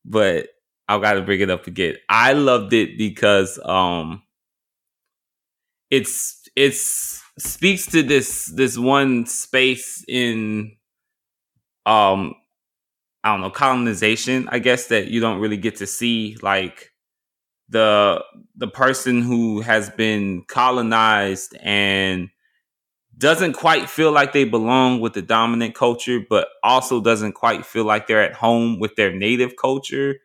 but 0.05 0.47
I've 0.87 1.01
got 1.01 1.13
to 1.13 1.21
bring 1.21 1.41
it 1.41 1.49
up 1.49 1.67
again. 1.67 1.97
I 2.09 2.33
loved 2.33 2.73
it 2.73 2.97
because 2.97 3.59
um, 3.63 4.23
it's 5.91 6.41
it's 6.55 7.21
speaks 7.37 7.85
to 7.87 8.03
this 8.03 8.51
this 8.55 8.77
one 8.77 9.25
space 9.25 10.03
in 10.07 10.75
um 11.85 12.35
I 13.23 13.31
don't 13.31 13.41
know 13.41 13.49
colonization. 13.51 14.49
I 14.51 14.59
guess 14.59 14.87
that 14.87 15.07
you 15.07 15.19
don't 15.21 15.39
really 15.39 15.57
get 15.57 15.77
to 15.77 15.87
see 15.87 16.37
like 16.41 16.91
the 17.69 18.23
the 18.55 18.67
person 18.67 19.21
who 19.21 19.61
has 19.61 19.89
been 19.91 20.43
colonized 20.47 21.55
and 21.61 22.29
doesn't 23.17 23.53
quite 23.53 23.89
feel 23.89 24.11
like 24.11 24.33
they 24.33 24.43
belong 24.43 24.99
with 24.99 25.13
the 25.13 25.21
dominant 25.21 25.75
culture, 25.75 26.19
but 26.29 26.47
also 26.63 27.01
doesn't 27.01 27.33
quite 27.33 27.65
feel 27.65 27.85
like 27.85 28.07
they're 28.07 28.23
at 28.23 28.33
home 28.33 28.79
with 28.79 28.95
their 28.95 29.13
native 29.13 29.55
culture. 29.55 30.17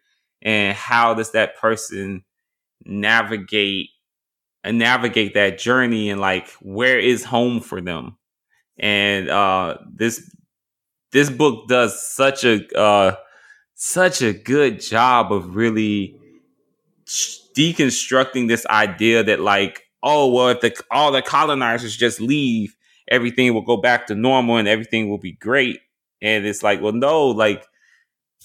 And 0.43 0.77
how 0.77 1.15
does 1.15 1.33
that 1.33 1.57
person 1.59 2.25
navigate 2.85 3.91
and 4.65 4.79
navigate 4.79 5.35
that 5.35 5.59
journey 5.59 6.11
and 6.11 6.21
like 6.21 6.51
where 6.61 6.99
is 6.99 7.25
home 7.25 7.61
for 7.61 7.81
them? 7.81 8.17
And 8.79 9.29
uh 9.31 9.79
this 9.95 10.35
this 11.13 11.31
book 11.31 11.69
does 11.69 12.01
such 12.11 12.45
a 12.45 12.67
uh 12.79 13.15
such 13.75 14.23
a 14.23 14.33
good 14.33 14.81
job 14.81 15.33
of 15.33 15.57
really 15.57 16.17
deconstructing 17.57 18.49
this 18.49 18.67
idea 18.67 19.23
that 19.25 19.41
like 19.41 19.85
oh 20.03 20.33
well 20.33 20.49
if 20.49 20.61
the 20.61 20.75
all 20.91 21.11
the 21.11 21.23
colonizers 21.23 21.97
just 21.97 22.21
leave 22.21 22.77
everything 23.11 23.53
will 23.55 23.63
go 23.63 23.77
back 23.77 24.07
to 24.07 24.15
normal 24.15 24.57
and 24.59 24.69
everything 24.69 25.09
will 25.09 25.19
be 25.19 25.33
great. 25.33 25.81
And 26.21 26.47
it's 26.47 26.63
like 26.63 26.81
well 26.81 26.93
no 26.93 27.27
like 27.29 27.65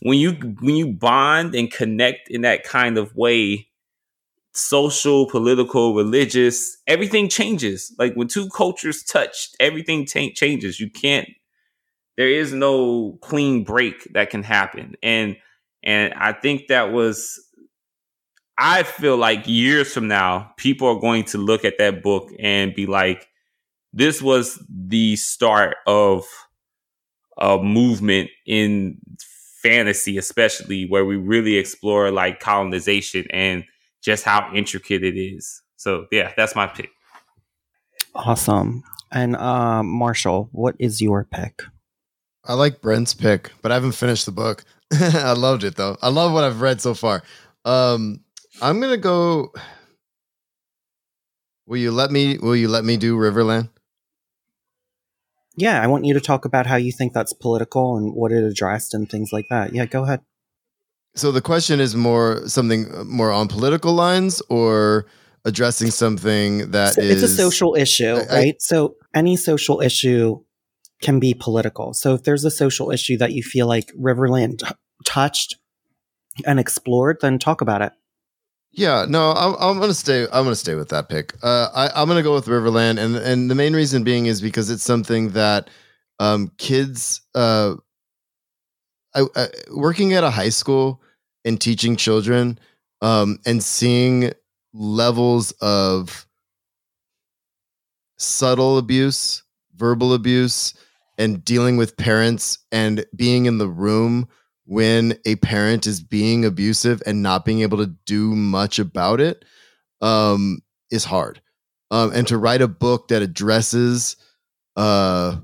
when 0.01 0.19
you 0.19 0.33
when 0.61 0.75
you 0.75 0.93
bond 0.93 1.55
and 1.55 1.71
connect 1.71 2.29
in 2.29 2.41
that 2.41 2.63
kind 2.63 2.97
of 2.97 3.15
way 3.15 3.67
social 4.53 5.27
political 5.27 5.95
religious 5.95 6.77
everything 6.87 7.29
changes. 7.29 7.93
Like 7.99 8.15
when 8.15 8.27
two 8.27 8.49
cultures 8.49 9.03
touch 9.03 9.49
everything 9.59 10.05
t- 10.05 10.33
changes. 10.33 10.79
You 10.79 10.89
can't 10.89 11.29
there 12.17 12.29
is 12.29 12.53
no 12.53 13.17
clean 13.21 13.63
break 13.63 14.07
that 14.13 14.29
can 14.29 14.43
happen 14.43 14.95
and 15.03 15.35
and 15.83 16.13
i 16.15 16.31
think 16.31 16.67
that 16.67 16.91
was 16.91 17.39
I 18.57 18.83
feel 18.83 19.17
like 19.17 19.47
years 19.47 19.93
from 19.93 20.07
now, 20.07 20.51
people 20.57 20.87
are 20.87 20.99
going 20.99 21.23
to 21.25 21.37
look 21.37 21.65
at 21.65 21.77
that 21.79 22.03
book 22.03 22.29
and 22.39 22.73
be 22.73 22.85
like, 22.85 23.27
this 23.93 24.21
was 24.21 24.63
the 24.69 25.15
start 25.15 25.77
of 25.87 26.23
a 27.37 27.57
movement 27.57 28.29
in 28.45 28.99
fantasy, 29.61 30.17
especially 30.17 30.87
where 30.87 31.05
we 31.05 31.15
really 31.15 31.55
explore 31.55 32.11
like 32.11 32.39
colonization 32.39 33.25
and 33.31 33.63
just 34.03 34.23
how 34.23 34.51
intricate 34.53 35.03
it 35.03 35.17
is. 35.17 35.61
So 35.77 36.05
yeah, 36.11 36.31
that's 36.37 36.55
my 36.55 36.67
pick. 36.67 36.91
Awesome. 38.13 38.83
And 39.11 39.35
uh, 39.35 39.81
Marshall, 39.81 40.49
what 40.51 40.75
is 40.77 41.01
your 41.01 41.23
pick? 41.23 41.63
I 42.45 42.53
like 42.55 42.81
Brent's 42.81 43.13
pick, 43.13 43.51
but 43.61 43.71
I 43.71 43.75
haven't 43.75 43.93
finished 43.93 44.25
the 44.25 44.31
book. 44.31 44.65
I 44.93 45.33
loved 45.33 45.63
it 45.63 45.75
though. 45.75 45.97
I 46.01 46.09
love 46.09 46.33
what 46.33 46.43
I've 46.43 46.61
read 46.61 46.81
so 46.81 46.93
far. 46.93 47.23
Um, 47.65 48.19
I'm 48.61 48.79
gonna 48.81 48.97
go. 48.97 49.51
Will 51.65 51.77
you 51.77 51.91
let 51.91 52.11
me? 52.11 52.37
Will 52.37 52.55
you 52.55 52.67
let 52.67 52.83
me 52.83 52.97
do 52.97 53.15
Riverland? 53.17 53.69
Yeah, 55.55 55.81
I 55.81 55.87
want 55.87 56.05
you 56.05 56.13
to 56.15 56.19
talk 56.19 56.45
about 56.45 56.65
how 56.65 56.75
you 56.75 56.91
think 56.91 57.13
that's 57.13 57.31
political 57.31 57.95
and 57.97 58.13
what 58.13 58.31
it 58.31 58.43
addressed 58.43 58.93
and 58.93 59.09
things 59.09 59.31
like 59.31 59.47
that. 59.49 59.73
Yeah, 59.73 59.85
go 59.85 60.03
ahead. 60.03 60.21
so 61.15 61.31
the 61.31 61.41
question 61.41 61.79
is 61.79 61.95
more 61.95 62.41
something 62.47 62.87
more 63.07 63.31
on 63.31 63.47
political 63.47 63.93
lines 63.93 64.41
or 64.49 65.05
addressing 65.45 65.91
something 65.91 66.71
that 66.71 66.95
So 66.95 67.01
is 67.01 67.21
it's 67.21 67.31
a 67.33 67.35
social 67.35 67.75
issue, 67.75 68.15
I- 68.15 68.21
I- 68.21 68.35
right? 68.39 68.55
so 68.61 68.95
any 69.13 69.35
social 69.37 69.79
issue 69.79 70.39
can 71.03 71.19
be 71.19 71.33
political. 71.33 71.93
So 71.93 72.15
if 72.15 72.23
there's 72.23 72.45
a 72.45 72.51
social 72.51 72.89
issue 72.89 73.17
that 73.17 73.33
you 73.33 73.43
feel 73.43 73.67
like 73.67 73.91
Riverland 73.93 74.59
t- 74.59 74.75
touched 75.05 75.57
and 76.45 76.59
explored, 76.59 77.17
then 77.21 77.37
talk 77.37 77.61
about 77.61 77.81
it. 77.81 77.93
Yeah, 78.71 79.05
no, 79.07 79.33
I'm, 79.33 79.53
I'm 79.59 79.79
gonna 79.79 79.93
stay. 79.93 80.23
I'm 80.23 80.45
gonna 80.45 80.55
stay 80.55 80.73
with 80.73 80.89
that 80.89 81.07
pick. 81.07 81.35
Uh, 81.43 81.67
I, 81.75 81.89
I'm 82.01 82.07
gonna 82.07 82.23
go 82.23 82.33
with 82.33 82.47
Riverland, 82.47 82.97
and 82.97 83.15
and 83.15 83.51
the 83.51 83.53
main 83.53 83.75
reason 83.75 84.03
being 84.03 84.25
is 84.25 84.41
because 84.41 84.71
it's 84.71 84.81
something 84.81 85.29
that 85.31 85.69
um, 86.19 86.51
kids. 86.57 87.21
Uh, 87.35 87.75
I, 89.13 89.25
I, 89.35 89.47
working 89.75 90.13
at 90.13 90.23
a 90.23 90.31
high 90.31 90.49
school 90.49 91.03
and 91.45 91.61
teaching 91.61 91.95
children, 91.95 92.57
um, 93.03 93.37
and 93.45 93.63
seeing 93.63 94.31
levels 94.73 95.51
of 95.61 96.25
subtle 98.17 98.79
abuse, 98.79 99.43
verbal 99.75 100.15
abuse, 100.15 100.73
and 101.17 101.43
dealing 101.43 101.77
with 101.77 101.97
parents 101.97 102.59
and 102.71 103.05
being 103.15 103.45
in 103.45 103.57
the 103.57 103.67
room 103.67 104.27
when 104.65 105.17
a 105.25 105.35
parent 105.37 105.85
is 105.87 106.01
being 106.01 106.45
abusive 106.45 107.01
and 107.05 107.21
not 107.21 107.45
being 107.45 107.61
able 107.61 107.77
to 107.77 107.93
do 108.05 108.35
much 108.35 108.79
about 108.79 109.19
it 109.19 109.43
um, 110.01 110.59
is 110.89 111.05
hard. 111.05 111.41
Um, 111.91 112.11
and 112.13 112.27
to 112.27 112.37
write 112.37 112.61
a 112.61 112.67
book 112.67 113.09
that 113.09 113.21
addresses, 113.21 114.15
uh, 114.75 115.35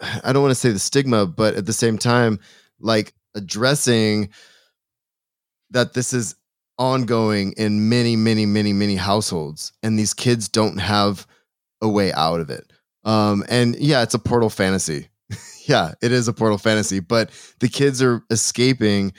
I 0.00 0.32
don't 0.32 0.42
want 0.42 0.52
to 0.52 0.60
say 0.60 0.70
the 0.70 0.78
stigma, 0.78 1.26
but 1.26 1.54
at 1.54 1.66
the 1.66 1.72
same 1.72 1.98
time, 1.98 2.38
like 2.80 3.12
addressing 3.34 4.30
that 5.70 5.92
this 5.92 6.12
is 6.12 6.36
ongoing 6.78 7.52
in 7.56 7.88
many, 7.88 8.16
many, 8.16 8.46
many, 8.46 8.72
many 8.72 8.96
households, 8.96 9.72
and 9.82 9.98
these 9.98 10.14
kids 10.14 10.48
don't 10.48 10.78
have 10.78 11.26
a 11.82 11.88
way 11.88 12.12
out 12.12 12.40
of 12.40 12.50
it. 12.50 12.67
Um, 13.04 13.44
and 13.48 13.76
yeah, 13.76 14.02
it's 14.02 14.14
a 14.14 14.18
portal 14.18 14.50
fantasy. 14.50 15.08
yeah, 15.66 15.92
it 16.02 16.12
is 16.12 16.28
a 16.28 16.32
portal 16.32 16.58
fantasy, 16.58 17.00
but 17.00 17.30
the 17.60 17.68
kids 17.68 18.02
are 18.02 18.22
escaping 18.30 19.12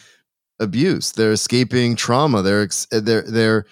abuse. 0.59 1.11
They're 1.11 1.31
escaping 1.31 1.95
trauma. 1.95 2.41
They're 2.41 2.63
ex- 2.63 2.87
they're 2.91 3.23
they're 3.23 3.65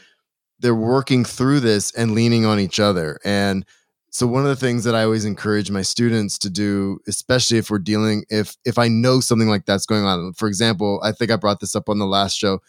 they're 0.60 0.76
working 0.76 1.24
through 1.24 1.60
this 1.60 1.92
and 1.92 2.14
leaning 2.14 2.46
on 2.46 2.60
each 2.60 2.80
other. 2.80 3.20
And 3.24 3.66
so 4.10 4.26
one 4.26 4.44
of 4.44 4.50
the 4.50 4.56
things 4.56 4.84
that 4.86 4.96
I 4.96 5.04
always 5.04 5.26
encourage 5.26 5.70
my 5.70 5.84
students 5.84 6.40
to 6.40 6.50
do, 6.50 7.00
especially 7.08 7.58
if 7.58 7.70
we're 7.70 7.80
dealing 7.80 8.26
if 8.30 8.56
if 8.66 8.78
I 8.80 8.88
know 8.88 9.20
something 9.20 9.50
like 9.50 9.66
that's 9.66 9.86
going 9.86 10.06
on. 10.06 10.34
For 10.34 10.48
example, 10.48 11.00
I 11.04 11.12
think 11.12 11.32
I 11.32 11.36
brought 11.36 11.60
this 11.60 11.76
up 11.76 11.90
on 11.90 12.00
the 12.00 12.06
last 12.08 12.38
show 12.38 12.60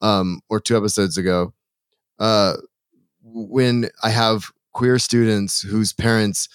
um 0.00 0.40
or 0.48 0.60
two 0.60 0.76
episodes 0.76 1.18
ago. 1.18 1.52
Uh 2.18 2.54
when 3.22 3.88
I 4.02 4.10
have 4.10 4.52
queer 4.72 4.98
students 4.98 5.62
whose 5.62 5.92
parents 5.92 6.48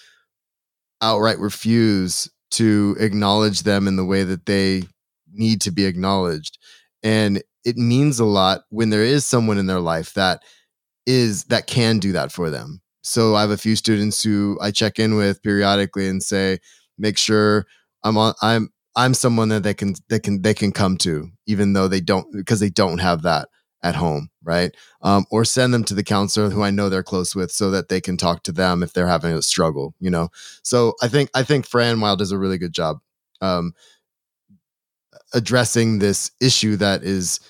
outright 1.02 1.38
refuse 1.38 2.28
to 2.52 2.96
acknowledge 2.98 3.62
them 3.62 3.86
in 3.86 3.96
the 3.96 4.04
way 4.04 4.24
that 4.24 4.46
they 4.46 4.84
need 5.32 5.60
to 5.62 5.70
be 5.70 5.84
acknowledged. 5.84 6.58
And 7.02 7.42
it 7.64 7.76
means 7.76 8.18
a 8.18 8.24
lot 8.24 8.62
when 8.70 8.90
there 8.90 9.04
is 9.04 9.26
someone 9.26 9.58
in 9.58 9.66
their 9.66 9.80
life 9.80 10.14
that 10.14 10.42
is 11.06 11.44
that 11.44 11.66
can 11.66 11.98
do 11.98 12.12
that 12.12 12.32
for 12.32 12.50
them. 12.50 12.80
So 13.02 13.34
I 13.34 13.40
have 13.40 13.50
a 13.50 13.56
few 13.56 13.76
students 13.76 14.22
who 14.22 14.58
I 14.60 14.70
check 14.70 14.98
in 14.98 15.14
with 15.16 15.42
periodically 15.42 16.08
and 16.08 16.22
say, 16.22 16.58
make 16.98 17.16
sure 17.16 17.66
I'm 18.04 18.16
on 18.18 18.34
I'm 18.42 18.70
I'm 18.96 19.14
someone 19.14 19.48
that 19.50 19.62
they 19.62 19.74
can 19.74 19.94
they 20.08 20.18
can 20.18 20.42
they 20.42 20.54
can 20.54 20.72
come 20.72 20.96
to, 20.98 21.30
even 21.46 21.72
though 21.72 21.88
they 21.88 22.00
don't 22.00 22.26
because 22.32 22.60
they 22.60 22.70
don't 22.70 22.98
have 22.98 23.22
that 23.22 23.48
at 23.82 23.96
home, 23.96 24.30
right? 24.42 24.74
Um, 25.02 25.24
or 25.30 25.44
send 25.44 25.72
them 25.72 25.84
to 25.84 25.94
the 25.94 26.04
counselor 26.04 26.50
who 26.50 26.62
I 26.62 26.70
know 26.70 26.88
they're 26.88 27.02
close 27.02 27.34
with, 27.34 27.50
so 27.50 27.70
that 27.70 27.88
they 27.88 28.00
can 28.00 28.16
talk 28.16 28.42
to 28.44 28.52
them 28.52 28.82
if 28.82 28.92
they're 28.92 29.06
having 29.08 29.32
a 29.32 29.42
struggle. 29.42 29.94
You 30.00 30.10
know, 30.10 30.28
so 30.62 30.94
I 31.02 31.08
think 31.08 31.30
I 31.34 31.42
think 31.42 31.66
Fran 31.66 32.00
Wilde 32.00 32.18
does 32.18 32.32
a 32.32 32.38
really 32.38 32.58
good 32.58 32.72
job 32.72 32.98
um, 33.40 33.74
addressing 35.32 35.98
this 35.98 36.30
issue 36.40 36.76
that 36.76 37.02
is 37.02 37.40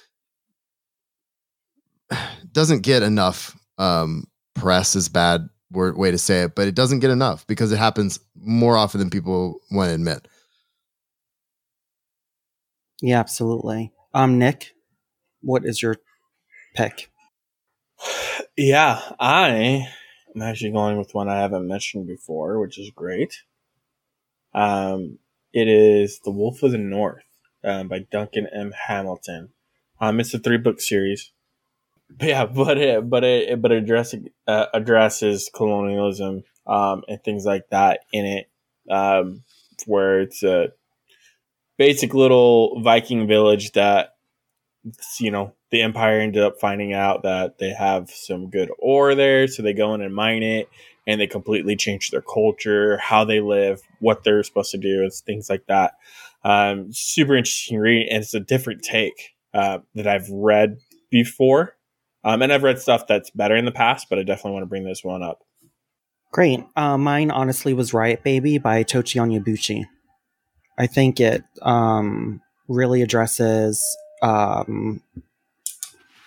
doesn't 2.52 2.82
get 2.82 3.02
enough 3.02 3.56
um, 3.78 4.24
press 4.54 4.94
is 4.96 5.08
bad 5.08 5.48
word 5.72 5.96
way 5.96 6.10
to 6.10 6.18
say 6.18 6.42
it, 6.42 6.54
but 6.54 6.68
it 6.68 6.74
doesn't 6.74 7.00
get 7.00 7.10
enough 7.10 7.46
because 7.46 7.72
it 7.72 7.78
happens 7.78 8.18
more 8.34 8.76
often 8.76 8.98
than 8.98 9.10
people 9.10 9.60
want 9.70 9.88
to 9.88 9.94
admit. 9.94 10.26
Yeah, 13.00 13.20
absolutely. 13.20 13.92
Um, 14.12 14.38
Nick, 14.38 14.74
what 15.40 15.64
is 15.64 15.80
your 15.80 15.96
pick? 16.80 17.10
Yeah, 18.56 19.00
I 19.18 19.86
am 20.34 20.42
actually 20.42 20.72
going 20.72 20.96
with 20.96 21.14
one 21.14 21.28
I 21.28 21.40
haven't 21.40 21.68
mentioned 21.68 22.06
before, 22.06 22.58
which 22.58 22.78
is 22.78 22.90
great. 22.90 23.42
Um, 24.54 25.18
it 25.52 25.68
is 25.68 26.20
The 26.20 26.30
Wolf 26.30 26.62
of 26.62 26.72
the 26.72 26.78
North 26.78 27.24
um, 27.62 27.88
by 27.88 28.06
Duncan 28.10 28.46
M. 28.52 28.72
Hamilton. 28.88 29.50
Um, 30.00 30.20
it's 30.20 30.32
a 30.32 30.38
three 30.38 30.56
book 30.56 30.80
series. 30.80 31.32
But 32.08 32.28
yeah, 32.28 32.46
but 32.46 32.78
it 32.78 33.10
but 33.10 33.24
it 33.24 33.60
but 33.60 33.72
it 33.72 34.32
uh, 34.46 34.66
addresses 34.72 35.50
colonialism 35.54 36.44
um, 36.66 37.02
and 37.08 37.22
things 37.22 37.44
like 37.44 37.68
that 37.70 38.00
in 38.12 38.24
it, 38.24 38.50
um, 38.90 39.42
where 39.86 40.20
it's 40.22 40.42
a 40.42 40.68
basic 41.76 42.14
little 42.14 42.80
Viking 42.82 43.26
village 43.28 43.72
that 43.72 44.16
you 45.20 45.30
know 45.30 45.52
the 45.70 45.82
empire 45.82 46.20
ended 46.20 46.42
up 46.42 46.58
finding 46.60 46.92
out 46.92 47.22
that 47.22 47.58
they 47.58 47.70
have 47.70 48.10
some 48.10 48.50
good 48.50 48.70
ore 48.78 49.14
there 49.14 49.46
so 49.46 49.62
they 49.62 49.72
go 49.72 49.94
in 49.94 50.00
and 50.00 50.14
mine 50.14 50.42
it 50.42 50.68
and 51.06 51.20
they 51.20 51.26
completely 51.26 51.76
change 51.76 52.10
their 52.10 52.22
culture 52.22 52.98
how 52.98 53.24
they 53.24 53.40
live 53.40 53.80
what 54.00 54.24
they're 54.24 54.42
supposed 54.42 54.70
to 54.70 54.78
do 54.78 55.02
and 55.02 55.12
things 55.12 55.48
like 55.48 55.66
that 55.66 55.94
um, 56.44 56.88
super 56.92 57.36
interesting 57.36 57.78
read 57.78 58.08
and 58.08 58.22
it's 58.22 58.34
a 58.34 58.40
different 58.40 58.82
take 58.82 59.34
uh, 59.54 59.78
that 59.94 60.06
i've 60.06 60.28
read 60.30 60.76
before 61.10 61.76
um, 62.24 62.42
and 62.42 62.52
i've 62.52 62.62
read 62.62 62.78
stuff 62.78 63.06
that's 63.06 63.30
better 63.30 63.56
in 63.56 63.64
the 63.64 63.72
past 63.72 64.08
but 64.08 64.18
i 64.18 64.22
definitely 64.22 64.52
want 64.52 64.62
to 64.62 64.68
bring 64.68 64.84
this 64.84 65.04
one 65.04 65.22
up 65.22 65.42
Great. 66.32 66.64
Uh, 66.76 66.96
mine 66.96 67.30
honestly 67.32 67.74
was 67.74 67.92
Riot 67.92 68.22
Baby 68.22 68.58
by 68.58 68.84
Tochi 68.84 69.20
Onyebuchi. 69.20 69.84
I 70.78 70.86
think 70.86 71.18
it 71.18 71.42
um, 71.60 72.40
really 72.68 73.02
addresses 73.02 73.84
um, 74.22 75.02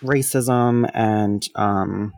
racism 0.04 0.90
and 0.94 1.48
um, 1.56 2.14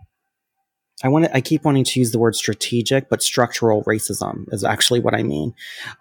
I 1.04 1.10
want 1.10 1.26
to, 1.26 1.36
I 1.36 1.42
keep 1.42 1.64
wanting 1.64 1.84
to 1.84 2.00
use 2.00 2.12
the 2.12 2.20
word 2.20 2.36
strategic, 2.36 3.10
but 3.10 3.22
structural 3.22 3.84
racism 3.84 4.46
is 4.54 4.64
actually 4.64 5.02
what 5.02 5.14
I 5.14 5.24
mean. 5.24 5.54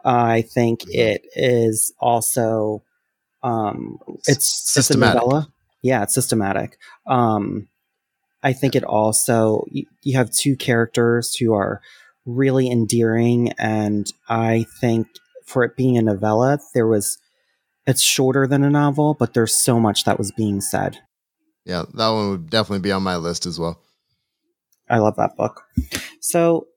I 0.05 0.43
think 0.43 0.83
it 0.89 1.27
is 1.35 1.93
also 1.99 2.83
um, 3.43 3.99
it's 4.27 4.47
Systematic. 4.73 5.23
It's. 5.23 5.47
Yeah, 5.83 6.03
it's 6.03 6.15
systematic. 6.15 6.79
Um, 7.07 7.69
I 8.43 8.55
think 8.55 8.75
it 8.75 8.85
also 8.85 9.65
you, 9.71 9.85
you 10.03 10.17
have 10.17 10.31
two 10.31 10.57
characters 10.57 11.35
who 11.35 11.53
are 11.53 11.83
really 12.25 12.71
endearing, 12.71 13.53
and 13.59 14.11
I 14.29 14.65
think 14.81 15.09
for 15.45 15.63
it 15.63 15.77
being 15.77 15.99
a 15.99 16.03
novella, 16.03 16.59
there 16.73 16.87
was 16.87 17.19
it's 17.87 18.01
shorter 18.01 18.47
than 18.47 18.65
a 18.65 18.71
novel, 18.71 19.13
but 19.13 19.35
there's 19.35 19.55
so 19.55 19.79
much 19.79 20.05
that 20.05 20.17
was 20.17 20.33
being 20.33 20.63
said. 20.63 21.01
Yeah, 21.65 21.85
that 21.95 22.09
one 22.09 22.31
would 22.31 22.51
definitely 22.51 22.81
be 22.81 22.93
on 22.93 23.03
my 23.03 23.17
list 23.17 23.47
as 23.47 23.59
well. 23.59 23.81
I 24.89 24.99
love 24.99 25.17
that 25.17 25.37
book. 25.37 25.63
So 26.21 26.69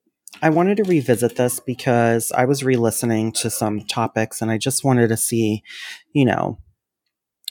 I 0.42 0.50
wanted 0.50 0.78
to 0.78 0.84
revisit 0.84 1.36
this 1.36 1.60
because 1.60 2.32
I 2.32 2.46
was 2.46 2.64
re 2.64 2.76
listening 2.76 3.32
to 3.34 3.50
some 3.50 3.82
topics 3.82 4.42
and 4.42 4.52
I 4.52 4.58
just 4.58 4.84
wanted 4.84 5.10
to 5.10 5.18
see, 5.18 5.64
you 6.14 6.26
know, 6.26 6.60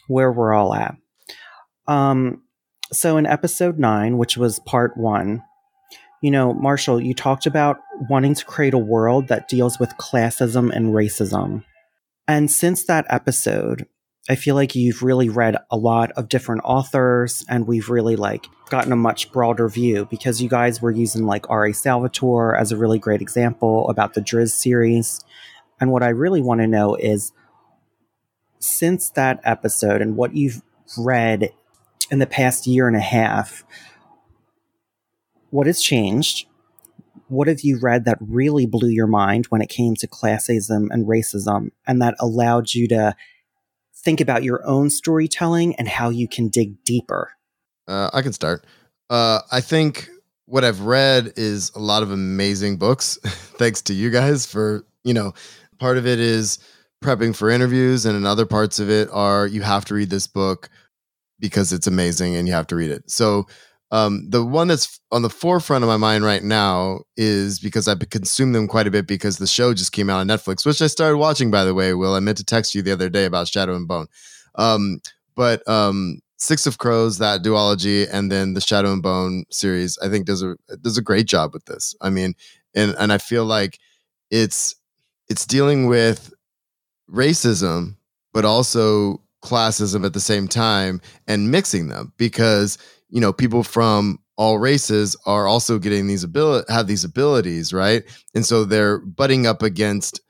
where 0.09 0.33
we're 0.33 0.55
all 0.55 0.75
at. 0.75 0.97
Um, 1.89 2.43
so 2.93 3.17
in 3.17 3.27
episode 3.27 3.79
nine, 3.79 4.19
which 4.19 4.37
was 4.37 4.61
part 4.61 4.97
one, 4.97 5.43
you 6.23 6.31
know, 6.31 6.55
Marshall, 6.55 7.01
you 7.01 7.15
talked 7.15 7.47
about 7.47 7.79
wanting 8.09 8.35
to 8.35 8.45
create 8.45 8.75
a 8.75 8.79
world 8.79 9.29
that 9.29 9.49
deals 9.49 9.79
with 9.79 9.97
classism 9.99 10.75
and 10.75 10.95
racism. 10.95 11.65
And 12.29 12.51
since 12.51 12.85
that 12.85 13.07
episode, 13.09 13.87
I 14.29 14.35
feel 14.35 14.57
like 14.57 14.75
you've 14.75 15.03
really 15.03 15.29
read 15.29 15.57
a 15.71 15.77
lot 15.77 16.11
of 16.13 16.29
different 16.29 16.63
authors 16.65 17.45
and 17.49 17.67
we've 17.67 17.89
really 17.89 18.17
like 18.17 18.47
gotten 18.69 18.91
a 18.91 18.97
much 18.97 19.31
broader 19.31 19.69
view 19.69 20.07
because 20.11 20.43
you 20.43 20.49
guys 20.49 20.83
were 20.83 20.91
using 20.91 21.27
like 21.27 21.49
R.A. 21.49 21.73
Salvatore 21.73 22.57
as 22.57 22.73
a 22.73 22.77
really 22.77 22.99
great 22.99 23.23
example 23.23 23.89
about 23.89 24.15
the 24.15 24.21
Drizzt 24.21 24.61
series. 24.61 25.25
And 25.81 25.93
what 25.93 26.03
I 26.03 26.09
really 26.09 26.43
want 26.43 26.61
to 26.61 26.67
know 26.67 26.97
is 26.97 27.33
since 28.59 29.11
that 29.11 29.41
episode 29.45 30.03
and 30.03 30.17
what 30.17 30.35
you've 30.35 30.63
read 30.99 31.53
in 32.11 32.19
the 32.19 32.27
past 32.27 32.67
year 32.67 32.89
and 32.89 32.97
a 32.97 33.01
half, 33.01 33.65
what 35.51 35.69
has 35.69 35.81
changed? 35.81 36.47
What 37.29 37.47
have 37.47 37.61
you 37.61 37.79
read 37.79 38.05
that 38.05 38.19
really 38.21 38.67
blew 38.67 38.89
your 38.89 39.07
mind 39.07 39.47
when 39.47 39.63
it 39.63 39.69
came 39.69 39.95
to 39.97 40.09
classism 40.09 40.89
and 40.91 41.07
racism 41.07 41.71
and 41.87 42.03
that 42.03 42.17
allowed 42.19 42.75
you 42.75 42.89
to 42.89 43.15
think 44.07 44.21
about 44.21 44.45
your 44.45 44.65
own 44.65 44.89
storytelling 44.89 45.75
and 45.75 45.89
how 45.89 46.11
you 46.11 46.29
can 46.29 46.49
dig 46.49 46.83
deeper? 46.85 47.33
Uh, 47.89 48.09
I 48.15 48.23
can 48.23 48.33
start. 48.33 48.65
Uh, 49.11 49.41
I 49.51 49.61
think 49.61 50.09
what 50.45 50.65
I've 50.65 50.83
read 50.83 51.33
is 51.35 51.73
a 51.75 51.81
lot 51.81 52.05
of 52.05 52.13
amazing 52.13 52.77
books. 52.77 53.19
Thanks 53.25 53.83
to 53.83 53.95
you 53.95 54.11
guys 54.11 54.47
for, 54.47 54.87
you 55.03 55.13
know, 55.13 55.35
part 55.81 55.99
of 55.99 56.07
it 56.07 56.21
is 56.21 56.61
prepping 57.03 57.35
for 57.35 57.51
interviews, 57.51 58.07
and 58.07 58.17
in 58.17 58.25
other 58.25 58.47
parts 58.47 58.79
of 58.79 58.89
it 58.89 59.09
are 59.13 59.45
you 59.45 59.63
have 59.63 59.85
to 59.87 59.95
read 59.95 60.09
this 60.09 60.29
book 60.29 60.71
because 61.41 61.73
it's 61.73 61.89
amazing 61.89 62.37
and 62.37 62.47
you 62.47 62.55
have 62.55 62.69
to 62.69 62.77
read 62.77 62.91
it. 62.93 63.11
So, 63.11 63.49
um, 63.93 64.29
the 64.29 64.45
one 64.45 64.69
that's 64.69 65.01
on 65.13 65.23
the 65.23 65.31
forefront 65.31 65.85
of 65.85 65.89
my 65.89 65.97
mind 65.97 66.25
right 66.25 66.43
now 66.43 67.01
is 67.17 67.61
because 67.61 67.87
I've 67.87 68.01
consumed 68.11 68.55
them 68.55 68.67
quite 68.67 68.87
a 68.87 68.91
bit 68.91 69.07
because 69.07 69.39
the 69.39 69.47
show 69.47 69.75
just 69.75 69.93
came 69.93 70.11
out 70.11 70.19
on 70.19 70.27
Netflix, 70.27 70.67
which 70.67 70.83
I 70.83 70.89
started 70.89 71.19
watching, 71.19 71.51
by 71.51 71.65
the 71.65 71.75
way. 71.75 71.95
Will 71.95 72.15
I 72.15 72.21
meant 72.21 72.39
to 72.39 72.45
text 72.45 72.75
you 72.75 72.83
the 72.83 72.93
other 72.93 73.09
day 73.09 73.25
about 73.27 73.49
Shadow 73.49 73.77
and 73.77 73.87
Bone, 73.87 74.07
um, 74.57 75.01
but 75.37 75.67
um, 75.69 76.21
Six 76.37 76.67
of 76.67 76.79
Crows, 76.79 77.19
that 77.19 77.43
duology, 77.43 78.09
and 78.13 78.31
then 78.31 78.55
the 78.55 78.61
Shadow 78.61 78.93
and 78.93 79.03
Bone 79.03 79.45
series, 79.51 79.97
I 79.99 80.09
think 80.09 80.27
does 80.27 80.43
a 80.43 80.57
does 80.81 80.99
a 80.99 81.03
great 81.03 81.27
job 81.27 81.53
with 81.55 81.65
this. 81.67 81.95
I 82.01 82.11
mean, 82.11 82.35
and 82.75 82.95
and 82.99 83.13
I 83.13 83.19
feel 83.19 83.45
like 83.45 83.79
it's 84.33 84.75
it's 85.29 85.47
dealing 85.47 85.87
with 85.87 86.35
racism, 87.09 87.97
but 88.35 88.45
also 88.45 89.23
classism 89.45 90.05
at 90.05 90.13
the 90.13 90.21
same 90.21 90.49
time 90.49 91.01
and 91.29 91.51
mixing 91.53 91.87
them 91.89 92.13
because 92.17 92.79
you 93.17 93.23
know 93.23 93.33
people 93.33 93.63
from 93.63 94.19
all 94.37 94.59
races 94.59 95.17
are 95.25 95.47
also 95.47 95.79
getting 95.79 96.07
these 96.07 96.23
ability 96.23 96.71
have 96.71 96.87
these 96.87 97.03
abilities 97.03 97.73
right 97.73 98.05
and 98.35 98.45
so 98.45 98.63
they're 98.63 98.99
butting 98.99 99.47
up 99.47 99.63
against 99.63 100.21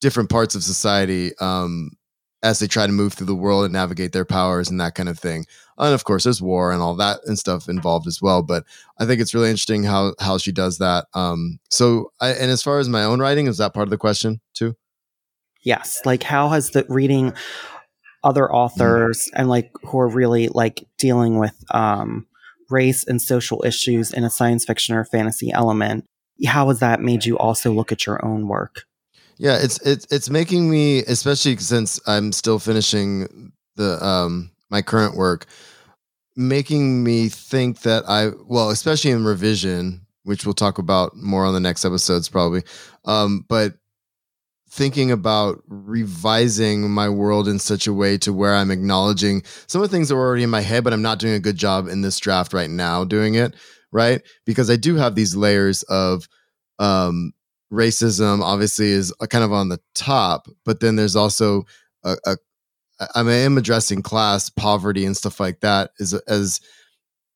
different 0.00 0.28
parts 0.28 0.56
of 0.56 0.64
society 0.64 1.30
um 1.38 1.92
as 2.42 2.58
they 2.58 2.66
try 2.66 2.84
to 2.84 2.92
move 2.92 3.12
through 3.12 3.28
the 3.28 3.34
world 3.36 3.62
and 3.62 3.72
navigate 3.72 4.10
their 4.10 4.24
powers 4.24 4.68
and 4.68 4.80
that 4.80 4.96
kind 4.96 5.08
of 5.08 5.20
thing 5.20 5.46
and 5.78 5.94
of 5.94 6.02
course 6.02 6.24
there's 6.24 6.42
war 6.42 6.72
and 6.72 6.82
all 6.82 6.96
that 6.96 7.20
and 7.26 7.38
stuff 7.38 7.68
involved 7.68 8.08
as 8.08 8.20
well 8.20 8.42
but 8.42 8.64
i 8.98 9.06
think 9.06 9.20
it's 9.20 9.34
really 9.34 9.48
interesting 9.48 9.84
how 9.84 10.12
how 10.18 10.36
she 10.36 10.50
does 10.50 10.78
that 10.78 11.06
um 11.14 11.60
so 11.70 12.10
i 12.20 12.30
and 12.30 12.50
as 12.50 12.60
far 12.60 12.80
as 12.80 12.88
my 12.88 13.04
own 13.04 13.20
writing 13.20 13.46
is 13.46 13.58
that 13.58 13.72
part 13.72 13.86
of 13.86 13.90
the 13.90 13.96
question 13.96 14.40
too 14.52 14.74
yes 15.60 16.00
like 16.04 16.24
how 16.24 16.48
has 16.48 16.70
the 16.70 16.84
reading 16.88 17.32
other 18.24 18.42
mm-hmm. 18.42 18.56
authors 18.56 19.28
mm. 19.28 19.38
and 19.38 19.48
like 19.48 19.70
who 19.84 20.00
are 20.00 20.08
really 20.08 20.48
like 20.48 20.84
dealing 20.98 21.38
with 21.38 21.54
um, 21.72 22.26
race 22.72 23.04
and 23.04 23.20
social 23.20 23.62
issues 23.64 24.12
in 24.12 24.24
a 24.24 24.30
science 24.30 24.64
fiction 24.64 24.94
or 24.94 25.04
fantasy 25.04 25.52
element. 25.52 26.04
How 26.46 26.68
has 26.68 26.80
that 26.80 27.00
made 27.00 27.24
you 27.24 27.38
also 27.38 27.72
look 27.72 27.92
at 27.92 28.06
your 28.06 28.24
own 28.24 28.48
work? 28.48 28.84
Yeah, 29.38 29.58
it's 29.60 29.78
it's 29.80 30.06
it's 30.10 30.30
making 30.30 30.70
me, 30.70 31.00
especially 31.00 31.56
since 31.58 32.00
I'm 32.06 32.32
still 32.32 32.58
finishing 32.58 33.52
the 33.76 34.04
um 34.04 34.50
my 34.70 34.82
current 34.82 35.16
work, 35.16 35.46
making 36.36 37.04
me 37.04 37.28
think 37.28 37.80
that 37.80 38.04
I 38.08 38.30
well, 38.46 38.70
especially 38.70 39.10
in 39.10 39.24
revision, 39.24 40.06
which 40.24 40.44
we'll 40.44 40.54
talk 40.54 40.78
about 40.78 41.16
more 41.16 41.44
on 41.44 41.54
the 41.54 41.60
next 41.60 41.84
episodes 41.84 42.28
probably. 42.28 42.62
Um, 43.04 43.44
but 43.48 43.74
thinking 44.72 45.10
about 45.10 45.62
revising 45.68 46.90
my 46.90 47.06
world 47.06 47.46
in 47.46 47.58
such 47.58 47.86
a 47.86 47.92
way 47.92 48.16
to 48.16 48.32
where 48.32 48.54
I'm 48.54 48.70
acknowledging 48.70 49.42
some 49.66 49.82
of 49.82 49.90
the 49.90 49.94
things 49.94 50.08
that 50.08 50.16
were 50.16 50.26
already 50.26 50.44
in 50.44 50.50
my 50.50 50.62
head, 50.62 50.82
but 50.82 50.94
I'm 50.94 51.02
not 51.02 51.18
doing 51.18 51.34
a 51.34 51.40
good 51.40 51.58
job 51.58 51.88
in 51.88 52.00
this 52.00 52.18
draft 52.18 52.54
right 52.54 52.70
now 52.70 53.04
doing 53.04 53.34
it, 53.34 53.54
right? 53.92 54.22
Because 54.46 54.70
I 54.70 54.76
do 54.76 54.96
have 54.96 55.14
these 55.14 55.36
layers 55.36 55.82
of 55.84 56.26
um, 56.78 57.34
racism, 57.70 58.40
obviously, 58.40 58.86
is 58.86 59.12
kind 59.28 59.44
of 59.44 59.52
on 59.52 59.68
the 59.68 59.78
top, 59.94 60.48
but 60.64 60.80
then 60.80 60.96
there's 60.96 61.16
also 61.16 61.64
a, 62.02 62.16
a 62.24 62.36
I 63.14 63.20
am 63.20 63.58
addressing 63.58 64.00
class, 64.00 64.48
poverty, 64.48 65.04
and 65.04 65.16
stuff 65.16 65.38
like 65.38 65.60
that 65.60 65.90
as 66.00 66.14
as 66.14 66.60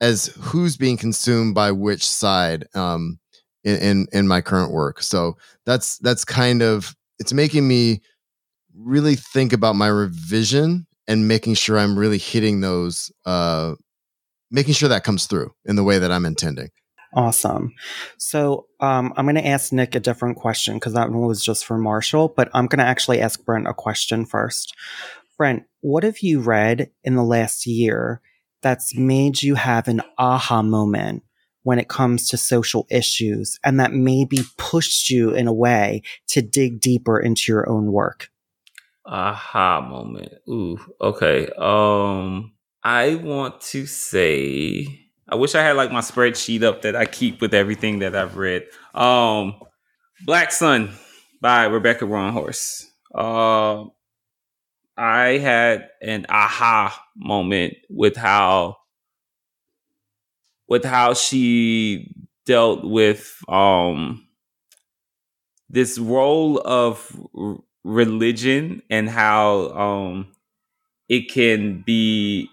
as 0.00 0.26
who's 0.40 0.78
being 0.78 0.96
consumed 0.96 1.54
by 1.54 1.72
which 1.72 2.08
side 2.08 2.66
um, 2.74 3.18
in, 3.62 3.76
in 3.76 4.06
in 4.12 4.28
my 4.28 4.40
current 4.40 4.72
work. 4.72 5.02
So 5.02 5.36
that's 5.66 5.98
that's 5.98 6.24
kind 6.24 6.62
of 6.62 6.96
it's 7.18 7.32
making 7.32 7.66
me 7.66 8.02
really 8.74 9.16
think 9.16 9.52
about 9.52 9.76
my 9.76 9.88
revision 9.88 10.86
and 11.08 11.28
making 11.28 11.54
sure 11.54 11.78
I'm 11.78 11.98
really 11.98 12.18
hitting 12.18 12.60
those, 12.60 13.10
uh, 13.24 13.74
making 14.50 14.74
sure 14.74 14.88
that 14.88 15.04
comes 15.04 15.26
through 15.26 15.52
in 15.64 15.76
the 15.76 15.84
way 15.84 15.98
that 15.98 16.12
I'm 16.12 16.26
intending. 16.26 16.70
Awesome. 17.14 17.72
So 18.18 18.66
um, 18.80 19.14
I'm 19.16 19.24
going 19.24 19.36
to 19.36 19.46
ask 19.46 19.72
Nick 19.72 19.94
a 19.94 20.00
different 20.00 20.36
question 20.36 20.74
because 20.74 20.92
that 20.92 21.10
one 21.10 21.26
was 21.26 21.42
just 21.42 21.64
for 21.64 21.78
Marshall, 21.78 22.32
but 22.36 22.50
I'm 22.52 22.66
going 22.66 22.80
to 22.80 22.84
actually 22.84 23.20
ask 23.20 23.42
Brent 23.44 23.68
a 23.68 23.72
question 23.72 24.26
first. 24.26 24.74
Brent, 25.38 25.64
what 25.80 26.04
have 26.04 26.18
you 26.20 26.40
read 26.40 26.90
in 27.04 27.14
the 27.14 27.22
last 27.22 27.66
year 27.66 28.20
that's 28.62 28.96
made 28.96 29.42
you 29.42 29.54
have 29.54 29.88
an 29.88 30.02
aha 30.18 30.62
moment 30.62 31.22
when 31.66 31.80
it 31.80 31.88
comes 31.88 32.28
to 32.28 32.36
social 32.36 32.86
issues 32.90 33.58
and 33.64 33.80
that 33.80 33.92
maybe 33.92 34.38
pushed 34.56 35.10
you 35.10 35.30
in 35.30 35.48
a 35.48 35.52
way 35.52 36.00
to 36.28 36.40
dig 36.40 36.80
deeper 36.80 37.18
into 37.18 37.50
your 37.50 37.68
own 37.68 37.90
work? 37.90 38.30
Aha 39.04 39.80
moment. 39.80 40.32
Ooh, 40.48 40.78
okay. 41.00 41.48
Um 41.58 42.52
I 42.84 43.16
want 43.16 43.60
to 43.72 43.84
say 43.84 44.86
I 45.28 45.34
wish 45.34 45.56
I 45.56 45.62
had 45.62 45.76
like 45.76 45.90
my 45.90 46.02
spreadsheet 46.02 46.62
up 46.62 46.82
that 46.82 46.94
I 46.94 47.04
keep 47.04 47.40
with 47.40 47.52
everything 47.52 47.98
that 47.98 48.14
I've 48.14 48.36
read. 48.36 48.64
Um 48.94 49.56
Black 50.24 50.52
Sun 50.52 50.94
by 51.40 51.64
Rebecca 51.64 52.04
Roanhorse. 52.04 52.84
Uh, 53.12 53.84
I 54.96 55.38
had 55.38 55.88
an 56.00 56.26
aha 56.28 57.04
moment 57.16 57.74
with 57.90 58.16
how 58.16 58.76
with 60.68 60.84
how 60.84 61.14
she 61.14 62.12
dealt 62.44 62.84
with 62.84 63.38
um 63.48 64.26
this 65.68 65.98
role 65.98 66.60
of 66.64 67.10
r- 67.36 67.58
religion 67.84 68.82
and 68.90 69.08
how 69.08 69.68
um 69.70 70.28
it 71.08 71.30
can 71.30 71.82
be 71.86 72.48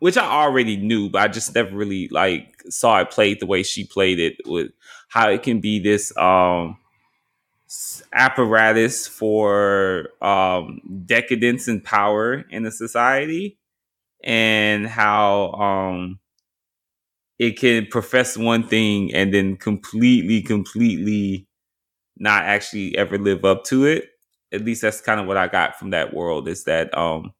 which 0.00 0.16
I 0.16 0.24
already 0.24 0.76
knew, 0.76 1.10
but 1.10 1.22
I 1.22 1.28
just 1.28 1.54
never 1.54 1.74
really 1.76 2.08
like 2.08 2.62
saw 2.68 3.00
it 3.00 3.10
played 3.10 3.40
the 3.40 3.46
way 3.46 3.62
she 3.62 3.84
played 3.84 4.20
it 4.20 4.36
with 4.46 4.70
how 5.08 5.28
it 5.30 5.42
can 5.42 5.60
be 5.60 5.80
this 5.80 6.16
um 6.16 6.76
apparatus 8.12 9.06
for 9.06 10.08
um 10.22 10.80
decadence 11.06 11.68
and 11.68 11.84
power 11.84 12.44
in 12.50 12.64
a 12.64 12.70
society 12.70 13.58
and 14.24 14.86
how 14.86 15.52
um 15.52 16.18
it 17.38 17.58
can 17.58 17.86
profess 17.86 18.36
one 18.36 18.62
thing 18.62 19.14
and 19.14 19.32
then 19.32 19.56
completely, 19.56 20.42
completely 20.42 21.46
not 22.18 22.44
actually 22.44 22.96
ever 22.98 23.18
live 23.18 23.44
up 23.44 23.64
to 23.64 23.86
it. 23.86 24.06
At 24.52 24.64
least 24.64 24.82
that's 24.82 25.00
kind 25.00 25.20
of 25.20 25.26
what 25.26 25.36
I 25.36 25.48
got 25.48 25.78
from 25.78 25.90
that 25.90 26.14
world 26.14 26.48
is 26.48 26.64
that 26.64 26.96
um 26.96 27.32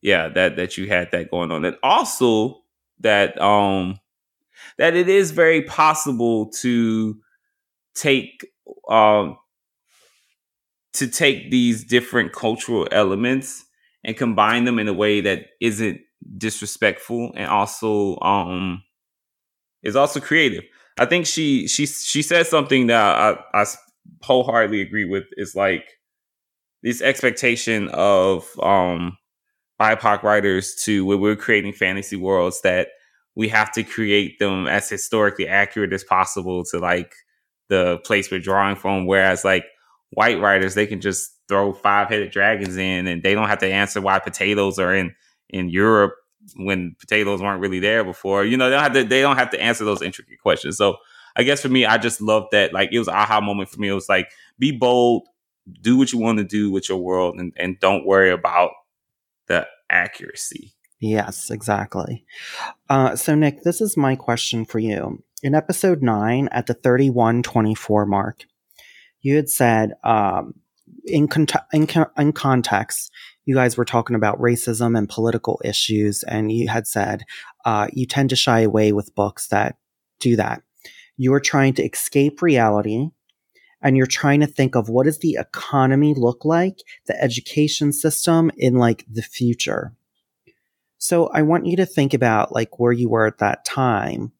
yeah, 0.00 0.28
that 0.28 0.56
that 0.56 0.76
you 0.76 0.86
had 0.86 1.10
that 1.12 1.30
going 1.30 1.50
on. 1.50 1.64
And 1.64 1.76
also 1.82 2.62
that 3.00 3.40
um 3.40 3.98
that 4.78 4.96
it 4.96 5.08
is 5.08 5.32
very 5.32 5.62
possible 5.62 6.50
to 6.50 7.18
take 7.94 8.46
um 8.90 9.38
to 10.94 11.06
take 11.06 11.50
these 11.50 11.84
different 11.84 12.32
cultural 12.32 12.88
elements 12.90 13.64
and 14.04 14.16
combine 14.16 14.64
them 14.64 14.78
in 14.78 14.88
a 14.88 14.92
way 14.92 15.20
that 15.20 15.46
isn't 15.60 16.00
disrespectful 16.36 17.32
and 17.36 17.48
also 17.48 18.18
um 18.20 18.82
is 19.82 19.96
also 19.96 20.20
creative. 20.20 20.64
I 20.98 21.06
think 21.06 21.26
she 21.26 21.68
she 21.68 21.86
she 21.86 22.22
said 22.22 22.46
something 22.46 22.88
that 22.88 23.00
I, 23.54 23.60
I 23.62 23.64
wholeheartedly 24.22 24.80
agree 24.80 25.04
with. 25.04 25.24
Is 25.36 25.54
like 25.54 25.84
this 26.82 27.00
expectation 27.02 27.88
of 27.88 28.46
um 28.62 29.16
BIPOC 29.80 30.22
writers 30.22 30.74
to 30.84 31.04
when 31.04 31.20
we're 31.20 31.36
creating 31.36 31.72
fantasy 31.72 32.16
worlds 32.16 32.60
that 32.62 32.88
we 33.36 33.48
have 33.48 33.70
to 33.72 33.84
create 33.84 34.38
them 34.40 34.66
as 34.66 34.88
historically 34.88 35.46
accurate 35.46 35.92
as 35.92 36.02
possible 36.02 36.64
to 36.64 36.78
like 36.78 37.14
the 37.68 37.98
place 38.04 38.30
we're 38.30 38.40
drawing 38.40 38.74
from. 38.74 39.06
Whereas 39.06 39.44
like 39.44 39.64
white 40.10 40.40
writers, 40.40 40.74
they 40.74 40.86
can 40.86 41.00
just 41.00 41.30
throw 41.48 41.72
five 41.72 42.08
headed 42.08 42.32
dragons 42.32 42.76
in 42.76 43.06
and 43.06 43.22
they 43.22 43.34
don't 43.34 43.48
have 43.48 43.60
to 43.60 43.70
answer 43.70 44.00
why 44.00 44.18
potatoes 44.18 44.78
are 44.78 44.94
in 44.94 45.14
in 45.50 45.68
Europe 45.68 46.14
when 46.56 46.96
potatoes 46.98 47.40
weren't 47.42 47.60
really 47.60 47.80
there 47.80 48.04
before. 48.04 48.44
You 48.44 48.56
know, 48.56 48.68
they 48.68 48.76
don't 48.76 48.82
have 48.82 48.92
to 48.94 49.04
they 49.04 49.20
don't 49.22 49.36
have 49.36 49.50
to 49.50 49.60
answer 49.60 49.84
those 49.84 50.02
intricate 50.02 50.40
questions. 50.40 50.76
So 50.76 50.96
I 51.36 51.42
guess 51.42 51.62
for 51.62 51.68
me, 51.68 51.86
I 51.86 51.98
just 51.98 52.20
love 52.20 52.46
that. 52.52 52.72
Like 52.72 52.90
it 52.92 52.98
was 52.98 53.08
aha 53.08 53.40
moment 53.40 53.68
for 53.68 53.80
me. 53.80 53.88
It 53.88 53.94
was 53.94 54.08
like 54.08 54.30
be 54.58 54.72
bold, 54.72 55.28
do 55.80 55.96
what 55.96 56.12
you 56.12 56.18
want 56.18 56.38
to 56.38 56.44
do 56.44 56.70
with 56.70 56.88
your 56.88 56.98
world, 56.98 57.36
and 57.38 57.52
and 57.56 57.78
don't 57.80 58.06
worry 58.06 58.30
about 58.30 58.70
the 59.46 59.66
accuracy. 59.90 60.74
Yes, 61.00 61.50
exactly. 61.50 62.24
Uh, 62.88 63.14
so 63.14 63.34
Nick, 63.34 63.62
this 63.62 63.80
is 63.80 63.96
my 63.96 64.16
question 64.16 64.64
for 64.64 64.80
you. 64.80 65.22
In 65.42 65.54
episode 65.54 66.02
nine, 66.02 66.48
at 66.50 66.66
the 66.66 66.74
thirty-one 66.74 67.44
twenty-four 67.44 68.04
mark, 68.04 68.44
you 69.20 69.36
had 69.36 69.48
said 69.48 69.92
um, 70.02 70.54
in, 71.04 71.28
in, 71.72 71.86
in 72.16 72.32
context, 72.32 73.12
you 73.48 73.54
guys 73.54 73.78
were 73.78 73.84
talking 73.86 74.14
about 74.14 74.38
racism 74.38 74.96
and 74.96 75.08
political 75.08 75.58
issues, 75.64 76.22
and 76.22 76.52
you 76.52 76.68
had 76.68 76.86
said 76.86 77.24
uh, 77.64 77.88
you 77.94 78.04
tend 78.04 78.28
to 78.28 78.36
shy 78.36 78.60
away 78.60 78.92
with 78.92 79.14
books 79.14 79.48
that 79.48 79.78
do 80.20 80.36
that. 80.36 80.62
You 81.16 81.32
are 81.32 81.40
trying 81.40 81.72
to 81.74 81.82
escape 81.82 82.42
reality 82.42 83.08
and 83.80 83.96
you're 83.96 84.06
trying 84.06 84.40
to 84.40 84.46
think 84.46 84.74
of 84.74 84.90
what 84.90 85.06
does 85.06 85.20
the 85.20 85.38
economy 85.40 86.12
look 86.14 86.44
like, 86.44 86.80
the 87.06 87.18
education 87.22 87.90
system 87.90 88.50
in 88.58 88.74
like 88.74 89.06
the 89.10 89.22
future. 89.22 89.94
So 90.98 91.28
I 91.28 91.40
want 91.40 91.64
you 91.64 91.78
to 91.78 91.86
think 91.86 92.12
about 92.12 92.52
like 92.52 92.78
where 92.78 92.92
you 92.92 93.08
were 93.08 93.26
at 93.26 93.38
that 93.38 93.64
time. 93.64 94.32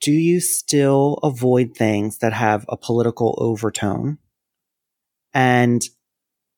Do 0.00 0.12
you 0.12 0.40
still 0.40 1.18
avoid 1.22 1.76
things 1.76 2.18
that 2.18 2.32
have 2.32 2.64
a 2.70 2.78
political 2.78 3.34
overtone? 3.36 4.16
And 5.34 5.86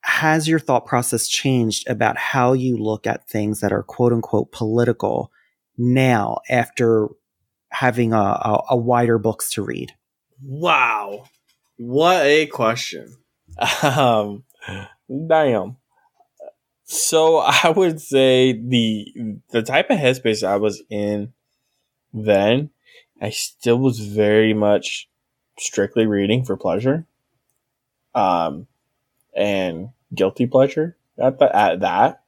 has 0.04 0.46
your 0.46 0.58
thought 0.58 0.84
process 0.84 1.26
changed 1.28 1.88
about 1.88 2.18
how 2.18 2.52
you 2.52 2.76
look 2.76 3.06
at 3.06 3.26
things 3.26 3.60
that 3.60 3.72
are 3.72 3.82
quote 3.82 4.12
unquote 4.12 4.52
political 4.52 5.32
now 5.78 6.38
after 6.50 7.08
having 7.70 8.12
a, 8.12 8.16
a, 8.16 8.62
a 8.70 8.76
wider 8.76 9.18
books 9.18 9.50
to 9.52 9.62
read? 9.62 9.92
Wow. 10.42 11.24
What 11.78 12.24
a 12.24 12.46
question. 12.46 13.16
Um, 13.82 14.42
damn. 15.28 15.76
So 16.84 17.38
I 17.38 17.72
would 17.74 18.00
say 18.00 18.52
the 18.52 19.06
the 19.50 19.62
type 19.62 19.90
of 19.90 19.98
headspace 19.98 20.46
I 20.46 20.56
was 20.56 20.82
in 20.90 21.32
then, 22.12 22.70
I 23.22 23.30
still 23.30 23.78
was 23.78 24.00
very 24.00 24.54
much 24.54 25.08
strictly 25.58 26.06
reading 26.06 26.44
for 26.44 26.56
pleasure, 26.56 27.06
um, 28.14 28.66
and 29.36 29.90
guilty 30.14 30.46
pleasure 30.46 30.96
at 31.18 31.38
the, 31.38 31.54
at 31.54 31.80
that. 31.80 32.22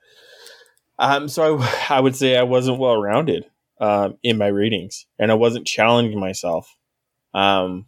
Um, 0.98 1.28
so 1.28 1.58
I, 1.58 1.84
I 1.90 2.00
would 2.00 2.16
say 2.16 2.36
I 2.36 2.42
wasn't 2.44 2.78
well 2.78 2.96
rounded 3.00 3.44
um, 3.80 4.18
in 4.22 4.38
my 4.38 4.48
readings, 4.48 5.06
and 5.18 5.30
I 5.30 5.34
wasn't 5.34 5.66
challenging 5.66 6.20
myself. 6.20 6.74
Um, 7.34 7.86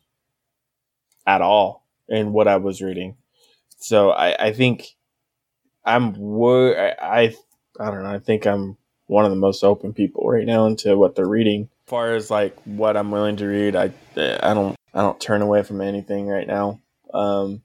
at 1.28 1.42
all 1.42 1.84
in 2.08 2.32
what 2.32 2.48
I 2.48 2.56
was 2.56 2.80
reading. 2.80 3.16
So 3.78 4.10
I, 4.10 4.46
I 4.46 4.52
think 4.52 4.96
I'm 5.84 6.14
wo- 6.14 6.72
I, 6.72 6.94
I 7.00 7.36
I 7.78 7.90
don't 7.90 8.02
know. 8.02 8.10
I 8.10 8.18
think 8.18 8.46
I'm 8.46 8.76
one 9.06 9.24
of 9.24 9.30
the 9.30 9.36
most 9.36 9.62
open 9.62 9.92
people 9.92 10.28
right 10.28 10.46
now 10.46 10.66
into 10.66 10.96
what 10.96 11.14
they're 11.14 11.28
reading. 11.28 11.68
As 11.86 11.90
far 11.90 12.14
as 12.14 12.30
like 12.30 12.56
what 12.64 12.96
I'm 12.96 13.10
willing 13.10 13.36
to 13.36 13.46
read, 13.46 13.76
I 13.76 13.92
I 14.16 14.54
don't 14.54 14.74
I 14.94 15.02
don't 15.02 15.20
turn 15.20 15.42
away 15.42 15.62
from 15.62 15.82
anything 15.82 16.26
right 16.26 16.46
now. 16.46 16.80
Um, 17.12 17.62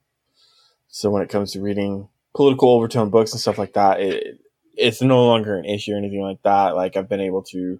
so 0.96 1.10
when 1.10 1.24
it 1.24 1.30
comes 1.30 1.54
to 1.54 1.60
reading 1.60 2.08
political 2.36 2.70
overtone 2.70 3.10
books 3.10 3.32
and 3.32 3.42
stuff 3.42 3.58
like 3.58 3.74
that, 3.74 4.00
it 4.00 4.40
it's 4.76 5.02
no 5.02 5.26
longer 5.26 5.58
an 5.58 5.66
issue 5.66 5.94
or 5.94 5.98
anything 5.98 6.22
like 6.22 6.44
that. 6.44 6.76
Like 6.76 6.96
I've 6.96 7.10
been 7.10 7.20
able 7.20 7.42
to 7.46 7.80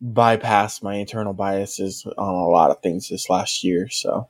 bypass 0.00 0.82
my 0.82 0.94
internal 0.94 1.34
biases 1.34 2.06
on 2.06 2.34
a 2.34 2.48
lot 2.48 2.70
of 2.70 2.80
things 2.80 3.10
this 3.10 3.28
last 3.28 3.62
year. 3.62 3.90
So 3.90 4.26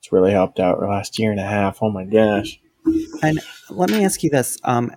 it's 0.00 0.10
really 0.10 0.32
helped 0.32 0.58
out 0.58 0.80
the 0.80 0.88
last 0.88 1.20
year 1.20 1.30
and 1.30 1.38
a 1.38 1.44
half. 1.44 1.78
Oh 1.82 1.90
my 1.90 2.04
gosh. 2.04 2.58
And 3.22 3.38
let 3.70 3.90
me 3.90 4.04
ask 4.04 4.24
you 4.24 4.30
this. 4.30 4.58
Um, 4.64 4.90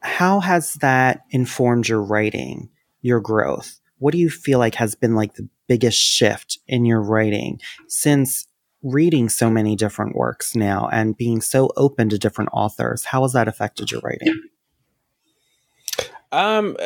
how 0.00 0.40
has 0.40 0.74
that 0.74 1.20
informed 1.30 1.86
your 1.86 2.02
writing, 2.02 2.68
your 3.00 3.20
growth? 3.20 3.78
What 3.98 4.10
do 4.10 4.18
you 4.18 4.28
feel 4.28 4.58
like 4.58 4.74
has 4.74 4.96
been 4.96 5.14
like 5.14 5.34
the 5.34 5.48
biggest 5.68 6.00
shift 6.00 6.58
in 6.66 6.84
your 6.84 7.00
writing 7.00 7.60
since 7.86 8.48
reading 8.82 9.28
so 9.28 9.50
many 9.50 9.76
different 9.76 10.16
works 10.16 10.54
now 10.54 10.88
and 10.92 11.16
being 11.16 11.40
so 11.40 11.70
open 11.76 12.08
to 12.08 12.18
different 12.18 12.50
authors? 12.52 13.04
How 13.06 13.22
has 13.22 13.32
that 13.32 13.48
affected 13.48 13.90
your 13.90 14.00
writing? 14.00 14.42
Um, 16.30 16.76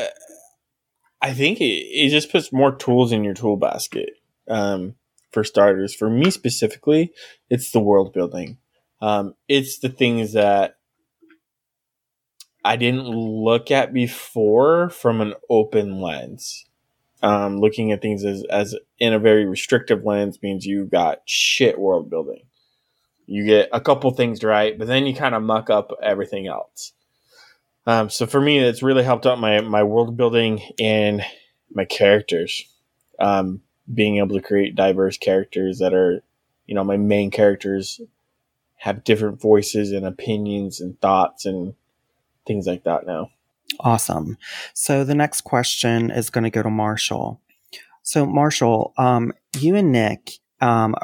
I 1.22 1.32
think 1.32 1.60
it, 1.60 1.64
it 1.64 2.10
just 2.10 2.30
puts 2.30 2.52
more 2.52 2.74
tools 2.74 3.12
in 3.12 3.24
your 3.24 3.34
tool 3.34 3.56
basket. 3.56 4.10
Um, 4.48 4.96
for 5.36 5.44
starters. 5.44 5.94
For 5.94 6.08
me 6.08 6.30
specifically, 6.30 7.12
it's 7.50 7.70
the 7.70 7.78
world 7.78 8.14
building. 8.14 8.56
Um, 9.02 9.34
it's 9.48 9.78
the 9.78 9.90
things 9.90 10.32
that 10.32 10.78
I 12.64 12.76
didn't 12.76 13.06
look 13.06 13.70
at 13.70 13.92
before 13.92 14.88
from 14.88 15.20
an 15.20 15.34
open 15.50 16.00
lens. 16.00 16.65
Um, 17.22 17.58
looking 17.58 17.92
at 17.92 18.02
things 18.02 18.24
as, 18.24 18.44
as 18.50 18.76
in 18.98 19.14
a 19.14 19.18
very 19.18 19.46
restrictive 19.46 20.04
lens 20.04 20.42
means 20.42 20.66
you 20.66 20.84
got 20.84 21.22
shit 21.24 21.78
world 21.78 22.10
building. 22.10 22.42
You 23.26 23.44
get 23.44 23.70
a 23.72 23.80
couple 23.80 24.10
things 24.12 24.44
right, 24.44 24.78
but 24.78 24.86
then 24.86 25.06
you 25.06 25.14
kind 25.14 25.34
of 25.34 25.42
muck 25.42 25.70
up 25.70 25.90
everything 26.02 26.46
else. 26.46 26.92
Um, 27.86 28.10
so 28.10 28.26
for 28.26 28.40
me, 28.40 28.58
it's 28.58 28.82
really 28.82 29.04
helped 29.04 29.26
out 29.26 29.40
my 29.40 29.60
my 29.60 29.82
world 29.82 30.16
building 30.16 30.60
and 30.78 31.24
my 31.72 31.84
characters. 31.84 32.66
Um, 33.18 33.62
being 33.92 34.18
able 34.18 34.36
to 34.36 34.42
create 34.42 34.74
diverse 34.74 35.16
characters 35.16 35.78
that 35.78 35.94
are, 35.94 36.22
you 36.66 36.74
know, 36.74 36.84
my 36.84 36.96
main 36.96 37.30
characters 37.30 38.00
have 38.76 39.04
different 39.04 39.40
voices 39.40 39.92
and 39.92 40.04
opinions 40.04 40.80
and 40.80 41.00
thoughts 41.00 41.46
and 41.46 41.74
things 42.46 42.66
like 42.66 42.84
that 42.84 43.06
now. 43.06 43.30
Awesome. 43.80 44.36
So 44.74 45.04
the 45.04 45.14
next 45.14 45.42
question 45.42 46.10
is 46.10 46.30
going 46.30 46.44
to 46.44 46.50
go 46.50 46.62
to 46.62 46.70
Marshall. 46.70 47.40
So 48.02 48.24
Marshall, 48.24 48.92
um, 48.96 49.32
you 49.58 49.74
and 49.74 49.92
Nick, 49.92 50.32
um, 50.60 50.94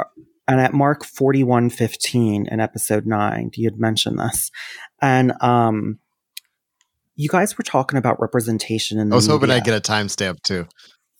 and 0.46 0.60
at 0.60 0.72
Mark 0.72 1.04
4115 1.04 2.46
in 2.46 2.60
episode 2.60 3.06
nine, 3.06 3.50
you 3.54 3.66
had 3.66 3.78
mentioned 3.78 4.18
this. 4.18 4.50
And, 5.00 5.32
um, 5.40 5.98
you 7.14 7.28
guys 7.28 7.58
were 7.58 7.64
talking 7.64 7.98
about 7.98 8.20
representation 8.20 8.98
in 8.98 9.12
I 9.12 9.16
was 9.16 9.26
hoping. 9.26 9.50
I'd 9.50 9.64
get 9.64 9.76
a 9.76 9.80
timestamp 9.80 10.42
too. 10.42 10.66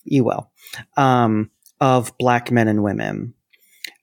you 0.05 0.25
will, 0.25 0.51
um, 0.97 1.51
of 1.81 2.17
black 2.19 2.51
men 2.51 2.69
and 2.69 2.83
women. 2.83 3.35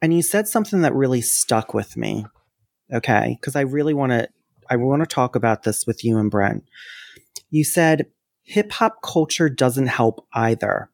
And 0.01 0.13
you 0.13 0.21
said 0.21 0.47
something 0.47 0.81
that 0.81 0.93
really 0.93 1.21
stuck 1.21 1.73
with 1.73 1.97
me. 1.97 2.25
Okay. 2.93 3.37
Cause 3.41 3.55
I 3.55 3.61
really 3.61 3.93
want 3.93 4.11
to, 4.11 4.29
I 4.69 4.75
want 4.75 5.01
to 5.01 5.07
talk 5.07 5.35
about 5.35 5.63
this 5.63 5.85
with 5.87 6.03
you 6.03 6.17
and 6.17 6.29
Brent. 6.29 6.63
You 7.49 7.63
said 7.63 8.07
hip 8.43 8.71
hop 8.71 9.01
culture 9.03 9.49
doesn't 9.49 9.87
help 9.87 10.25
either. 10.33 10.89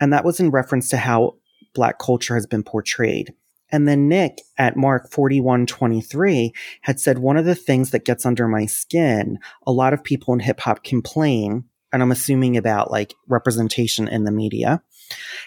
And 0.00 0.12
that 0.12 0.24
was 0.24 0.40
in 0.40 0.50
reference 0.50 0.88
to 0.90 0.96
how 0.96 1.36
black 1.74 1.98
culture 1.98 2.34
has 2.34 2.46
been 2.46 2.62
portrayed. 2.62 3.34
And 3.70 3.88
then 3.88 4.08
Nick 4.08 4.40
at 4.56 4.76
Mark 4.76 5.10
4123 5.10 6.52
had 6.82 7.00
said 7.00 7.18
one 7.18 7.36
of 7.36 7.44
the 7.44 7.54
things 7.54 7.90
that 7.90 8.04
gets 8.04 8.24
under 8.24 8.46
my 8.46 8.66
skin, 8.66 9.38
a 9.66 9.72
lot 9.72 9.92
of 9.92 10.04
people 10.04 10.32
in 10.32 10.40
hip 10.40 10.60
hop 10.60 10.84
complain, 10.84 11.64
and 11.92 12.02
I'm 12.02 12.12
assuming 12.12 12.56
about 12.56 12.90
like 12.90 13.14
representation 13.28 14.08
in 14.08 14.24
the 14.24 14.32
media. 14.32 14.82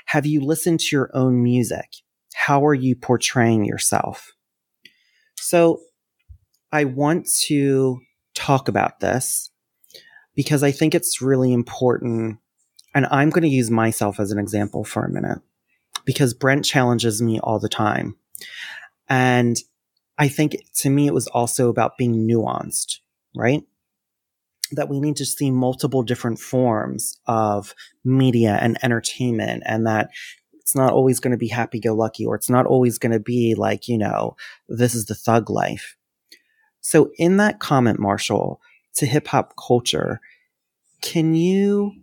Have 0.08 0.26
you 0.26 0.42
listened 0.42 0.80
to 0.82 0.96
your 0.96 1.10
own 1.14 1.42
music? 1.44 1.96
How 2.34 2.66
are 2.66 2.74
you 2.74 2.96
portraying 2.96 3.66
yourself? 3.66 4.34
So 5.36 5.82
I 6.72 6.84
want 6.84 7.28
to 7.46 8.02
talk 8.36 8.68
about 8.68 9.00
this 9.00 9.52
because 10.38 10.64
I 10.64 10.72
think 10.72 10.96
it's 10.96 11.22
really 11.22 11.52
important. 11.52 12.38
And 12.96 13.08
I'm 13.12 13.32
going 13.32 13.42
to 13.42 13.50
use 13.50 13.70
myself 13.70 14.20
as 14.20 14.32
an 14.32 14.40
example 14.40 14.86
for 14.86 15.04
a 15.04 15.12
minute 15.12 15.40
because 16.06 16.34
Brent 16.34 16.64
challenges 16.64 17.22
me 17.22 17.40
all 17.40 17.60
the 17.60 17.68
time. 17.68 18.16
And 19.10 19.58
I 20.18 20.28
think 20.28 20.58
to 20.76 20.90
me, 20.90 21.08
it 21.08 21.14
was 21.14 21.28
also 21.28 21.70
about 21.70 21.98
being 21.98 22.28
nuanced, 22.28 23.00
right? 23.36 23.64
That 24.72 24.90
we 24.90 25.00
need 25.00 25.16
to 25.18 25.26
see 25.26 25.52
multiple 25.52 26.04
different 26.04 26.40
forms 26.40 27.20
of 27.26 27.74
media 28.06 28.58
and 28.62 28.78
entertainment, 28.84 29.64
and 29.66 29.88
that 29.88 30.10
it's 30.54 30.76
not 30.76 30.94
always 30.94 31.20
going 31.20 31.32
to 31.32 31.38
be 31.38 31.48
happy 31.48 31.80
go 31.80 31.96
lucky, 31.96 32.26
or 32.26 32.36
it's 32.36 32.50
not 32.50 32.66
always 32.66 32.98
going 32.98 33.12
to 33.12 33.20
be 33.20 33.56
like, 33.56 33.88
you 33.88 33.98
know, 33.98 34.36
this 34.68 34.94
is 34.94 35.06
the 35.06 35.16
thug 35.16 35.50
life. 35.50 35.96
So, 36.82 37.12
in 37.18 37.38
that 37.38 37.60
comment, 37.60 38.00
Marshall, 38.00 38.60
to 38.98 39.06
hip 39.06 39.28
hop 39.28 39.54
culture, 39.58 40.20
can 41.02 41.34
you 41.36 41.94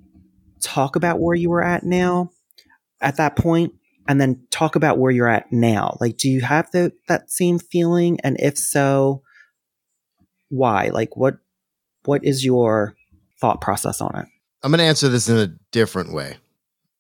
talk 0.61 0.97
about 0.97 1.21
where 1.21 1.35
you 1.37 1.51
were 1.51 1.63
at 1.63 1.85
now 1.85 2.31
at 3.01 3.17
that 3.19 3.37
point 3.37 3.73
and 4.09 4.21
then 4.21 4.47
talk 4.51 4.77
about 4.77 4.99
where 4.99 5.11
you're 5.13 5.29
at 5.29 5.53
now? 5.53 5.97
Like 6.01 6.17
do 6.17 6.29
you 6.29 6.41
have 6.41 6.71
the 6.73 6.93
that 7.09 7.31
same 7.31 7.59
feeling? 7.59 8.19
And 8.23 8.37
if 8.41 8.57
so 8.59 9.23
why? 10.49 10.89
Like 10.93 11.17
what 11.17 11.37
what 12.05 12.25
is 12.25 12.45
your 12.45 12.95
thought 13.41 13.61
process 13.61 14.01
on 14.01 14.15
it? 14.17 14.27
I'm 14.63 14.71
going 14.71 14.79
to 14.79 14.85
answer 14.85 15.09
this 15.09 15.29
in 15.29 15.37
a 15.37 15.49
different 15.73 16.13
way. 16.13 16.37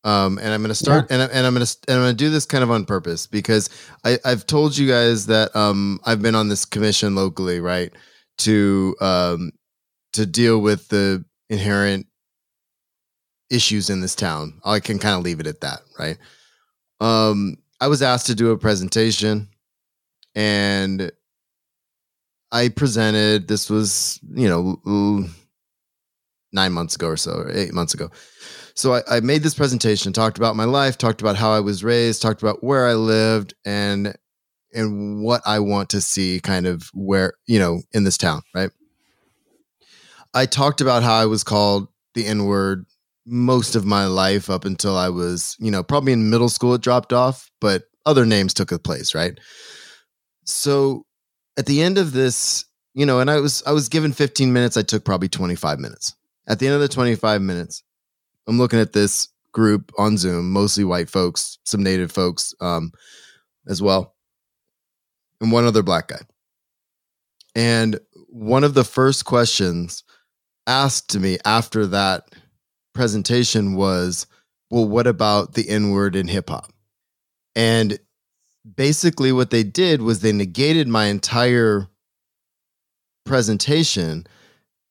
Um, 0.04 0.36
and 0.38 0.48
I'm 0.52 0.60
going 0.60 0.68
to 0.68 0.74
start, 0.74 1.06
and, 1.10 1.22
I- 1.22 1.26
and 1.26 1.46
I'm 1.46 1.54
going 1.54 1.64
to, 1.64 1.76
and 1.88 1.96
I'm 1.96 2.02
going 2.04 2.12
to 2.12 2.16
do 2.24 2.28
this 2.28 2.44
kind 2.44 2.62
of 2.62 2.70
on 2.70 2.84
purpose 2.84 3.26
because 3.26 3.70
I, 4.04 4.18
I've 4.22 4.44
told 4.44 4.76
you 4.76 4.86
guys 4.86 5.26
that 5.26 5.54
um, 5.56 5.98
I've 6.04 6.20
been 6.20 6.34
on 6.34 6.48
this 6.50 6.66
commission 6.66 7.14
locally, 7.14 7.60
right, 7.60 7.90
to 8.38 8.94
um, 9.00 9.52
to 10.14 10.26
deal 10.26 10.58
with 10.60 10.88
the 10.88 11.24
inherent 11.48 12.06
issues 13.50 13.90
in 13.90 14.00
this 14.00 14.14
town. 14.14 14.60
I 14.64 14.80
can 14.80 14.98
kind 14.98 15.16
of 15.16 15.22
leave 15.22 15.40
it 15.40 15.46
at 15.46 15.60
that, 15.60 15.80
right? 15.98 16.18
Um, 17.00 17.58
I 17.80 17.88
was 17.88 18.02
asked 18.02 18.26
to 18.26 18.34
do 18.34 18.50
a 18.50 18.58
presentation, 18.58 19.48
and 20.34 21.12
I 22.50 22.68
presented. 22.68 23.48
This 23.48 23.68
was 23.68 24.18
you 24.32 24.48
know 24.48 25.28
nine 26.52 26.72
months 26.72 26.94
ago 26.94 27.08
or 27.08 27.16
so, 27.16 27.32
or 27.32 27.50
eight 27.52 27.74
months 27.74 27.94
ago. 27.94 28.10
So 28.76 28.94
I, 28.94 29.02
I 29.08 29.20
made 29.20 29.42
this 29.42 29.54
presentation, 29.54 30.12
talked 30.12 30.38
about 30.38 30.56
my 30.56 30.64
life, 30.64 30.98
talked 30.98 31.20
about 31.20 31.36
how 31.36 31.52
I 31.52 31.60
was 31.60 31.84
raised, 31.84 32.22
talked 32.22 32.42
about 32.42 32.64
where 32.64 32.86
I 32.86 32.94
lived, 32.94 33.54
and 33.64 34.16
and 34.72 35.22
what 35.22 35.42
I 35.46 35.60
want 35.60 35.90
to 35.90 36.00
see, 36.00 36.40
kind 36.40 36.66
of 36.66 36.90
where 36.94 37.34
you 37.46 37.58
know 37.58 37.82
in 37.92 38.04
this 38.04 38.18
town, 38.18 38.42
right? 38.54 38.70
I 40.34 40.46
talked 40.46 40.80
about 40.80 41.02
how 41.02 41.14
I 41.14 41.26
was 41.26 41.44
called 41.44 41.88
the 42.14 42.26
N 42.26 42.44
word 42.44 42.86
most 43.26 43.74
of 43.74 43.86
my 43.86 44.06
life 44.06 44.50
up 44.50 44.64
until 44.64 44.96
I 44.96 45.08
was, 45.08 45.56
you 45.58 45.70
know, 45.70 45.82
probably 45.82 46.12
in 46.12 46.28
middle 46.28 46.48
school 46.48 46.74
it 46.74 46.82
dropped 46.82 47.12
off, 47.12 47.50
but 47.60 47.84
other 48.04 48.26
names 48.26 48.52
took 48.52 48.70
a 48.72 48.78
place, 48.78 49.14
right? 49.14 49.38
So 50.44 51.06
at 51.56 51.66
the 51.66 51.82
end 51.82 51.96
of 51.96 52.12
this, 52.12 52.64
you 52.94 53.06
know, 53.06 53.20
and 53.20 53.30
I 53.30 53.40
was 53.40 53.62
I 53.66 53.72
was 53.72 53.88
given 53.88 54.12
15 54.12 54.52
minutes, 54.52 54.76
I 54.76 54.82
took 54.82 55.04
probably 55.04 55.28
25 55.28 55.78
minutes. 55.78 56.14
At 56.46 56.58
the 56.58 56.66
end 56.66 56.74
of 56.74 56.80
the 56.80 56.88
25 56.88 57.40
minutes, 57.40 57.82
I'm 58.46 58.58
looking 58.58 58.80
at 58.80 58.92
this 58.92 59.28
group 59.52 59.92
on 59.96 60.18
Zoom, 60.18 60.50
mostly 60.52 60.84
white 60.84 61.08
folks, 61.08 61.58
some 61.64 61.82
native 61.82 62.12
folks 62.12 62.54
um, 62.60 62.92
as 63.66 63.80
well, 63.80 64.14
and 65.40 65.50
one 65.50 65.64
other 65.64 65.82
black 65.82 66.08
guy. 66.08 66.20
And 67.54 67.98
one 68.28 68.64
of 68.64 68.74
the 68.74 68.84
first 68.84 69.24
questions 69.24 70.02
asked 70.66 71.18
me 71.18 71.38
after 71.44 71.86
that 71.86 72.34
presentation 72.94 73.74
was, 73.74 74.26
well, 74.70 74.88
what 74.88 75.06
about 75.06 75.54
the 75.54 75.68
N 75.68 75.90
word 75.90 76.16
in 76.16 76.28
hip 76.28 76.48
hop? 76.48 76.72
And 77.54 77.98
basically, 78.76 79.32
what 79.32 79.50
they 79.50 79.62
did 79.62 80.02
was 80.02 80.20
they 80.20 80.32
negated 80.32 80.88
my 80.88 81.06
entire 81.06 81.88
presentation 83.24 84.26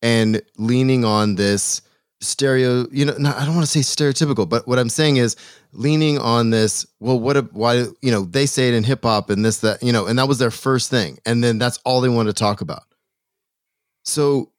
and 0.02 0.42
leaning 0.58 1.06
on 1.06 1.36
this 1.36 1.82
stereo, 2.22 2.88
you 2.92 3.06
know, 3.06 3.16
not, 3.18 3.38
I 3.38 3.46
don't 3.46 3.56
want 3.56 3.68
to 3.68 3.72
say 3.72 3.82
stereotypical, 3.82 4.48
but 4.48 4.68
what 4.68 4.80
I'm 4.80 4.90
saying 4.90 5.18
is 5.18 5.36
leaning 5.74 6.18
on 6.20 6.50
this, 6.50 6.86
well, 7.00 7.20
what, 7.20 7.36
a, 7.36 7.42
why, 7.52 7.86
you 8.02 8.12
know, 8.12 8.24
they 8.24 8.46
say 8.46 8.70
it 8.70 8.74
in 8.74 8.84
hip 8.84 9.04
hop 9.04 9.30
and 9.30 9.44
this, 9.44 9.60
that, 9.60 9.84
you 9.84 9.92
know, 9.92 10.06
and 10.06 10.18
that 10.20 10.28
was 10.28 10.40
their 10.40 10.52
first 10.52 10.90
thing. 10.90 11.20
And 11.26 11.44
then 11.44 11.58
that's 11.58 11.80
all 11.84 12.00
they 12.00 12.10
want 12.10 12.28
to 12.30 12.34
talk 12.34 12.62
about. 12.62 12.84
So 14.06 14.53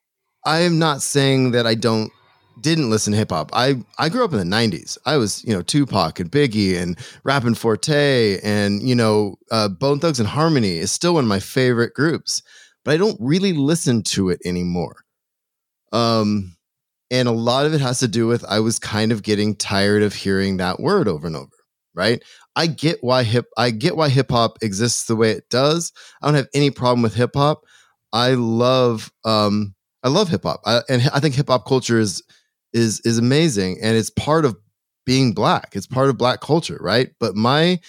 I 0.45 0.61
am 0.61 0.79
not 0.79 1.03
saying 1.03 1.53
that 1.53 1.67
I 1.67 1.75
don't 1.75 2.13
didn't 2.61 2.91
listen 2.91 3.13
to 3.13 3.19
hip 3.19 3.31
hop. 3.31 3.51
I 3.53 3.83
I 3.99 4.09
grew 4.09 4.25
up 4.25 4.33
in 4.33 4.39
the 4.39 4.57
'90s. 4.57 4.97
I 5.07 5.17
was 5.17 5.45
you 5.45 5.53
know 5.53 5.63
Tupac 5.63 6.21
and 6.21 6.31
Biggie 6.31 6.81
and 6.81 6.99
Rappin' 7.25 7.55
4-Tay 7.55 8.39
and 8.41 8.87
you 8.87 8.95
know 8.95 9.37
uh, 9.51 9.69
Bone 9.69 10.01
Thugs 10.01 10.21
and 10.21 10.29
Harmony 10.29 10.79
is 10.79 10.93
still 10.93 11.15
one 11.15 11.25
of 11.25 11.29
my 11.29 11.41
favorite 11.41 11.95
groups, 11.95 12.43
but 12.85 12.95
I 12.95 12.97
don't 12.97 13.19
really 13.21 13.53
listen 13.53 14.03
to 14.05 14.31
it 14.31 14.41
anymore. 14.45 14.97
Um, 15.93 16.57
and 17.11 17.29
a 17.29 17.33
lot 17.33 17.67
of 17.67 17.75
it 17.75 17.81
has 17.81 18.01
to 18.01 18.09
do 18.09 18.27
with 18.27 18.45
I 18.45 18.61
was 18.61 18.79
kind 18.79 19.13
of 19.13 19.23
getting 19.23 19.57
tired 19.57 20.03
of 20.03 20.15
hearing 20.15 20.59
that 20.59 20.81
word 20.81 21.09
over 21.09 21.27
and 21.27 21.37
over. 21.37 21.49
Right? 21.95 22.23
I 22.57 22.67
get 22.67 22.99
why 23.03 23.23
hip 23.25 23.47
I 23.57 23.71
get 23.71 23.97
why 23.97 24.09
hip 24.09 24.31
hop 24.31 24.59
exists 24.63 25.07
the 25.07 25.17
way 25.17 25.33
it 25.33 25.49
does. 25.49 25.93
I 26.23 26.27
don't 26.27 26.35
have 26.35 26.49
any 26.55 26.71
problem 26.71 27.03
with 27.03 27.15
hip 27.15 27.33
hop. 27.35 27.63
I 28.13 28.35
love 28.35 29.13
um 29.25 29.75
I 30.05 30.09
love 30.09 30.29
hip 30.29 30.43
hop, 30.45 30.61
uh, 30.67 30.83
and 30.89 31.03
I 31.15 31.21
think 31.21 31.35
hip 31.35 31.49
hop 31.49 31.67
culture 31.67 31.99
is 31.99 32.23
is 32.73 33.01
is 33.01 33.19
amazing, 33.19 33.79
and 33.83 33.97
it's 33.97 34.11
part 34.11 34.45
of 34.45 34.57
being 35.07 35.33
black. 35.33 35.71
It's 35.75 35.87
part 35.87 36.11
of 36.11 36.19
black 36.19 36.41
culture, 36.41 36.79
right? 36.81 37.11
But 37.19 37.35
my, 37.35 37.81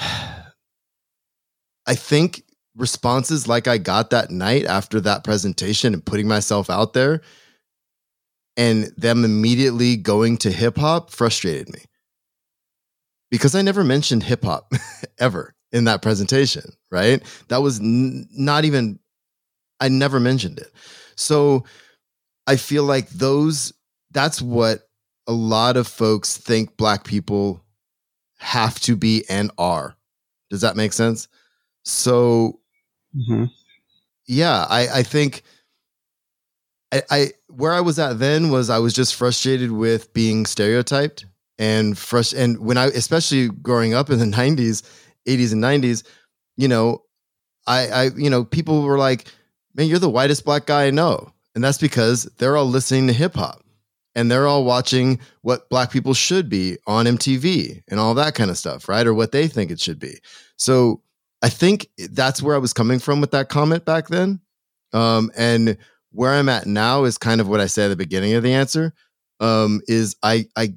I 0.00 1.94
think 1.94 2.42
responses 2.76 3.48
like 3.48 3.68
I 3.68 3.78
got 3.78 4.10
that 4.10 4.30
night 4.30 4.66
after 4.66 5.00
that 5.02 5.24
presentation 5.24 5.94
and 5.94 6.04
putting 6.04 6.28
myself 6.28 6.68
out 6.68 6.94
there, 6.94 7.22
and 8.56 8.92
them 8.96 9.24
immediately 9.24 9.96
going 9.96 10.36
to 10.38 10.50
hip 10.50 10.76
hop 10.76 11.10
frustrated 11.10 11.72
me 11.72 11.80
because 13.30 13.54
I 13.54 13.62
never 13.62 13.84
mentioned 13.84 14.24
hip 14.24 14.44
hop 14.44 14.72
ever 15.18 15.54
in 15.72 15.84
that 15.84 16.02
presentation, 16.02 16.72
right? 16.90 17.22
That 17.48 17.62
was 17.62 17.78
n- 17.80 18.28
not 18.32 18.64
even, 18.64 18.98
I 19.78 19.88
never 19.88 20.18
mentioned 20.18 20.58
it. 20.58 20.72
So 21.20 21.64
I 22.46 22.56
feel 22.56 22.84
like 22.84 23.08
those 23.10 23.72
that's 24.10 24.42
what 24.42 24.88
a 25.26 25.32
lot 25.32 25.76
of 25.76 25.86
folks 25.86 26.36
think 26.36 26.76
black 26.76 27.04
people 27.04 27.62
have 28.38 28.80
to 28.80 28.96
be 28.96 29.24
and 29.28 29.50
are. 29.58 29.94
Does 30.48 30.62
that 30.62 30.76
make 30.76 30.92
sense? 30.92 31.28
So 31.84 32.60
mm-hmm. 33.16 33.44
yeah, 34.26 34.66
I, 34.68 34.88
I 34.88 35.02
think 35.02 35.42
I, 36.92 37.02
I 37.10 37.30
where 37.48 37.72
I 37.72 37.80
was 37.80 37.98
at 37.98 38.18
then 38.18 38.50
was 38.50 38.70
I 38.70 38.78
was 38.78 38.94
just 38.94 39.14
frustrated 39.14 39.70
with 39.70 40.12
being 40.12 40.46
stereotyped 40.46 41.26
and 41.58 41.94
frust- 41.94 42.36
and 42.36 42.58
when 42.58 42.78
I 42.78 42.86
especially 42.86 43.48
growing 43.48 43.94
up 43.94 44.10
in 44.10 44.18
the 44.18 44.24
90s, 44.36 44.82
80s 45.28 45.52
and 45.52 45.62
90s, 45.62 46.02
you 46.56 46.66
know, 46.66 47.02
I 47.66 47.88
I 47.88 48.04
you 48.16 48.30
know, 48.30 48.44
people 48.44 48.82
were 48.82 48.98
like, 48.98 49.26
man, 49.74 49.86
you're 49.86 49.98
the 49.98 50.10
whitest 50.10 50.44
black 50.44 50.66
guy 50.66 50.86
I 50.86 50.90
know. 50.90 51.32
And 51.54 51.64
that's 51.64 51.78
because 51.78 52.24
they're 52.38 52.56
all 52.56 52.66
listening 52.66 53.06
to 53.08 53.12
hip 53.12 53.34
hop 53.34 53.62
and 54.14 54.30
they're 54.30 54.46
all 54.46 54.64
watching 54.64 55.20
what 55.42 55.68
black 55.68 55.90
people 55.90 56.14
should 56.14 56.48
be 56.48 56.78
on 56.86 57.06
MTV 57.06 57.82
and 57.88 58.00
all 58.00 58.14
that 58.14 58.34
kind 58.34 58.50
of 58.50 58.58
stuff, 58.58 58.88
right? 58.88 59.06
Or 59.06 59.14
what 59.14 59.32
they 59.32 59.48
think 59.48 59.70
it 59.70 59.80
should 59.80 59.98
be. 59.98 60.18
So 60.56 61.02
I 61.42 61.48
think 61.48 61.88
that's 61.96 62.42
where 62.42 62.54
I 62.54 62.58
was 62.58 62.72
coming 62.72 62.98
from 62.98 63.20
with 63.20 63.30
that 63.32 63.48
comment 63.48 63.84
back 63.84 64.08
then. 64.08 64.40
Um, 64.92 65.30
and 65.36 65.76
where 66.12 66.32
I'm 66.32 66.48
at 66.48 66.66
now 66.66 67.04
is 67.04 67.18
kind 67.18 67.40
of 67.40 67.48
what 67.48 67.60
I 67.60 67.66
said 67.66 67.86
at 67.86 67.88
the 67.88 67.96
beginning 67.96 68.34
of 68.34 68.42
the 68.42 68.52
answer. 68.52 68.92
Um, 69.38 69.80
is 69.86 70.16
I 70.22 70.46
I 70.54 70.74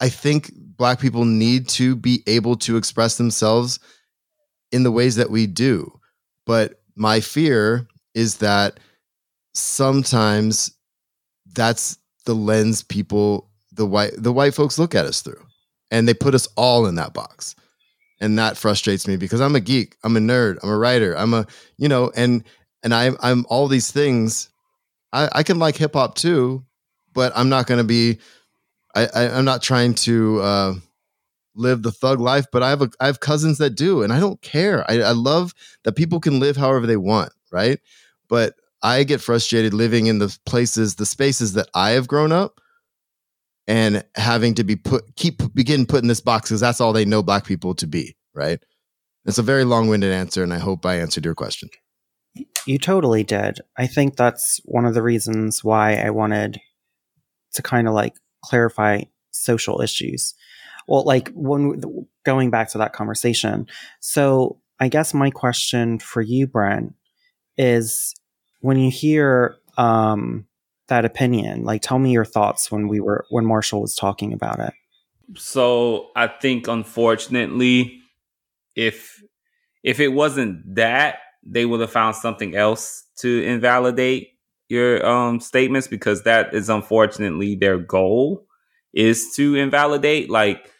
I 0.00 0.08
think 0.10 0.50
black 0.54 1.00
people 1.00 1.24
need 1.24 1.68
to 1.70 1.96
be 1.96 2.22
able 2.26 2.56
to 2.56 2.76
express 2.76 3.16
themselves 3.16 3.78
in 4.70 4.82
the 4.82 4.90
ways 4.90 5.16
that 5.16 5.30
we 5.30 5.46
do. 5.46 5.98
But 6.44 6.80
my 6.96 7.20
fear 7.20 7.86
is 8.14 8.38
that 8.38 8.80
sometimes 9.54 10.72
that's 11.54 11.98
the 12.24 12.34
lens 12.34 12.82
people 12.82 13.48
the 13.72 13.86
white 13.86 14.12
the 14.16 14.32
white 14.32 14.54
folks 14.54 14.78
look 14.78 14.94
at 14.94 15.06
us 15.06 15.20
through 15.20 15.40
and 15.90 16.08
they 16.08 16.14
put 16.14 16.34
us 16.34 16.48
all 16.56 16.86
in 16.86 16.96
that 16.96 17.14
box. 17.14 17.54
And 18.20 18.38
that 18.38 18.56
frustrates 18.56 19.06
me 19.06 19.16
because 19.16 19.42
i'm 19.42 19.54
a 19.54 19.60
geek 19.60 19.96
i'm 20.02 20.16
a 20.16 20.20
nerd 20.20 20.58
i'm 20.62 20.70
a 20.70 20.76
writer 20.78 21.16
i'm 21.16 21.34
a 21.34 21.46
you 21.76 21.88
know 21.88 22.10
and 22.16 22.44
and 22.82 22.94
i'm 22.94 23.16
i'm 23.20 23.44
all 23.50 23.68
these 23.68 23.92
things. 23.92 24.48
I 25.12 25.28
i 25.32 25.42
can 25.42 25.58
like 25.58 25.76
hip-hop 25.76 26.14
too 26.14 26.64
but 27.12 27.32
i'm 27.36 27.50
not 27.50 27.66
going 27.66 27.78
to 27.78 27.84
be 27.84 28.18
I, 28.94 29.06
I 29.14 29.28
i'm 29.36 29.44
not 29.44 29.62
trying 29.62 29.94
to 29.94 30.40
uh 30.40 30.74
live 31.56 31.82
the 31.82 31.92
thug 31.92 32.20
life 32.20 32.46
but 32.52 32.62
i 32.62 32.68
have 32.68 32.82
a 32.82 32.90
i 33.00 33.06
have 33.06 33.20
cousins 33.20 33.58
that 33.58 33.70
do 33.70 34.02
and 34.02 34.12
i 34.12 34.20
don't 34.20 34.42
care 34.42 34.84
i, 34.90 35.00
I 35.00 35.12
love 35.12 35.54
that 35.84 35.96
people 35.96 36.20
can 36.20 36.38
live 36.38 36.56
however 36.56 36.86
they 36.86 36.96
want 36.96 37.32
right 37.50 37.80
but 38.28 38.54
I 38.82 39.04
get 39.04 39.20
frustrated 39.20 39.74
living 39.74 40.06
in 40.06 40.18
the 40.18 40.36
places, 40.46 40.96
the 40.96 41.06
spaces 41.06 41.54
that 41.54 41.68
I 41.74 41.90
have 41.90 42.08
grown 42.08 42.32
up 42.32 42.60
and 43.66 44.04
having 44.14 44.54
to 44.54 44.64
be 44.64 44.76
put 44.76 45.16
keep 45.16 45.42
begin 45.54 45.86
put 45.86 46.02
in 46.02 46.08
this 46.08 46.20
box 46.20 46.48
because 46.48 46.60
that's 46.60 46.80
all 46.80 46.92
they 46.92 47.04
know 47.04 47.22
black 47.22 47.44
people 47.44 47.74
to 47.76 47.86
be, 47.86 48.16
right? 48.34 48.62
It's 49.24 49.38
a 49.38 49.42
very 49.42 49.64
long-winded 49.64 50.12
answer 50.12 50.42
and 50.42 50.54
I 50.54 50.58
hope 50.58 50.86
I 50.86 51.00
answered 51.00 51.24
your 51.24 51.34
question. 51.34 51.68
You 52.66 52.78
totally 52.78 53.24
did. 53.24 53.60
I 53.76 53.86
think 53.86 54.16
that's 54.16 54.60
one 54.64 54.84
of 54.84 54.94
the 54.94 55.02
reasons 55.02 55.64
why 55.64 55.96
I 55.96 56.10
wanted 56.10 56.60
to 57.54 57.62
kind 57.62 57.88
of 57.88 57.94
like 57.94 58.14
clarify 58.44 59.02
social 59.30 59.80
issues. 59.80 60.34
Well, 60.86 61.04
like 61.04 61.30
when 61.34 61.80
going 62.24 62.50
back 62.50 62.70
to 62.70 62.78
that 62.78 62.92
conversation. 62.92 63.66
So, 64.00 64.60
I 64.78 64.88
guess 64.88 65.14
my 65.14 65.30
question 65.30 65.98
for 65.98 66.20
you, 66.20 66.46
Brent, 66.46 66.94
is 67.56 68.14
when 68.60 68.78
you 68.78 68.90
hear 68.90 69.56
um, 69.78 70.46
that 70.88 71.04
opinion, 71.04 71.64
like 71.64 71.82
tell 71.82 71.98
me 71.98 72.12
your 72.12 72.24
thoughts 72.24 72.70
when 72.70 72.88
we 72.88 73.00
were 73.00 73.24
when 73.30 73.46
Marshall 73.46 73.80
was 73.80 73.94
talking 73.94 74.32
about 74.32 74.60
it. 74.60 74.74
So 75.34 76.10
I 76.14 76.28
think 76.28 76.68
unfortunately, 76.68 78.00
if 78.74 79.22
if 79.82 80.00
it 80.00 80.08
wasn't 80.08 80.74
that, 80.76 81.18
they 81.42 81.64
would 81.64 81.80
have 81.80 81.90
found 81.90 82.16
something 82.16 82.54
else 82.54 83.04
to 83.18 83.42
invalidate 83.42 84.28
your 84.68 85.04
um, 85.06 85.40
statements 85.40 85.86
because 85.88 86.22
that 86.24 86.52
is 86.54 86.68
unfortunately 86.68 87.54
their 87.54 87.78
goal 87.78 88.46
is 88.92 89.32
to 89.36 89.54
invalidate 89.54 90.28
like 90.28 90.72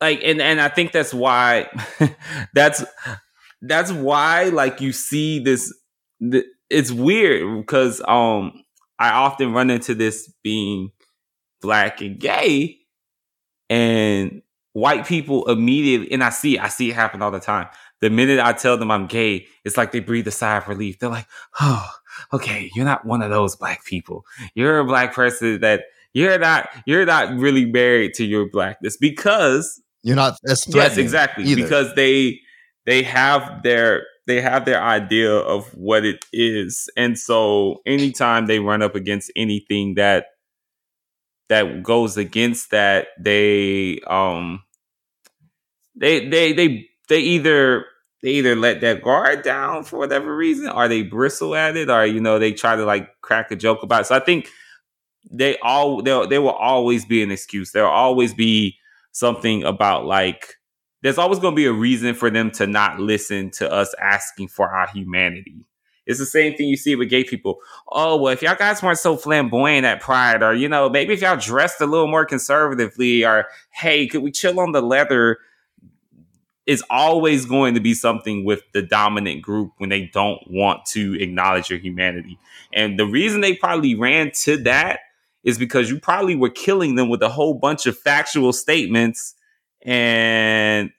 like 0.00 0.22
and 0.24 0.40
and 0.40 0.60
I 0.60 0.68
think 0.68 0.92
that's 0.92 1.12
why 1.12 1.68
that's 2.54 2.84
that's 3.62 3.92
why 3.92 4.44
like 4.44 4.80
you 4.80 4.92
see 4.92 5.40
this 5.40 5.72
it's 6.70 6.90
weird 6.90 7.58
because 7.58 8.00
um 8.06 8.62
I 8.98 9.10
often 9.10 9.52
run 9.52 9.70
into 9.70 9.94
this 9.94 10.32
being 10.42 10.90
black 11.60 12.00
and 12.00 12.18
gay 12.18 12.78
and 13.70 14.42
white 14.72 15.06
people 15.06 15.48
immediately 15.50 16.12
and 16.12 16.22
I 16.22 16.30
see 16.30 16.58
I 16.58 16.68
see 16.68 16.90
it 16.90 16.94
happen 16.94 17.22
all 17.22 17.30
the 17.30 17.40
time. 17.40 17.68
the 18.00 18.10
minute 18.10 18.38
I 18.38 18.52
tell 18.52 18.76
them 18.76 18.90
I'm 18.90 19.06
gay, 19.06 19.46
it's 19.64 19.76
like 19.76 19.90
they 19.92 20.00
breathe 20.00 20.28
a 20.28 20.30
sigh 20.30 20.58
of 20.58 20.68
relief. 20.68 20.98
They're 20.98 21.10
like, 21.10 21.26
oh, 21.60 21.88
okay, 22.32 22.70
you're 22.74 22.84
not 22.84 23.04
one 23.04 23.22
of 23.22 23.30
those 23.30 23.56
black 23.56 23.84
people. 23.84 24.24
You're 24.54 24.78
a 24.78 24.84
black 24.84 25.12
person 25.12 25.60
that 25.60 25.84
you're 26.12 26.38
not 26.38 26.68
you're 26.86 27.06
not 27.06 27.36
really 27.36 27.66
married 27.66 28.14
to 28.14 28.24
your 28.24 28.48
blackness 28.48 28.96
because 28.96 29.80
you're 30.02 30.16
not 30.16 30.38
as 30.48 30.64
yes 30.68 30.96
exactly 30.96 31.44
either. 31.44 31.62
because 31.62 31.94
they 31.94 32.40
they 32.86 33.02
have 33.02 33.62
their 33.62 34.04
they 34.28 34.42
have 34.42 34.66
their 34.66 34.82
idea 34.82 35.34
of 35.34 35.74
what 35.74 36.04
it 36.04 36.24
is. 36.34 36.88
And 36.96 37.18
so 37.18 37.80
anytime 37.86 38.46
they 38.46 38.58
run 38.58 38.82
up 38.82 38.94
against 38.94 39.32
anything 39.34 39.94
that 39.94 40.26
that 41.48 41.82
goes 41.82 42.18
against 42.18 42.70
that 42.70 43.08
they 43.18 44.00
um 44.06 44.62
they 45.96 46.28
they 46.28 46.52
they 46.52 46.86
they 47.08 47.20
either 47.20 47.86
they 48.22 48.32
either 48.32 48.54
let 48.54 48.82
that 48.82 49.02
guard 49.02 49.42
down 49.42 49.82
for 49.84 49.98
whatever 49.98 50.36
reason 50.36 50.68
or 50.68 50.88
they 50.88 51.02
bristle 51.02 51.54
at 51.54 51.76
it 51.76 51.88
or 51.88 52.04
you 52.04 52.20
know 52.20 52.38
they 52.38 52.52
try 52.52 52.76
to 52.76 52.84
like 52.84 53.08
crack 53.22 53.50
a 53.50 53.56
joke 53.56 53.82
about 53.82 54.02
it. 54.02 54.06
So 54.06 54.14
i 54.14 54.20
think 54.20 54.48
they 55.30 55.58
all 55.58 56.02
there 56.02 56.26
there 56.26 56.42
will 56.42 56.50
always 56.50 57.04
be 57.06 57.22
an 57.22 57.30
excuse. 57.30 57.72
There'll 57.72 57.90
always 57.90 58.34
be 58.34 58.76
something 59.18 59.64
about 59.64 60.06
like 60.06 60.54
there's 61.02 61.18
always 61.18 61.38
going 61.38 61.54
to 61.54 61.56
be 61.56 61.66
a 61.66 61.72
reason 61.72 62.14
for 62.14 62.30
them 62.30 62.50
to 62.50 62.66
not 62.66 62.98
listen 62.98 63.50
to 63.50 63.70
us 63.70 63.94
asking 64.00 64.48
for 64.48 64.68
our 64.68 64.88
humanity 64.88 65.64
it's 66.08 66.18
the 66.18 66.26
same 66.26 66.56
thing 66.56 66.68
you 66.68 66.76
see 66.76 66.96
with 66.96 67.10
gay 67.10 67.22
people. 67.22 67.60
Oh, 67.90 68.16
well, 68.16 68.32
if 68.32 68.40
y'all 68.40 68.56
guys 68.56 68.82
weren't 68.82 68.98
so 68.98 69.16
flamboyant 69.16 69.84
at 69.84 70.00
Pride, 70.00 70.42
or, 70.42 70.54
you 70.54 70.68
know, 70.68 70.88
maybe 70.88 71.12
if 71.12 71.20
y'all 71.20 71.36
dressed 71.36 71.82
a 71.82 71.86
little 71.86 72.08
more 72.08 72.24
conservatively, 72.24 73.24
or, 73.24 73.46
hey, 73.70 74.06
could 74.08 74.22
we 74.22 74.32
chill 74.32 74.58
on 74.58 74.72
the 74.72 74.80
leather? 74.80 75.38
Is 76.64 76.82
always 76.90 77.46
going 77.46 77.74
to 77.74 77.80
be 77.80 77.94
something 77.94 78.44
with 78.44 78.62
the 78.72 78.82
dominant 78.82 79.40
group 79.40 79.72
when 79.78 79.88
they 79.88 80.10
don't 80.12 80.40
want 80.50 80.84
to 80.86 81.14
acknowledge 81.18 81.70
your 81.70 81.78
humanity. 81.78 82.38
And 82.74 82.98
the 82.98 83.06
reason 83.06 83.40
they 83.40 83.54
probably 83.54 83.94
ran 83.94 84.32
to 84.42 84.58
that 84.64 85.00
is 85.48 85.58
because 85.58 85.90
you 85.90 85.98
probably 85.98 86.36
were 86.36 86.50
killing 86.50 86.94
them 86.94 87.08
with 87.08 87.22
a 87.22 87.28
whole 87.28 87.54
bunch 87.54 87.86
of 87.86 87.98
factual 87.98 88.52
statements 88.52 89.34
and 89.84 90.90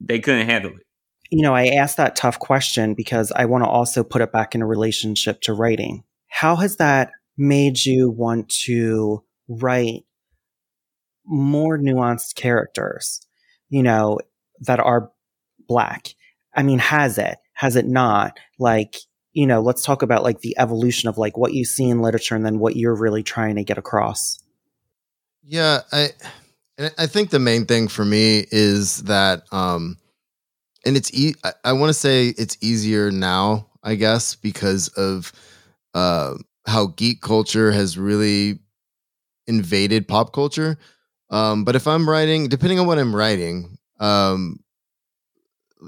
they 0.00 0.18
couldn't 0.18 0.46
handle 0.46 0.72
it 0.72 0.86
you 1.30 1.42
know, 1.42 1.54
I 1.54 1.66
asked 1.66 1.96
that 1.96 2.16
tough 2.16 2.38
question 2.38 2.94
because 2.94 3.32
I 3.32 3.44
want 3.44 3.62
to 3.62 3.70
also 3.70 4.02
put 4.02 4.20
it 4.20 4.32
back 4.32 4.54
in 4.54 4.62
a 4.62 4.66
relationship 4.66 5.40
to 5.42 5.52
writing. 5.52 6.02
How 6.26 6.56
has 6.56 6.76
that 6.76 7.12
made 7.38 7.84
you 7.84 8.10
want 8.10 8.48
to 8.64 9.22
write 9.48 10.04
more 11.24 11.78
nuanced 11.78 12.34
characters, 12.34 13.20
you 13.68 13.82
know, 13.82 14.18
that 14.60 14.80
are 14.80 15.12
black? 15.68 16.14
I 16.54 16.64
mean, 16.64 16.80
has 16.80 17.16
it? 17.16 17.38
Has 17.54 17.76
it 17.76 17.86
not? 17.86 18.38
Like, 18.58 18.96
you 19.40 19.46
know, 19.46 19.62
let's 19.62 19.82
talk 19.82 20.02
about 20.02 20.22
like 20.22 20.40
the 20.40 20.54
evolution 20.58 21.08
of 21.08 21.16
like 21.16 21.38
what 21.38 21.54
you 21.54 21.64
see 21.64 21.88
in 21.88 22.02
literature 22.02 22.36
and 22.36 22.44
then 22.44 22.58
what 22.58 22.76
you're 22.76 22.94
really 22.94 23.22
trying 23.22 23.56
to 23.56 23.64
get 23.64 23.78
across. 23.78 24.38
Yeah, 25.42 25.80
I 25.90 26.10
I 26.98 27.06
think 27.06 27.30
the 27.30 27.38
main 27.38 27.64
thing 27.64 27.88
for 27.88 28.04
me 28.04 28.44
is 28.50 29.04
that 29.04 29.44
um 29.50 29.96
and 30.84 30.94
it's 30.94 31.10
e- 31.14 31.36
I, 31.42 31.52
I 31.64 31.72
want 31.72 31.88
to 31.88 31.94
say 31.94 32.34
it's 32.36 32.58
easier 32.60 33.10
now, 33.10 33.66
I 33.82 33.94
guess, 33.94 34.34
because 34.34 34.88
of 34.88 35.32
uh, 35.94 36.34
how 36.66 36.88
geek 36.88 37.22
culture 37.22 37.72
has 37.72 37.96
really 37.96 38.58
invaded 39.46 40.06
pop 40.06 40.34
culture. 40.34 40.78
Um, 41.30 41.64
but 41.64 41.76
if 41.76 41.86
I'm 41.86 42.08
writing, 42.08 42.48
depending 42.48 42.78
on 42.78 42.86
what 42.86 42.98
I'm 42.98 43.16
writing, 43.16 43.78
um, 44.00 44.60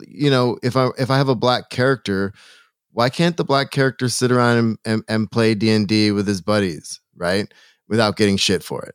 you 0.09 0.31
know, 0.31 0.59
if 0.63 0.75
I 0.77 0.89
if 0.99 1.11
I 1.11 1.19
have 1.19 1.29
a 1.29 1.35
black 1.35 1.71
character, 1.71 2.33
why 2.93 3.09
can't 3.09 3.37
the 3.37 3.45
black 3.45 3.71
character 3.71 4.09
sit 4.09 4.31
around 4.31 4.59
and, 4.59 4.79
and, 4.85 5.03
and 5.09 5.31
play 5.31 5.55
D 5.55 5.71
and 5.71 5.89
D 5.89 6.13
with 6.13 6.27
his 6.27 6.41
buddies, 6.41 7.01
right, 7.17 7.53
without 7.89 8.17
getting 8.17 8.37
shit 8.37 8.63
for 8.63 8.83
it? 8.85 8.95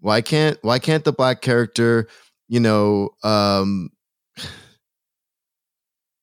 Why 0.00 0.20
can't 0.20 0.58
Why 0.62 0.78
can't 0.78 1.04
the 1.04 1.12
black 1.12 1.40
character, 1.40 2.08
you 2.48 2.60
know, 2.60 3.10
um, 3.22 3.90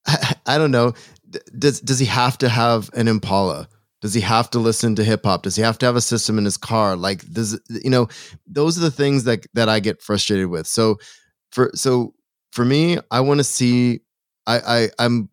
I, 0.06 0.36
I 0.46 0.58
don't 0.58 0.72
know. 0.72 0.94
Does 1.58 1.80
does 1.82 2.00
he 2.00 2.06
have 2.06 2.38
to 2.40 2.50
have 2.50 2.90
an 2.94 3.08
Impala? 3.08 3.68
Does 4.02 4.14
he 4.14 4.22
have 4.22 4.50
to 4.52 4.60
listen 4.60 4.96
to 4.96 5.04
hip 5.04 5.22
hop? 5.24 5.44
Does 5.44 5.56
he 5.56 5.62
have 5.62 5.78
to 5.80 5.86
have 5.86 5.96
a 5.96 6.02
system 6.02 6.38
in 6.38 6.46
his 6.46 6.58
car? 6.58 6.96
Like 6.96 7.26
does 7.32 7.60
you 7.70 7.90
know, 7.90 8.08
those 8.48 8.78
are 8.78 8.82
the 8.82 8.92
things 8.92 9.24
that 9.24 9.46
that 9.54 9.70
I 9.70 9.80
get 9.80 10.02
frustrated 10.02 10.48
with. 10.48 10.68
So 10.68 10.98
for 11.52 11.72
so 11.74 12.14
for 12.52 12.66
me, 12.66 12.98
I 13.12 13.22
want 13.22 13.40
to 13.40 13.44
see 13.44 14.02
I, 14.48 14.60
I 14.60 14.90
I'm 15.00 15.30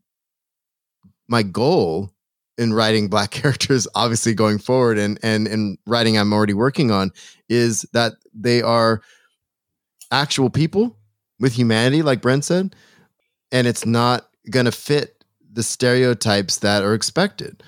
my 1.28 1.42
goal 1.42 2.10
in 2.56 2.72
writing 2.72 3.08
black 3.08 3.30
characters 3.32 3.86
obviously 3.94 4.34
going 4.34 4.58
forward 4.58 4.98
and 4.98 5.18
and 5.22 5.46
and 5.46 5.78
writing 5.86 6.18
I'm 6.18 6.32
already 6.32 6.54
working 6.54 6.90
on 6.90 7.10
is 7.48 7.82
that 7.92 8.14
they 8.34 8.62
are 8.62 9.02
actual 10.10 10.50
people 10.50 10.96
with 11.38 11.52
humanity 11.52 12.02
like 12.02 12.22
Brent 12.22 12.44
said 12.44 12.74
and 13.52 13.66
it's 13.66 13.86
not 13.86 14.28
going 14.50 14.66
to 14.66 14.72
fit 14.72 15.24
the 15.52 15.62
stereotypes 15.62 16.58
that 16.58 16.82
are 16.82 16.94
expected 16.94 17.62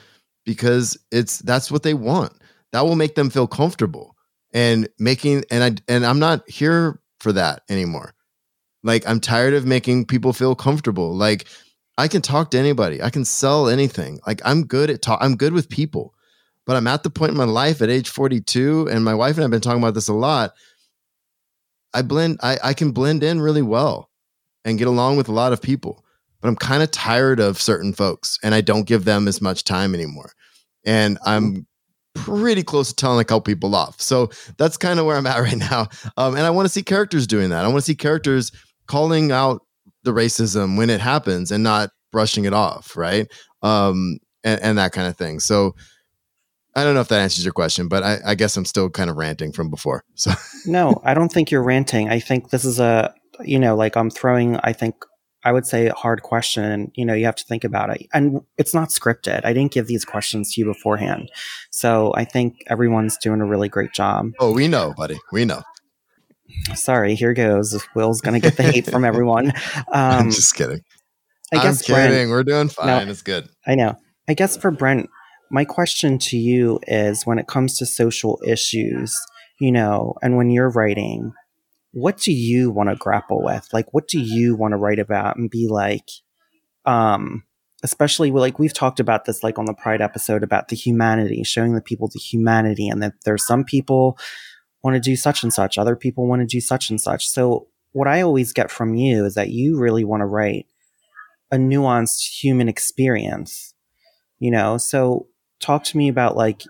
because 0.45 0.99
it's 1.11 1.39
that's 1.41 1.71
what 1.71 1.83
they 1.83 1.95
want. 1.95 2.33
That 2.73 2.83
will 2.83 2.97
make 2.97 3.15
them 3.15 3.31
feel 3.31 3.47
comfortable 3.47 4.17
and 4.53 4.89
making 4.99 5.45
and 5.51 5.65
I 5.65 5.93
and 5.93 6.07
I'm 6.07 6.19
not 6.19 6.49
here 6.49 7.01
for 7.19 7.33
that 7.33 7.63
anymore. 7.69 8.15
Like 8.83 9.07
I'm 9.09 9.21
tired 9.21 9.55
of 9.55 9.67
making 9.67 10.07
people 10.07 10.33
feel 10.33 10.55
comfortable. 10.55 11.15
Like 11.15 11.47
I 11.99 12.09
can 12.09 12.22
talk 12.22 12.51
to 12.53 12.59
anybody. 12.59 13.03
I 13.03 13.11
can 13.11 13.24
sell 13.24 13.68
anything. 13.68 14.20
Like 14.26 14.41
I'm 14.45 14.66
good 14.66 14.91
at 14.91 15.03
talk 15.03 15.18
I'm 15.20 15.36
good 15.36 15.53
with 15.53 15.68
people. 15.68 16.14
But 16.66 16.76
I'm 16.76 16.86
at 16.86 17.03
the 17.03 17.11
point 17.11 17.32
in 17.32 17.36
my 17.36 17.45
life 17.45 17.82
at 17.82 17.91
age 17.91 18.11
42 18.11 18.88
and 18.91 19.05
my 19.05 19.14
wife 19.14 19.36
and 19.36 19.45
I've 19.45 19.51
been 19.51 19.61
talking 19.61 19.82
about 19.82 19.95
this 19.95 20.09
a 20.09 20.14
lot. 20.14 20.53
I 21.93 22.03
blend 22.03 22.38
I 22.43 22.59
I 22.62 22.74
can 22.74 22.93
blend 22.93 23.22
in 23.22 23.41
really 23.41 23.62
well 23.62 24.11
and 24.64 24.78
get 24.78 24.88
along 24.88 25.16
with 25.16 25.28
a 25.28 25.32
lot 25.32 25.53
of 25.53 25.62
people 25.62 26.05
but 26.41 26.49
I'm 26.49 26.57
kind 26.57 26.82
of 26.82 26.91
tired 26.91 27.41
of 27.41 27.61
certain 27.61 27.93
folks 27.93 28.38
and 28.43 28.55
I 28.55 28.61
don't 28.61 28.86
give 28.86 29.05
them 29.05 29.28
as 29.28 29.41
much 29.41 29.64
time 29.64 29.95
anymore. 29.95 30.32
And 30.84 31.18
I'm 31.24 31.66
pretty 32.14 32.62
close 32.62 32.88
to 32.88 32.97
telling 32.97 33.20
a 33.20 33.24
couple 33.24 33.43
people 33.43 33.74
off. 33.74 34.01
So 34.01 34.30
that's 34.57 34.76
kind 34.76 34.99
of 34.99 35.07
where 35.07 35.16
I'm 35.16 35.26
at 35.26 35.38
right 35.41 35.57
now. 35.57 35.88
Um, 36.16 36.36
and 36.36 36.47
I 36.47 36.51
want 36.51 36.66
to 36.66 36.72
see 36.72 36.82
characters 36.82 37.26
doing 37.26 37.51
that. 37.51 37.64
I 37.64 37.68
want 37.68 37.78
to 37.78 37.82
see 37.82 37.95
characters 37.95 38.53
calling 38.86 39.30
out 39.32 39.62
the 40.03 40.13
racism 40.13 40.77
when 40.77 40.91
it 40.91 41.01
happens 41.01 41.51
and 41.51 41.63
not 41.63 41.91
brushing 42.13 42.45
it 42.45 42.53
off, 42.53 42.97
right? 42.97 43.27
Um, 43.63 44.19
and, 44.45 44.61
and 44.61 44.79
that 44.79 44.93
kind 44.93 45.07
of 45.07 45.17
thing. 45.17 45.41
So 45.41 45.75
I 46.75 46.85
don't 46.85 46.95
know 46.95 47.01
if 47.01 47.09
that 47.09 47.21
answers 47.21 47.45
your 47.45 47.53
question, 47.53 47.89
but 47.89 48.03
I, 48.03 48.19
I 48.25 48.35
guess 48.35 48.57
I'm 48.57 48.65
still 48.65 48.89
kind 48.91 49.11
of 49.11 49.17
ranting 49.17 49.53
from 49.53 49.71
before. 49.71 50.05
So 50.15 50.33
no, 50.67 51.01
I 51.05 51.15
don't 51.15 51.33
think 51.33 51.51
you're 51.51 51.63
ranting. 51.63 52.11
I 52.11 52.21
think 52.21 52.51
this 52.51 52.65
is 52.65 52.79
a 52.79 53.15
you 53.43 53.59
know 53.59 53.75
like 53.75 53.97
I'm 53.97 54.11
throwing 54.11 54.57
I 54.57 54.75
think 54.75 54.95
I 55.45 55.53
would 55.53 55.67
say 55.67 55.87
a 55.87 55.95
hard 55.95 56.23
question. 56.23 56.65
And, 56.65 56.93
you 56.95 57.05
know, 57.05 57.15
you 57.15 57.25
have 57.25 57.37
to 57.37 57.45
think 57.45 57.65
about 57.65 57.91
it. 57.91 58.07
And 58.13 58.41
it's 58.59 58.75
not 58.75 58.91
scripted. 58.91 59.45
I 59.45 59.53
didn't 59.53 59.73
give 59.73 59.87
these 59.87 60.05
questions 60.05 60.53
to 60.53 60.61
you 60.61 60.67
beforehand. 60.67 61.31
So 61.71 62.13
I 62.15 62.25
think 62.25 62.63
everyone's 62.67 63.17
doing 63.17 63.41
a 63.41 63.47
really 63.47 63.69
great 63.69 63.93
job. 63.93 64.33
Oh, 64.39 64.53
we 64.53 64.69
know, 64.69 64.93
buddy. 64.97 65.19
We 65.33 65.45
know. 65.45 65.63
Sorry, 66.75 67.15
here 67.15 67.35
goes. 67.35 67.83
Will's 67.95 68.21
going 68.21 68.41
to 68.41 68.41
get 68.41 68.57
the 68.57 68.63
hate 68.63 68.87
from 68.87 69.05
everyone. 69.05 69.53
Um, 69.93 70.27
I'm 70.27 70.31
just 70.31 70.55
kidding. 70.55 70.83
I 71.53 71.63
guess 71.63 71.81
I'm 71.81 71.97
kidding. 71.97 72.29
Brent, 72.29 72.31
We're 72.31 72.45
doing 72.45 72.69
fine. 72.69 72.87
No, 73.07 73.11
it's 73.11 73.23
good. 73.23 73.49
I 73.67 73.75
know. 73.75 73.97
I 74.29 74.35
guess 74.35 74.57
for 74.57 74.71
Brent, 74.71 75.09
my 75.51 75.65
question 75.65 76.19
to 76.19 76.37
you 76.37 76.81
is 76.87 77.25
when 77.25 77.39
it 77.39 77.49
comes 77.49 77.79
to 77.79 77.87
social 77.87 78.41
issues, 78.47 79.19
you 79.59 79.73
know, 79.73 80.15
and 80.23 80.37
when 80.37 80.51
you're 80.51 80.71
writing, 80.71 81.33
what 81.93 82.19
do 82.19 82.33
you 82.33 82.71
want 82.71 82.89
to 82.89 82.97
grapple 82.97 83.43
with? 83.43 83.69
Like, 83.73 83.93
what 83.93 84.07
do 84.07 84.21
you 84.21 84.55
want 84.55 84.73
to 84.73 84.77
write 84.77 85.01
about 85.01 85.37
and 85.37 85.51
be 85.51 85.67
like, 85.69 86.09
um, 86.85 87.43
especially 87.83 88.31
like 88.31 88.59
we've 88.59 88.75
talked 88.75 89.01
about 89.01 89.25
this 89.25 89.43
like 89.43 89.59
on 89.59 89.65
the 89.65 89.75
pride 89.75 90.01
episode 90.01 90.43
about 90.43 90.69
the 90.69 90.77
humanity 90.77 91.43
showing 91.43 91.75
the 91.75 91.81
people 91.81 92.09
the 92.09 92.19
humanity 92.21 92.89
and 92.89 93.03
that 93.03 93.15
there's 93.25 93.47
some 93.47 93.65
people 93.65 94.19
want 94.83 94.95
to 94.95 95.01
do 95.01 95.16
such 95.16 95.43
and 95.43 95.53
such. 95.53 95.78
Other 95.78 95.97
people 95.97 96.26
want 96.26 96.41
to 96.41 96.47
do 96.47 96.61
such 96.61 96.91
and 96.91 97.01
such. 97.01 97.28
So 97.28 97.66
what 97.93 98.07
i 98.07 98.20
always 98.20 98.53
get 98.53 98.70
from 98.70 98.95
you 98.95 99.24
is 99.24 99.35
that 99.35 99.51
you 99.51 99.76
really 99.76 100.05
want 100.05 100.20
to 100.20 100.26
write 100.26 100.66
a 101.51 101.57
nuanced 101.57 102.41
human 102.41 102.68
experience 102.68 103.74
you 104.41 104.51
know? 104.51 104.78
So 104.78 105.28
talk 105.61 105.85
to 105.85 105.97
me 105.97 106.09
about 106.09 106.37
like 106.37 106.62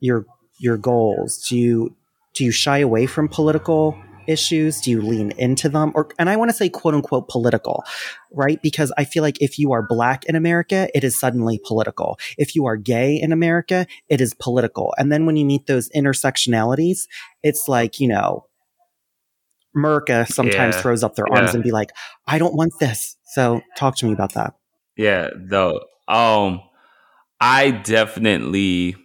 your 0.00 0.26
your 0.58 0.76
goals. 0.76 1.46
Do 1.48 1.56
you 1.56 1.96
do 2.34 2.44
you 2.44 2.50
shy 2.50 2.78
away 2.78 3.06
from 3.06 3.28
political 3.28 3.96
issues? 4.30 4.80
Do 4.80 4.90
you 4.90 5.02
lean 5.02 5.32
into 5.32 5.68
them? 5.68 5.92
Or, 5.94 6.08
and 6.18 6.30
I 6.30 6.36
want 6.36 6.50
to 6.50 6.56
say 6.56 6.68
quote 6.68 6.94
unquote 6.94 7.28
political, 7.28 7.84
right? 8.32 8.60
Because 8.62 8.92
I 8.96 9.04
feel 9.04 9.22
like 9.22 9.40
if 9.40 9.58
you 9.58 9.72
are 9.72 9.82
black 9.82 10.24
in 10.26 10.36
America, 10.36 10.88
it 10.94 11.04
is 11.04 11.18
suddenly 11.18 11.60
political. 11.64 12.18
If 12.38 12.54
you 12.54 12.66
are 12.66 12.76
gay 12.76 13.20
in 13.20 13.32
America, 13.32 13.86
it 14.08 14.20
is 14.20 14.34
political. 14.34 14.94
And 14.96 15.10
then 15.12 15.26
when 15.26 15.36
you 15.36 15.44
meet 15.44 15.66
those 15.66 15.88
intersectionalities, 15.90 17.08
it's 17.42 17.68
like, 17.68 18.00
you 18.00 18.08
know, 18.08 18.46
America 19.74 20.26
sometimes 20.28 20.74
yeah. 20.76 20.82
throws 20.82 21.04
up 21.04 21.14
their 21.14 21.30
arms 21.32 21.50
yeah. 21.50 21.54
and 21.56 21.62
be 21.62 21.70
like, 21.70 21.90
I 22.26 22.38
don't 22.38 22.54
want 22.54 22.72
this. 22.80 23.16
So 23.24 23.60
talk 23.76 23.96
to 23.98 24.06
me 24.06 24.12
about 24.12 24.34
that. 24.34 24.54
Yeah, 24.96 25.28
though. 25.36 25.80
Um, 26.08 26.60
I 27.40 27.70
definitely. 27.70 28.96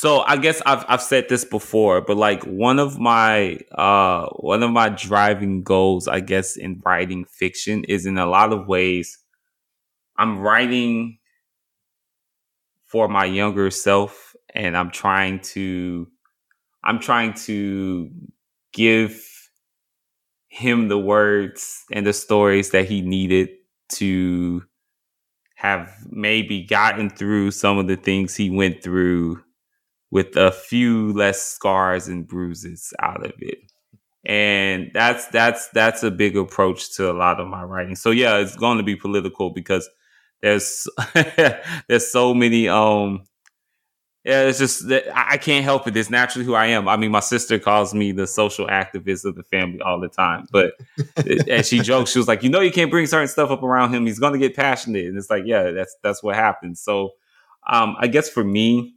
So 0.00 0.20
I 0.20 0.38
guess 0.38 0.62
I've 0.64 0.82
I've 0.88 1.02
said 1.02 1.28
this 1.28 1.44
before, 1.44 2.00
but 2.00 2.16
like 2.16 2.42
one 2.44 2.78
of 2.78 2.98
my 2.98 3.58
uh 3.72 4.28
one 4.36 4.62
of 4.62 4.70
my 4.70 4.88
driving 4.88 5.62
goals, 5.62 6.08
I 6.08 6.20
guess, 6.20 6.56
in 6.56 6.80
writing 6.86 7.26
fiction 7.26 7.84
is 7.84 8.06
in 8.06 8.16
a 8.16 8.24
lot 8.24 8.54
of 8.54 8.66
ways, 8.66 9.18
I'm 10.16 10.38
writing 10.38 11.18
for 12.86 13.08
my 13.08 13.26
younger 13.26 13.70
self, 13.70 14.34
and 14.54 14.74
I'm 14.74 14.90
trying 14.90 15.40
to 15.52 16.08
I'm 16.82 16.98
trying 16.98 17.34
to 17.44 18.10
give 18.72 19.22
him 20.48 20.88
the 20.88 20.98
words 20.98 21.84
and 21.92 22.06
the 22.06 22.14
stories 22.14 22.70
that 22.70 22.86
he 22.86 23.02
needed 23.02 23.50
to 23.96 24.62
have 25.56 25.92
maybe 26.08 26.62
gotten 26.62 27.10
through 27.10 27.50
some 27.50 27.76
of 27.76 27.86
the 27.86 27.96
things 27.96 28.34
he 28.34 28.48
went 28.48 28.82
through 28.82 29.42
with 30.10 30.36
a 30.36 30.52
few 30.52 31.12
less 31.12 31.40
scars 31.42 32.08
and 32.08 32.26
bruises 32.26 32.92
out 33.00 33.24
of 33.24 33.32
it. 33.38 33.58
And 34.26 34.90
that's 34.92 35.26
that's 35.28 35.68
that's 35.68 36.02
a 36.02 36.10
big 36.10 36.36
approach 36.36 36.94
to 36.96 37.10
a 37.10 37.14
lot 37.14 37.40
of 37.40 37.48
my 37.48 37.62
writing. 37.62 37.96
So 37.96 38.10
yeah, 38.10 38.36
it's 38.38 38.56
going 38.56 38.76
to 38.76 38.84
be 38.84 38.96
political 38.96 39.50
because 39.50 39.88
there's 40.42 40.86
there's 41.88 42.10
so 42.10 42.34
many 42.34 42.68
um 42.68 43.24
yeah, 44.24 44.42
it's 44.42 44.58
just 44.58 44.86
that 44.88 45.04
I 45.16 45.38
can't 45.38 45.64
help 45.64 45.86
it. 45.86 45.96
It's 45.96 46.10
naturally 46.10 46.44
who 46.44 46.54
I 46.54 46.66
am. 46.66 46.88
I 46.88 46.98
mean, 46.98 47.10
my 47.10 47.20
sister 47.20 47.58
calls 47.58 47.94
me 47.94 48.12
the 48.12 48.26
social 48.26 48.66
activist 48.66 49.24
of 49.24 49.34
the 49.34 49.42
family 49.44 49.80
all 49.80 49.98
the 49.98 50.08
time. 50.08 50.46
But 50.52 50.74
and 51.16 51.64
she 51.64 51.80
jokes, 51.80 52.10
she 52.10 52.18
was 52.18 52.28
like, 52.28 52.42
"You 52.42 52.50
know, 52.50 52.60
you 52.60 52.70
can't 52.70 52.90
bring 52.90 53.06
certain 53.06 53.28
stuff 53.28 53.50
up 53.50 53.62
around 53.62 53.94
him. 53.94 54.04
He's 54.04 54.18
going 54.18 54.34
to 54.34 54.38
get 54.38 54.54
passionate." 54.54 55.06
And 55.06 55.16
it's 55.16 55.30
like, 55.30 55.44
yeah, 55.46 55.70
that's 55.70 55.96
that's 56.02 56.22
what 56.22 56.34
happens. 56.34 56.82
So, 56.82 57.12
um, 57.66 57.96
I 57.98 58.08
guess 58.08 58.28
for 58.28 58.44
me, 58.44 58.94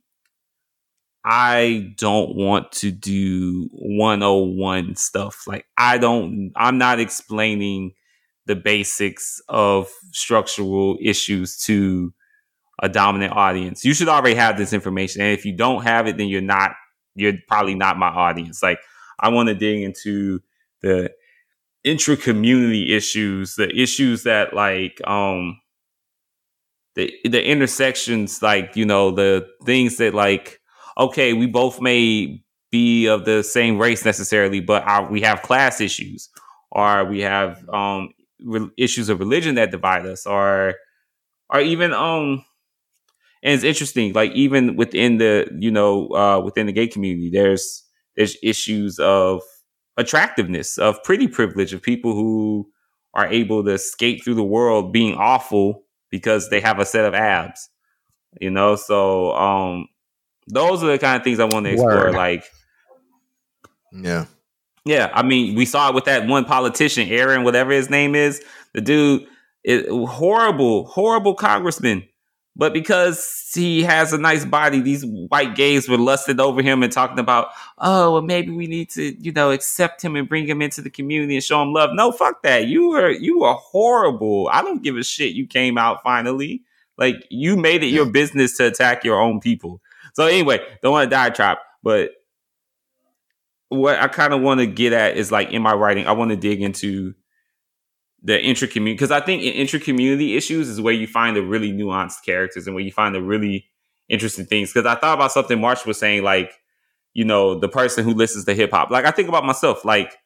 I 1.25 1.93
don't 1.97 2.35
want 2.35 2.71
to 2.73 2.91
do 2.91 3.69
101 3.71 4.95
stuff. 4.95 5.43
Like, 5.47 5.65
I 5.77 5.97
don't. 5.97 6.51
I'm 6.55 6.77
not 6.77 6.99
explaining 6.99 7.93
the 8.45 8.55
basics 8.55 9.41
of 9.47 9.89
structural 10.11 10.97
issues 11.01 11.57
to 11.65 12.13
a 12.81 12.89
dominant 12.89 13.33
audience. 13.33 13.85
You 13.85 13.93
should 13.93 14.09
already 14.09 14.35
have 14.35 14.57
this 14.57 14.73
information. 14.73 15.21
And 15.21 15.31
if 15.31 15.45
you 15.45 15.55
don't 15.55 15.83
have 15.83 16.07
it, 16.07 16.17
then 16.17 16.27
you're 16.27 16.41
not, 16.41 16.71
you're 17.15 17.33
probably 17.47 17.75
not 17.75 17.97
my 17.97 18.07
audience. 18.07 18.61
Like 18.61 18.79
I 19.19 19.29
want 19.29 19.47
to 19.47 19.55
dig 19.55 19.83
into 19.83 20.41
the 20.81 21.11
intra 21.83 22.17
community 22.17 22.93
issues, 22.93 23.55
the 23.55 23.69
issues 23.73 24.23
that 24.23 24.53
like, 24.53 24.99
um, 25.07 25.61
the, 26.95 27.13
the 27.23 27.43
intersections, 27.43 28.41
like, 28.41 28.75
you 28.75 28.85
know, 28.85 29.11
the 29.11 29.47
things 29.65 29.97
that 29.97 30.13
like, 30.13 30.59
okay, 30.97 31.33
we 31.33 31.47
both 31.47 31.81
may 31.81 32.43
be 32.71 33.07
of 33.07 33.25
the 33.25 33.43
same 33.43 33.77
race 33.77 34.05
necessarily, 34.05 34.59
but 34.59 34.83
our, 34.83 35.09
we 35.09 35.21
have 35.21 35.41
class 35.41 35.81
issues 35.81 36.29
or 36.71 37.05
we 37.05 37.21
have, 37.21 37.67
um, 37.69 38.09
re- 38.43 38.69
issues 38.77 39.09
of 39.09 39.19
religion 39.19 39.55
that 39.55 39.71
divide 39.71 40.05
us 40.05 40.25
or, 40.25 40.75
or 41.49 41.61
even, 41.61 41.93
um, 41.93 42.43
and 43.43 43.53
it's 43.53 43.63
interesting 43.63 44.13
like 44.13 44.31
even 44.31 44.75
within 44.75 45.17
the 45.17 45.47
you 45.59 45.71
know 45.71 46.07
uh, 46.15 46.39
within 46.39 46.65
the 46.65 46.71
gay 46.71 46.87
community 46.87 47.29
there's 47.29 47.83
there's 48.15 48.37
issues 48.43 48.99
of 48.99 49.41
attractiveness 49.97 50.77
of 50.77 51.01
pretty 51.03 51.27
privilege 51.27 51.73
of 51.73 51.81
people 51.81 52.13
who 52.13 52.67
are 53.13 53.27
able 53.27 53.63
to 53.63 53.77
skate 53.77 54.23
through 54.23 54.33
the 54.33 54.43
world 54.43 54.91
being 54.91 55.15
awful 55.15 55.83
because 56.09 56.49
they 56.49 56.59
have 56.61 56.79
a 56.79 56.85
set 56.85 57.05
of 57.05 57.13
abs 57.13 57.69
you 58.41 58.49
know? 58.49 58.75
So 58.75 59.33
um 59.35 59.87
those 60.47 60.83
are 60.83 60.87
the 60.87 60.99
kind 60.99 61.17
of 61.17 61.23
things 61.23 61.39
i 61.39 61.45
want 61.45 61.65
to 61.65 61.71
explore 61.71 62.05
Word. 62.05 62.15
like 62.15 62.43
yeah 63.91 64.25
yeah 64.85 65.11
i 65.13 65.23
mean 65.23 65.55
we 65.55 65.65
saw 65.65 65.89
it 65.89 65.95
with 65.95 66.05
that 66.05 66.27
one 66.27 66.45
politician 66.45 67.07
aaron 67.09 67.43
whatever 67.43 67.71
his 67.71 67.89
name 67.89 68.15
is 68.15 68.43
the 68.73 68.81
dude 68.81 69.25
is 69.63 69.85
horrible 69.89 70.85
horrible 70.85 71.35
congressman 71.35 72.03
but 72.55 72.71
because 72.71 73.51
he 73.53 73.81
has 73.83 74.13
a 74.13 74.17
nice 74.17 74.45
body, 74.45 74.79
these 74.79 75.03
white 75.03 75.55
gays 75.55 75.89
were 75.89 75.97
lusted 75.97 76.39
over 76.39 76.61
him 76.61 76.83
and 76.83 76.93
talking 76.93 77.17
about, 77.17 77.47
oh, 77.79 78.13
well, 78.13 78.21
maybe 78.21 78.51
we 78.51 78.67
need 78.67 78.91
to, 78.91 79.15
you 79.19 79.31
know, 79.31 79.49
accept 79.49 80.03
him 80.03 80.15
and 80.15 80.29
bring 80.29 80.47
him 80.47 80.61
into 80.61 80.81
the 80.81 80.91
community 80.91 81.33
and 81.35 81.43
show 81.43 81.61
him 81.63 81.73
love. 81.73 81.89
No, 81.93 82.11
fuck 82.11 82.43
that. 82.43 82.67
You 82.67 82.89
were 82.89 83.09
you 83.09 83.39
were 83.39 83.53
horrible. 83.53 84.49
I 84.51 84.61
don't 84.61 84.83
give 84.83 84.97
a 84.97 85.03
shit. 85.03 85.33
You 85.33 85.47
came 85.47 85.79
out 85.79 86.03
finally. 86.03 86.61
Like 86.95 87.25
you 87.31 87.57
made 87.57 87.81
it 87.81 87.87
your 87.87 88.05
business 88.05 88.55
to 88.57 88.67
attack 88.67 89.03
your 89.03 89.19
own 89.19 89.39
people. 89.39 89.81
So 90.13 90.25
anyway, 90.25 90.59
don't 90.81 90.91
want 90.91 91.09
to 91.09 91.15
diatribe, 91.15 91.57
but 91.81 92.11
what 93.69 93.99
I 93.99 94.07
kind 94.07 94.33
of 94.33 94.41
want 94.41 94.59
to 94.59 94.67
get 94.67 94.93
at 94.93 95.17
is 95.17 95.31
like 95.31 95.51
in 95.51 95.61
my 95.61 95.73
writing, 95.73 96.07
I 96.07 96.11
want 96.11 96.31
to 96.31 96.37
dig 96.37 96.61
into 96.61 97.13
the 98.21 98.41
intra 98.41 98.67
community 98.67 98.95
because 98.95 99.11
I 99.11 99.19
think 99.19 99.43
in 99.43 99.53
intra 99.53 99.79
community 99.79 100.37
issues 100.37 100.69
is 100.69 100.79
where 100.79 100.93
you 100.93 101.07
find 101.07 101.35
the 101.35 101.41
really 101.41 101.71
nuanced 101.71 102.23
characters 102.25 102.67
and 102.67 102.75
where 102.75 102.83
you 102.83 102.91
find 102.91 103.13
the 103.13 103.21
really 103.21 103.65
interesting 104.07 104.45
things. 104.45 104.71
Because 104.71 104.85
I 104.85 104.95
thought 104.95 105.15
about 105.15 105.31
something 105.31 105.59
March 105.59 105.85
was 105.85 105.99
saying, 105.99 106.23
like 106.23 106.53
you 107.13 107.25
know, 107.25 107.59
the 107.59 107.69
person 107.69 108.03
who 108.03 108.13
listens 108.13 108.45
to 108.45 108.53
hip 108.53 108.71
hop. 108.71 108.89
Like 108.89 109.05
I 109.05 109.11
think 109.11 109.29
about 109.29 109.45
myself, 109.45 109.85
like 109.85 110.17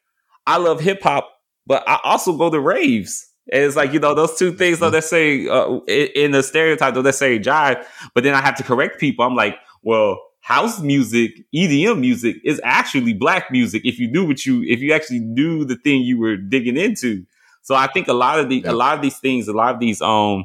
I 0.46 0.56
love 0.58 0.80
hip 0.80 1.02
hop, 1.02 1.28
but 1.66 1.86
I 1.88 1.98
also 2.04 2.36
go 2.36 2.50
to 2.50 2.60
raves. 2.60 3.26
And 3.50 3.64
it's 3.64 3.76
like 3.76 3.92
you 3.92 3.98
know 3.98 4.14
those 4.14 4.36
two 4.36 4.52
things 4.52 4.80
don't 4.80 4.92
necessarily 4.92 5.48
uh, 5.48 5.80
in 5.86 6.32
the 6.32 6.42
stereotype 6.42 6.94
don't 6.94 7.04
necessarily 7.04 7.40
jive. 7.40 7.84
But 8.14 8.24
then 8.24 8.34
I 8.34 8.42
have 8.42 8.56
to 8.56 8.62
correct 8.62 9.00
people. 9.00 9.24
I'm 9.24 9.34
like, 9.34 9.56
well, 9.88 10.20
house 10.40 10.82
music, 10.82 11.46
EDM 11.54 11.98
music 11.98 12.36
is 12.44 12.60
actually 12.62 13.14
black 13.14 13.50
music. 13.50 13.86
If 13.86 13.98
you 13.98 14.10
knew 14.10 14.26
what 14.26 14.44
you, 14.44 14.62
if 14.64 14.80
you 14.80 14.92
actually 14.92 15.20
knew 15.20 15.64
the 15.64 15.76
thing 15.76 16.02
you 16.02 16.18
were 16.18 16.36
digging 16.36 16.76
into. 16.76 17.24
So 17.62 17.74
I 17.74 17.86
think 17.86 18.06
a 18.06 18.12
lot 18.12 18.38
of 18.38 18.50
the 18.50 18.56
yeah. 18.56 18.70
a 18.70 18.74
lot 18.74 18.96
of 18.96 19.00
these 19.00 19.18
things, 19.18 19.48
a 19.48 19.54
lot 19.54 19.72
of 19.72 19.80
these 19.80 20.02
um 20.02 20.44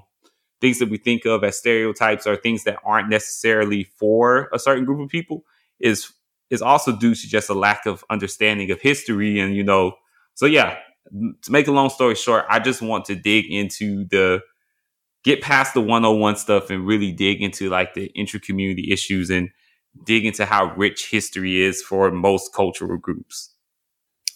things 0.62 0.80
that 0.80 0.88
we 0.90 0.98
think 0.98 1.26
of 1.26 1.44
as 1.44 1.58
stereotypes 1.58 2.26
are 2.26 2.38
things 2.38 2.64
that 2.64 2.78
aren't 2.86 3.10
necessarily 3.10 3.84
for 3.98 4.48
a 4.54 4.60
certain 4.60 4.86
group 4.86 5.02
of 5.02 5.10
people 5.10 5.44
is 5.82 6.14
is 6.50 6.62
also 6.62 6.96
due 6.96 7.14
to 7.14 7.28
just 7.28 7.50
a 7.50 7.54
lack 7.54 7.86
of 7.86 8.06
understanding 8.10 8.72
of 8.72 8.80
history 8.80 9.42
and 9.42 9.58
you 9.58 9.64
know 9.64 9.92
so 10.36 10.46
yeah 10.46 10.78
to 11.42 11.52
make 11.52 11.68
a 11.68 11.72
long 11.72 11.90
story 11.90 12.16
short 12.16 12.46
i 12.50 12.60
just 12.60 12.82
want 12.82 13.04
to 13.04 13.14
dig 13.14 13.52
into 13.52 14.06
the 14.06 14.40
get 15.24 15.42
past 15.42 15.74
the 15.74 15.82
101 15.82 16.36
stuff 16.38 16.70
and 16.70 16.86
really 16.86 17.12
dig 17.12 17.42
into 17.42 17.70
like 17.70 17.94
the 17.94 18.08
intra-community 18.08 18.92
issues 18.92 19.30
and 19.30 19.50
dig 20.06 20.26
into 20.26 20.46
how 20.46 20.74
rich 20.76 21.10
history 21.10 21.62
is 21.62 21.82
for 21.82 22.12
most 22.12 22.54
cultural 22.54 22.98
groups 22.98 23.54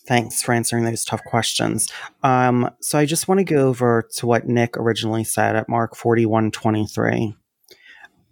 Thanks 0.08 0.42
for 0.42 0.54
answering 0.54 0.86
those 0.86 1.04
tough 1.04 1.22
questions. 1.26 1.92
Um, 2.24 2.72
so 2.80 2.98
I 2.98 3.06
just 3.06 3.28
want 3.28 3.40
to 3.40 3.44
go 3.44 3.68
over 3.68 4.08
to 4.16 4.26
what 4.26 4.48
Nick 4.48 4.78
originally 4.78 5.26
said 5.26 5.58
at 5.58 5.68
Mark 5.68 5.98
4123. 5.98 7.36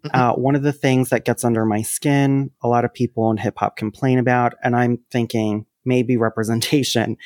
Mm-hmm. 0.05 0.09
Uh, 0.13 0.33
one 0.35 0.55
of 0.55 0.63
the 0.63 0.71
things 0.71 1.09
that 1.09 1.25
gets 1.25 1.43
under 1.43 1.65
my 1.65 1.81
skin, 1.81 2.51
a 2.63 2.69
lot 2.69 2.85
of 2.85 2.93
people 2.93 3.29
in 3.29 3.37
hip 3.37 3.55
hop 3.57 3.75
complain 3.75 4.19
about, 4.19 4.53
and 4.63 4.73
I'm 4.73 4.99
thinking 5.11 5.65
maybe 5.85 6.17
representation. 6.17 7.17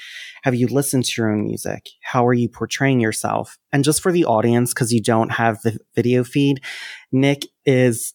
Have 0.44 0.56
you 0.56 0.68
listened 0.68 1.06
to 1.06 1.22
your 1.22 1.32
own 1.32 1.44
music? 1.44 1.90
How 2.02 2.26
are 2.28 2.34
you 2.34 2.50
portraying 2.50 3.00
yourself? 3.00 3.58
And 3.72 3.84
just 3.84 4.02
for 4.02 4.12
the 4.12 4.26
audience, 4.26 4.74
because 4.74 4.92
you 4.92 5.02
don't 5.02 5.32
have 5.32 5.62
the 5.62 5.80
video 5.96 6.24
feed, 6.24 6.62
Nick 7.12 7.46
is 7.66 8.14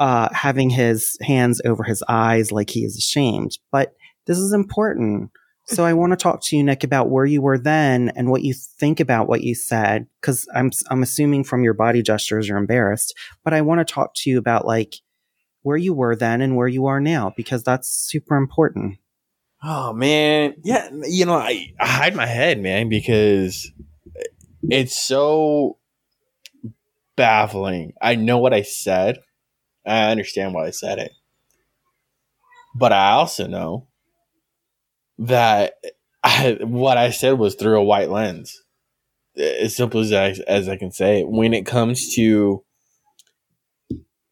uh, 0.00 0.28
having 0.32 0.70
his 0.70 1.16
hands 1.22 1.60
over 1.64 1.84
his 1.84 2.02
eyes 2.08 2.52
like 2.52 2.70
he 2.70 2.80
is 2.84 2.96
ashamed. 2.96 3.58
But 3.70 3.94
this 4.26 4.38
is 4.38 4.52
important 4.52 5.30
so 5.66 5.84
I 5.84 5.92
want 5.92 6.10
to 6.10 6.16
talk 6.16 6.42
to 6.42 6.56
you, 6.56 6.64
Nick, 6.64 6.82
about 6.82 7.08
where 7.08 7.24
you 7.24 7.40
were 7.40 7.58
then 7.58 8.12
and 8.16 8.30
what 8.30 8.42
you 8.42 8.52
think 8.52 8.98
about 8.98 9.28
what 9.28 9.42
you 9.42 9.54
said, 9.54 10.06
because 10.20 10.46
I'm 10.54 10.70
I'm 10.90 11.02
assuming 11.02 11.44
from 11.44 11.62
your 11.62 11.74
body 11.74 12.02
gestures 12.02 12.48
you're 12.48 12.58
embarrassed. 12.58 13.16
But 13.44 13.54
I 13.54 13.60
want 13.60 13.86
to 13.86 13.92
talk 13.92 14.12
to 14.16 14.30
you 14.30 14.38
about 14.38 14.66
like 14.66 14.96
where 15.62 15.76
you 15.76 15.94
were 15.94 16.16
then 16.16 16.40
and 16.40 16.56
where 16.56 16.68
you 16.68 16.86
are 16.86 17.00
now, 17.00 17.32
because 17.36 17.62
that's 17.62 17.88
super 17.88 18.36
important. 18.36 18.98
Oh 19.64 19.92
man, 19.92 20.54
yeah, 20.64 20.88
you 21.04 21.24
know 21.24 21.34
I, 21.36 21.72
I 21.80 21.86
hide 21.86 22.16
my 22.16 22.26
head, 22.26 22.60
man, 22.60 22.88
because 22.88 23.70
it's 24.62 24.98
so 24.98 25.78
baffling. 27.16 27.92
I 28.02 28.16
know 28.16 28.38
what 28.38 28.52
I 28.52 28.62
said. 28.62 29.18
I 29.86 30.10
understand 30.10 30.54
why 30.54 30.66
I 30.66 30.70
said 30.70 30.98
it, 30.98 31.12
but 32.74 32.92
I 32.92 33.12
also 33.12 33.46
know 33.46 33.86
that 35.18 35.74
I, 36.24 36.58
what 36.60 36.98
I 36.98 37.10
said 37.10 37.38
was 37.38 37.54
through 37.54 37.78
a 37.78 37.84
white 37.84 38.10
lens. 38.10 38.62
As 39.36 39.76
simple 39.76 40.00
as 40.00 40.12
I, 40.12 40.34
as 40.46 40.68
I 40.68 40.76
can 40.76 40.92
say 40.92 41.22
When 41.22 41.54
it 41.54 41.64
comes 41.64 42.14
to 42.16 42.64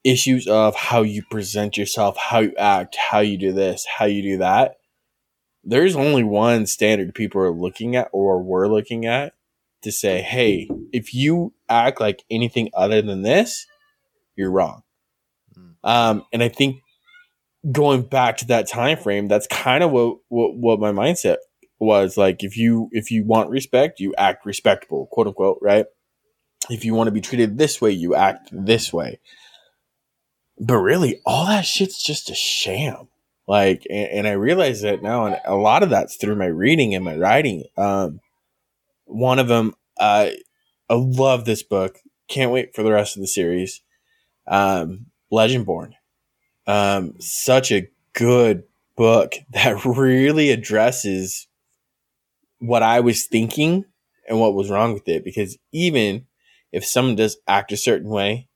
issues 0.04 0.46
of 0.46 0.76
how 0.76 1.02
you 1.02 1.22
present 1.30 1.76
yourself, 1.76 2.16
how 2.18 2.40
you 2.40 2.54
act, 2.58 2.96
how 3.10 3.20
you 3.20 3.38
do 3.38 3.52
this, 3.52 3.86
how 3.98 4.04
you 4.04 4.22
do 4.22 4.38
that, 4.38 4.76
there's 5.64 5.96
only 5.96 6.24
one 6.24 6.66
standard 6.66 7.14
people 7.14 7.40
are 7.40 7.52
looking 7.52 7.96
at 7.96 8.08
or 8.12 8.42
were 8.42 8.68
looking 8.68 9.06
at, 9.06 9.34
to 9.82 9.92
say, 9.92 10.20
hey, 10.20 10.68
if 10.92 11.14
you 11.14 11.54
act 11.68 12.00
like 12.00 12.24
anything 12.30 12.70
other 12.74 13.00
than 13.02 13.22
this, 13.22 13.66
you're 14.36 14.50
wrong. 14.50 14.82
Mm. 15.56 15.74
Um, 15.82 16.24
and 16.32 16.42
I 16.42 16.48
think 16.48 16.82
going 17.70 18.02
back 18.02 18.38
to 18.38 18.46
that 18.46 18.68
time 18.68 18.98
frame, 18.98 19.28
that's 19.28 19.46
kind 19.46 19.82
of 19.82 19.90
what, 19.90 20.18
what 20.28 20.54
what 20.56 20.80
my 20.80 20.92
mindset 20.92 21.36
was. 21.78 22.16
Like 22.16 22.42
if 22.42 22.56
you 22.56 22.88
if 22.92 23.10
you 23.10 23.24
want 23.24 23.50
respect, 23.50 24.00
you 24.00 24.14
act 24.16 24.44
respectable, 24.46 25.08
quote 25.10 25.28
unquote, 25.28 25.58
right? 25.60 25.86
If 26.68 26.84
you 26.84 26.94
want 26.94 27.08
to 27.08 27.12
be 27.12 27.22
treated 27.22 27.58
this 27.58 27.80
way, 27.80 27.90
you 27.90 28.14
act 28.14 28.50
this 28.52 28.92
way. 28.92 29.18
But 30.58 30.76
really, 30.76 31.20
all 31.24 31.46
that 31.46 31.64
shit's 31.64 32.02
just 32.02 32.30
a 32.30 32.34
sham. 32.34 33.08
Like, 33.50 33.84
and, 33.90 34.08
and 34.10 34.28
I 34.28 34.34
realize 34.34 34.82
that 34.82 35.02
now, 35.02 35.24
and 35.26 35.40
a 35.44 35.56
lot 35.56 35.82
of 35.82 35.90
that's 35.90 36.14
through 36.14 36.36
my 36.36 36.46
reading 36.46 36.94
and 36.94 37.04
my 37.04 37.16
writing. 37.16 37.64
Um, 37.76 38.20
one 39.06 39.40
of 39.40 39.48
them, 39.48 39.74
uh, 39.98 40.28
I 40.88 40.94
love 40.94 41.46
this 41.46 41.64
book. 41.64 41.98
Can't 42.28 42.52
wait 42.52 42.76
for 42.76 42.84
the 42.84 42.92
rest 42.92 43.16
of 43.16 43.22
the 43.22 43.26
series. 43.26 43.80
Um, 44.46 45.06
Legendborn. 45.32 45.94
Um, 46.68 47.14
such 47.18 47.72
a 47.72 47.88
good 48.12 48.62
book 48.96 49.32
that 49.50 49.84
really 49.84 50.50
addresses 50.50 51.48
what 52.60 52.84
I 52.84 53.00
was 53.00 53.26
thinking 53.26 53.84
and 54.28 54.38
what 54.38 54.54
was 54.54 54.70
wrong 54.70 54.94
with 54.94 55.08
it. 55.08 55.24
Because 55.24 55.58
even 55.72 56.26
if 56.70 56.84
someone 56.84 57.16
does 57.16 57.36
act 57.48 57.72
a 57.72 57.76
certain 57.76 58.10
way, 58.10 58.46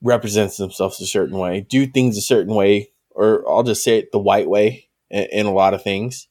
represents 0.00 0.56
themselves 0.56 0.98
a 1.02 1.06
certain 1.06 1.36
way, 1.36 1.60
do 1.60 1.86
things 1.86 2.16
a 2.16 2.22
certain 2.22 2.54
way, 2.54 2.91
or 3.14 3.48
I'll 3.48 3.62
just 3.62 3.84
say 3.84 3.98
it 3.98 4.12
the 4.12 4.18
white 4.18 4.48
way 4.48 4.88
in, 5.10 5.26
in 5.32 5.46
a 5.46 5.52
lot 5.52 5.74
of 5.74 5.82
things, 5.82 6.28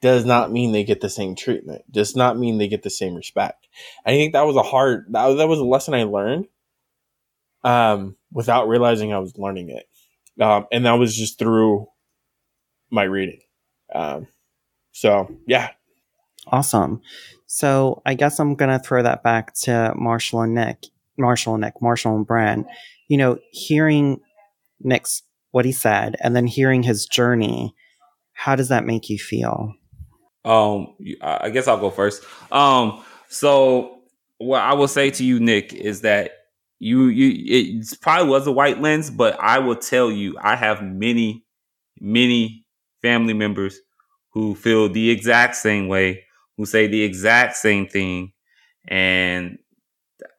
does 0.00 0.24
not 0.24 0.50
mean 0.50 0.72
they 0.72 0.84
get 0.84 1.00
the 1.00 1.10
same 1.10 1.34
treatment. 1.34 1.82
Does 1.90 2.16
not 2.16 2.38
mean 2.38 2.58
they 2.58 2.68
get 2.68 2.82
the 2.82 2.90
same 2.90 3.14
respect. 3.14 3.68
I 4.04 4.10
think 4.10 4.32
that 4.32 4.46
was 4.46 4.56
a 4.56 4.62
hard 4.62 5.06
that, 5.10 5.36
that 5.36 5.48
was 5.48 5.58
a 5.58 5.64
lesson 5.64 5.94
I 5.94 6.04
learned 6.04 6.48
um, 7.64 8.16
without 8.32 8.68
realizing 8.68 9.12
I 9.12 9.18
was 9.18 9.36
learning 9.36 9.70
it. 9.70 9.88
Um, 10.42 10.66
and 10.72 10.86
that 10.86 10.92
was 10.92 11.16
just 11.16 11.38
through 11.38 11.88
my 12.90 13.02
reading. 13.02 13.40
Um, 13.94 14.28
so 14.92 15.36
yeah, 15.46 15.70
Awesome. 16.46 17.00
So 17.46 18.02
I 18.06 18.14
guess 18.14 18.40
I'm 18.40 18.54
gonna 18.54 18.78
throw 18.78 19.02
that 19.02 19.22
back 19.22 19.54
to 19.62 19.92
Marshall 19.96 20.42
and 20.42 20.54
Nick, 20.54 20.86
Marshall 21.18 21.54
and 21.54 21.62
Nick, 21.62 21.80
Marshall 21.80 22.16
and 22.16 22.26
Brand. 22.26 22.66
You 23.08 23.16
know, 23.16 23.38
hearing 23.50 24.20
Nick's 24.80 25.22
what 25.52 25.64
he 25.64 25.72
said, 25.72 26.16
and 26.20 26.34
then 26.34 26.46
hearing 26.46 26.82
his 26.82 27.06
journey, 27.06 27.74
how 28.32 28.56
does 28.56 28.68
that 28.68 28.86
make 28.86 29.08
you 29.08 29.18
feel? 29.18 29.74
Um, 30.44 30.94
I 31.20 31.50
guess 31.50 31.68
I'll 31.68 31.80
go 31.80 31.90
first. 31.90 32.24
Um, 32.50 33.02
so 33.28 34.00
what 34.38 34.62
I 34.62 34.74
will 34.74 34.88
say 34.88 35.10
to 35.10 35.24
you, 35.24 35.38
Nick, 35.38 35.72
is 35.74 36.00
that 36.00 36.32
you 36.78 37.08
you 37.08 37.78
it 37.78 38.00
probably 38.00 38.30
was 38.30 38.46
a 38.46 38.52
white 38.52 38.80
lens, 38.80 39.10
but 39.10 39.38
I 39.38 39.58
will 39.58 39.76
tell 39.76 40.10
you, 40.10 40.36
I 40.40 40.56
have 40.56 40.82
many, 40.82 41.44
many 42.00 42.64
family 43.02 43.34
members 43.34 43.78
who 44.32 44.54
feel 44.54 44.88
the 44.88 45.10
exact 45.10 45.56
same 45.56 45.88
way, 45.88 46.24
who 46.56 46.64
say 46.64 46.86
the 46.86 47.02
exact 47.02 47.56
same 47.56 47.86
thing, 47.86 48.32
and 48.88 49.58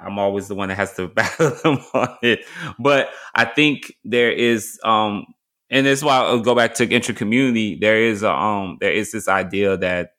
I'm 0.02 0.20
always 0.20 0.48
the 0.48 0.56
one 0.56 0.70
that 0.70 0.76
has 0.76 0.94
to 0.96 1.08
battle 1.10 1.52
them 1.64 1.80
on 1.94 2.18
it. 2.22 2.46
But 2.80 3.10
I 3.36 3.46
think 3.46 3.94
there 4.04 4.32
is 4.32 4.80
um 4.84 5.26
and 5.70 5.86
that's 5.86 6.04
why 6.04 6.18
I'll 6.18 6.40
go 6.40 6.56
back 6.56 6.74
to 6.76 6.90
intra 6.90 7.14
community. 7.14 7.78
There 7.80 7.98
is 8.02 8.24
a, 8.24 8.32
um 8.32 8.78
there 8.82 8.94
is 8.94 9.12
this 9.12 9.28
idea 9.28 9.78
that 9.78 10.12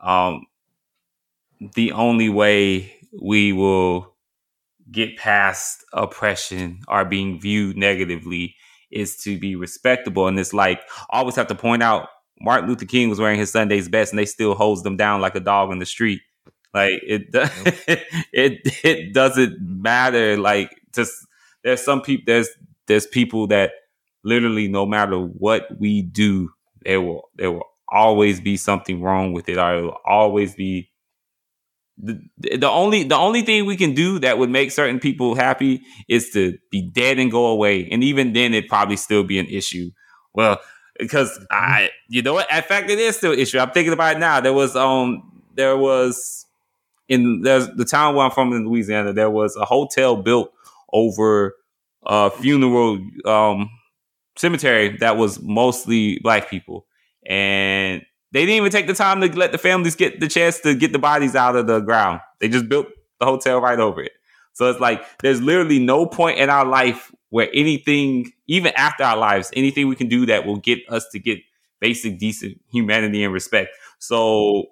um 0.00 0.46
the 1.74 1.92
only 1.92 2.28
way 2.28 2.94
we 3.22 3.52
will 3.52 4.14
get 4.90 5.16
past 5.16 5.84
oppression 5.92 6.80
or 6.88 7.04
being 7.04 7.40
viewed 7.40 7.76
negatively 7.76 8.54
is 8.90 9.16
to 9.18 9.38
be 9.38 9.56
respectable. 9.56 10.28
And 10.28 10.38
it's 10.38 10.54
like 10.54 10.80
I 11.10 11.18
always 11.18 11.36
have 11.36 11.48
to 11.48 11.54
point 11.54 11.82
out 11.82 12.08
Martin 12.40 12.68
Luther 12.68 12.86
King 12.86 13.08
was 13.08 13.18
wearing 13.18 13.38
his 13.38 13.50
Sunday's 13.50 13.88
best 13.88 14.12
and 14.12 14.18
they 14.18 14.26
still 14.26 14.54
hose 14.54 14.82
them 14.82 14.96
down 14.96 15.20
like 15.20 15.34
a 15.34 15.40
dog 15.40 15.72
in 15.72 15.78
the 15.78 15.86
street. 15.86 16.20
Like 16.74 17.00
it 17.02 17.28
it 18.32 18.60
it 18.84 19.14
doesn't 19.14 19.58
matter. 19.60 20.36
Like 20.36 20.70
just 20.94 21.14
there's 21.64 21.82
some 21.82 22.02
people 22.02 22.24
there's 22.26 22.48
there's 22.86 23.06
people 23.06 23.46
that 23.48 23.72
literally 24.24 24.68
no 24.68 24.86
matter 24.86 25.16
what 25.18 25.68
we 25.78 26.02
do, 26.02 26.50
there 26.84 27.00
will 27.00 27.28
there 27.36 27.52
will 27.52 27.66
always 27.88 28.40
be 28.40 28.56
something 28.56 29.00
wrong 29.00 29.32
with 29.32 29.48
it, 29.48 29.58
or 29.58 29.74
it 29.76 29.82
will 29.82 29.98
always 30.04 30.54
be 30.54 30.90
the, 31.98 32.20
the 32.38 32.68
only 32.68 33.04
the 33.04 33.16
only 33.16 33.42
thing 33.42 33.64
we 33.64 33.76
can 33.76 33.94
do 33.94 34.18
that 34.18 34.38
would 34.38 34.50
make 34.50 34.70
certain 34.70 35.00
people 35.00 35.34
happy 35.34 35.82
is 36.08 36.30
to 36.30 36.58
be 36.70 36.82
dead 36.82 37.18
and 37.18 37.30
go 37.30 37.46
away, 37.46 37.88
and 37.90 38.04
even 38.04 38.32
then 38.32 38.52
it'd 38.54 38.68
probably 38.68 38.96
still 38.96 39.24
be 39.24 39.38
an 39.38 39.46
issue. 39.46 39.90
Well, 40.34 40.60
because 40.98 41.38
I, 41.50 41.90
you 42.08 42.22
know 42.22 42.34
what? 42.34 42.52
In 42.52 42.62
fact, 42.62 42.90
it 42.90 42.98
is 42.98 43.16
still 43.16 43.32
an 43.32 43.38
issue. 43.38 43.58
I'm 43.58 43.70
thinking 43.70 43.92
about 43.94 44.16
it 44.16 44.18
now. 44.18 44.40
There 44.40 44.52
was 44.52 44.76
um 44.76 45.42
there 45.54 45.76
was 45.76 46.45
in 47.08 47.42
the 47.42 47.86
town 47.88 48.14
where 48.14 48.24
I'm 48.24 48.30
from 48.30 48.52
in 48.52 48.66
Louisiana. 48.68 49.12
There 49.12 49.30
was 49.30 49.56
a 49.56 49.64
hotel 49.64 50.16
built 50.16 50.52
over 50.92 51.54
a 52.04 52.30
funeral 52.30 52.98
um 53.24 53.70
cemetery 54.36 54.96
that 54.98 55.16
was 55.16 55.40
mostly 55.40 56.18
black 56.20 56.48
people, 56.50 56.86
and 57.26 58.02
they 58.32 58.40
didn't 58.40 58.56
even 58.56 58.72
take 58.72 58.86
the 58.86 58.94
time 58.94 59.20
to 59.20 59.28
let 59.38 59.52
the 59.52 59.58
families 59.58 59.96
get 59.96 60.20
the 60.20 60.28
chance 60.28 60.60
to 60.60 60.74
get 60.74 60.92
the 60.92 60.98
bodies 60.98 61.34
out 61.34 61.56
of 61.56 61.66
the 61.66 61.80
ground. 61.80 62.20
They 62.40 62.48
just 62.48 62.68
built 62.68 62.86
the 63.20 63.26
hotel 63.26 63.60
right 63.60 63.78
over 63.78 64.02
it. 64.02 64.12
So 64.52 64.70
it's 64.70 64.80
like 64.80 65.02
there's 65.20 65.40
literally 65.40 65.78
no 65.78 66.06
point 66.06 66.38
in 66.38 66.50
our 66.50 66.64
life 66.66 67.12
where 67.30 67.48
anything, 67.54 68.32
even 68.46 68.72
after 68.76 69.04
our 69.04 69.16
lives, 69.16 69.50
anything 69.54 69.88
we 69.88 69.96
can 69.96 70.08
do 70.08 70.26
that 70.26 70.46
will 70.46 70.58
get 70.58 70.80
us 70.88 71.06
to 71.12 71.18
get 71.18 71.38
basic 71.80 72.18
decent 72.18 72.60
humanity 72.72 73.22
and 73.24 73.32
respect. 73.32 73.70
So. 73.98 74.66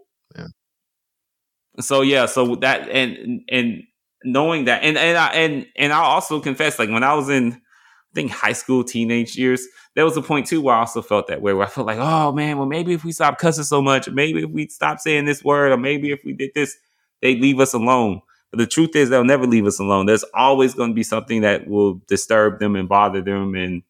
So 1.80 2.02
yeah, 2.02 2.26
so 2.26 2.54
that 2.56 2.88
and 2.88 3.42
and 3.48 3.82
knowing 4.22 4.66
that 4.66 4.82
and 4.84 4.96
and 4.96 5.18
I 5.18 5.28
and 5.34 5.66
and 5.76 5.92
I'll 5.92 6.04
also 6.04 6.40
confess, 6.40 6.78
like 6.78 6.88
when 6.88 7.02
I 7.02 7.14
was 7.14 7.28
in 7.28 7.52
I 7.52 8.14
think 8.14 8.30
high 8.30 8.52
school, 8.52 8.84
teenage 8.84 9.36
years, 9.36 9.66
there 9.96 10.04
was 10.04 10.16
a 10.16 10.22
point 10.22 10.46
too 10.46 10.62
where 10.62 10.76
I 10.76 10.80
also 10.80 11.02
felt 11.02 11.26
that 11.26 11.42
way, 11.42 11.52
where 11.52 11.66
I 11.66 11.68
felt 11.68 11.86
like, 11.88 11.98
oh 11.98 12.30
man, 12.32 12.58
well 12.58 12.66
maybe 12.66 12.92
if 12.92 13.04
we 13.04 13.10
stop 13.10 13.38
cussing 13.38 13.64
so 13.64 13.82
much, 13.82 14.08
maybe 14.08 14.44
if 14.44 14.50
we 14.50 14.68
stop 14.68 15.00
saying 15.00 15.24
this 15.24 15.42
word, 15.42 15.72
or 15.72 15.76
maybe 15.76 16.12
if 16.12 16.20
we 16.24 16.32
did 16.32 16.52
this, 16.54 16.76
they'd 17.22 17.40
leave 17.40 17.58
us 17.58 17.74
alone. 17.74 18.20
But 18.52 18.58
the 18.58 18.66
truth 18.68 18.94
is, 18.94 19.10
they'll 19.10 19.24
never 19.24 19.48
leave 19.48 19.66
us 19.66 19.80
alone. 19.80 20.06
There's 20.06 20.24
always 20.32 20.74
going 20.74 20.90
to 20.90 20.94
be 20.94 21.02
something 21.02 21.40
that 21.40 21.66
will 21.66 22.00
disturb 22.06 22.60
them 22.60 22.76
and 22.76 22.88
bother 22.88 23.20
them, 23.20 23.56
and 23.56 23.82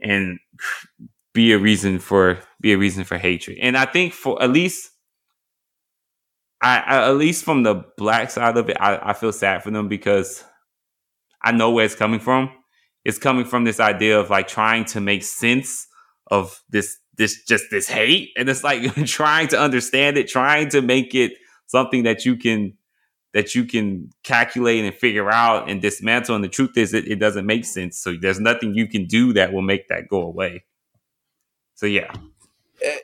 and 0.00 0.40
be 1.32 1.52
a 1.52 1.58
reason 1.58 2.00
for 2.00 2.40
be 2.60 2.72
a 2.72 2.78
reason 2.78 3.04
for 3.04 3.16
hatred. 3.16 3.58
And 3.60 3.76
I 3.76 3.84
think 3.86 4.12
for 4.12 4.42
at 4.42 4.50
least. 4.50 4.90
I, 6.64 6.78
I 6.78 7.08
at 7.08 7.16
least 7.16 7.44
from 7.44 7.62
the 7.62 7.84
black 7.98 8.30
side 8.30 8.56
of 8.56 8.70
it, 8.70 8.78
I, 8.80 9.10
I 9.10 9.12
feel 9.12 9.32
sad 9.32 9.62
for 9.62 9.70
them 9.70 9.86
because 9.86 10.42
I 11.42 11.52
know 11.52 11.70
where 11.70 11.84
it's 11.84 11.94
coming 11.94 12.20
from. 12.20 12.50
It's 13.04 13.18
coming 13.18 13.44
from 13.44 13.64
this 13.64 13.80
idea 13.80 14.18
of 14.18 14.30
like 14.30 14.48
trying 14.48 14.86
to 14.86 15.00
make 15.00 15.22
sense 15.22 15.86
of 16.28 16.62
this 16.70 16.96
this 17.18 17.44
just 17.44 17.66
this 17.70 17.86
hate. 17.86 18.30
And 18.38 18.48
it's 18.48 18.64
like 18.64 18.94
trying 19.06 19.48
to 19.48 19.60
understand 19.60 20.16
it 20.16 20.26
trying 20.28 20.70
to 20.70 20.80
make 20.80 21.14
it 21.14 21.32
something 21.66 22.04
that 22.04 22.24
you 22.24 22.36
can 22.36 22.72
that 23.34 23.54
you 23.54 23.64
can 23.64 24.10
calculate 24.22 24.84
and 24.84 24.94
figure 24.94 25.30
out 25.30 25.68
and 25.68 25.82
dismantle. 25.82 26.34
And 26.34 26.44
the 26.44 26.48
truth 26.48 26.78
is 26.78 26.94
it, 26.94 27.06
it 27.06 27.16
doesn't 27.16 27.44
make 27.44 27.66
sense. 27.66 27.98
So 27.98 28.14
there's 28.18 28.40
nothing 28.40 28.74
you 28.74 28.88
can 28.88 29.06
do 29.06 29.34
that 29.34 29.52
will 29.52 29.62
make 29.62 29.88
that 29.88 30.08
go 30.08 30.22
away. 30.22 30.64
So 31.74 31.84
yeah 31.84 32.10
eh, 32.82 32.98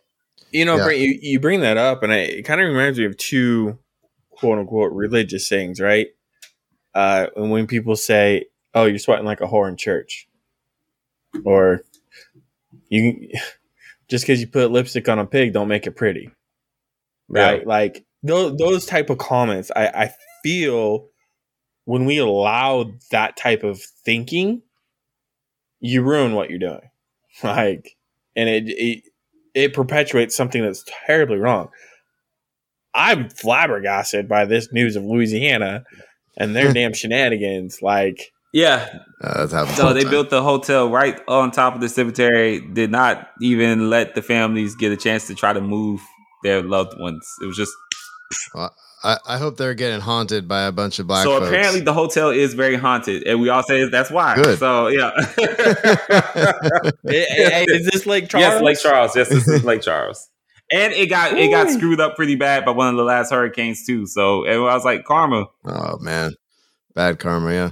you 0.53 0.65
know, 0.65 0.77
Yeah. 0.77 0.85
Brent, 0.85 0.99
you, 1.01 1.19
you 1.21 1.41
bring 1.41 1.61
that 1.61 1.77
up, 1.77 2.03
and 2.03 2.13
I, 2.13 2.19
it 2.19 2.43
kind 2.43 2.61
of 2.61 2.69
reminds 2.69 2.99
me 2.99 3.05
of 3.07 3.17
two 3.17 3.79
quote 4.31 4.59
unquote 4.59 4.93
religious 4.93 5.49
sayings, 5.49 5.81
right? 5.81 6.09
Uh, 6.95 7.27
and 7.37 7.51
when 7.51 7.67
people 7.67 7.97
say, 7.97 8.47
"Oh, 8.75 8.85
you're 8.87 8.99
sweating 8.99 9.27
like 9.27 9.41
a 9.41 9.47
whore 9.47 9.69
in 9.69 9.77
church," 9.77 10.29
or 11.45 11.83
you 12.89 13.31
just 14.09 14.25
because 14.25 14.41
you 14.41 14.49
put 14.49 14.73
lipstick 14.73 15.09
on 15.09 15.19
a 15.19 15.27
pig, 15.27 15.53
don't 15.53 15.69
make 15.69 15.87
it 15.87 15.93
pretty, 15.93 16.31
right? 17.29 17.67
Like 17.67 18.05
those 18.23 18.57
those 18.57 18.87
type 18.87 19.11
of 19.11 19.19
comments, 19.19 19.71
I, 19.75 19.87
I 19.87 20.15
feel 20.43 21.09
when 21.85 22.05
we 22.07 22.19
allow 22.19 22.93
that 23.11 23.37
type 23.37 23.63
of 23.63 23.81
thinking, 23.81 24.63
you 25.81 26.03
ruin 26.03 26.35
what 26.35 26.51
you're 26.51 26.59
doing, 26.59 26.91
like, 27.45 27.97
and 28.35 28.49
it, 28.49 28.65
it 28.67 29.05
it 29.55 29.75
perpetuates 29.75 30.37
something 30.37 30.63
that's 30.63 30.85
terribly 31.07 31.39
wrong. 31.39 31.69
I'm 32.95 33.29
flabbergasted 33.31 34.29
by 34.29 34.45
this 34.47 34.73
news 34.73 34.97
of 34.97 35.05
Louisiana 35.05 35.85
and 36.37 36.55
their 36.57 36.73
damn 36.73 36.93
shenanigans. 36.93 37.81
Like, 37.83 38.33
yeah 38.53 38.89
Uh, 39.23 39.47
that's. 39.47 39.77
So 39.77 39.93
they 39.93 40.03
time. 40.03 40.11
built 40.11 40.31
the 40.31 40.43
hotel 40.43 40.91
right 40.91 41.21
on 41.29 41.51
top 41.53 41.75
of 41.75 41.81
the 41.81 41.89
cemetery. 41.89 42.61
Did 42.61 42.91
not 42.91 43.29
even 43.41 43.91
let 43.91 44.15
the 44.17 44.23
families 44.23 44.75
get 44.75 44.91
a 44.93 44.97
chance 44.97 45.27
to 45.29 45.35
try 45.35 45.53
to 45.53 45.61
move 45.61 46.01
their 46.43 46.63
loved 46.63 46.99
ones. 46.99 47.25
It 47.43 47.47
was 47.47 47.57
just 47.57 47.73
I, 49.03 49.19
I 49.27 49.39
hope 49.39 49.57
they're 49.57 49.75
getting 49.75 50.01
haunted 50.01 50.47
by 50.47 50.63
a 50.63 50.73
bunch 50.73 50.99
of 50.99 51.07
black. 51.07 51.25
so 51.25 51.39
folks. 51.39 51.49
apparently 51.49 51.81
the 51.81 51.93
hotel 51.93 52.31
is 52.31 52.55
very 52.55 52.77
haunted, 52.77 53.27
and 53.27 53.41
we 53.41 53.49
all 53.49 53.63
say 53.63 53.89
that's 53.89 54.11
why. 54.11 54.37
Good. 54.37 54.59
So 54.59 54.89
yeah. 54.89 55.11
Hey, 57.05 57.27
hey, 57.29 57.51
hey, 57.51 57.65
is 57.69 57.87
this 57.87 58.07
Lake 58.07 58.29
Charles? 58.29 58.43
Yes, 58.43 58.63
Lake 58.63 58.79
Charles. 58.79 59.17
Yes, 59.17 59.29
this 59.29 59.49
is 59.49 59.65
Lake 59.65 59.83
Charles. 59.83 60.29
And 60.73 60.93
it 60.93 61.07
got 61.07 61.37
it 61.37 61.51
got 61.51 61.69
screwed 61.71 62.01
up 62.01 62.15
pretty 62.15 62.37
bad 62.37 62.65
by 62.65 62.71
one 62.71 62.89
of 62.89 62.97
the 62.97 63.03
last 63.03 63.31
hurricanes 63.31 63.85
too. 63.85 64.07
So 64.07 64.45
and 64.45 64.55
I 64.55 64.75
was 64.75 64.85
like, 64.85 65.05
karma. 65.05 65.47
Oh 65.65 65.99
man, 65.99 66.35
bad 66.95 67.19
karma. 67.19 67.53
Yeah, 67.53 67.71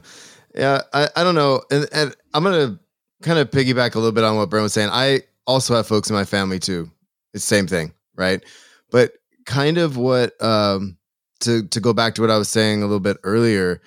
yeah. 0.55 0.83
I, 0.93 1.09
I 1.15 1.25
don't 1.25 1.37
know, 1.37 1.63
and 1.71 1.87
and 1.93 2.15
I'm 2.35 2.43
gonna 2.43 2.81
kind 3.23 3.39
of 3.39 3.51
piggyback 3.51 3.95
a 3.95 3.99
little 3.99 4.13
bit 4.13 4.25
on 4.25 4.37
what 4.37 4.51
Brent 4.51 4.65
was 4.65 4.73
saying. 4.73 4.91
I 4.93 5.23
also 5.47 5.77
have 5.77 5.87
folks 5.87 6.11
in 6.11 6.17
my 6.17 6.25
family 6.25 6.59
too. 6.59 6.91
It's 7.35 7.45
the 7.49 7.55
same 7.55 7.67
thing, 7.69 7.93
right? 8.17 8.43
But 8.91 9.13
kind 9.47 9.79
of 9.79 9.97
what 9.97 10.41
um 10.43 10.98
to 11.41 11.67
to 11.69 11.81
go 11.81 11.93
back 11.93 12.15
to 12.15 12.21
what 12.21 12.31
I 12.31 12.39
was 12.39 12.49
saying 12.49 12.83
a 12.83 12.87
little 12.87 13.01
bit 13.01 13.19
earlier. 13.23 13.81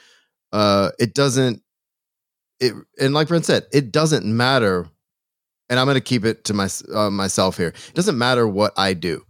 Uh, 0.51 0.91
it 0.99 1.13
doesn't. 1.13 1.61
It 2.59 2.73
and 2.99 3.13
like 3.13 3.27
Brent 3.27 3.45
said, 3.45 3.65
it 3.71 3.91
doesn't 3.91 4.25
matter. 4.25 4.87
And 5.69 5.79
I'm 5.79 5.87
gonna 5.87 6.01
keep 6.01 6.25
it 6.25 6.43
to 6.45 6.53
my 6.53 6.69
uh, 6.93 7.09
myself 7.09 7.57
here. 7.57 7.69
It 7.69 7.95
doesn't 7.95 8.17
matter 8.17 8.47
what 8.47 8.73
I 8.77 8.93
do. 8.93 9.23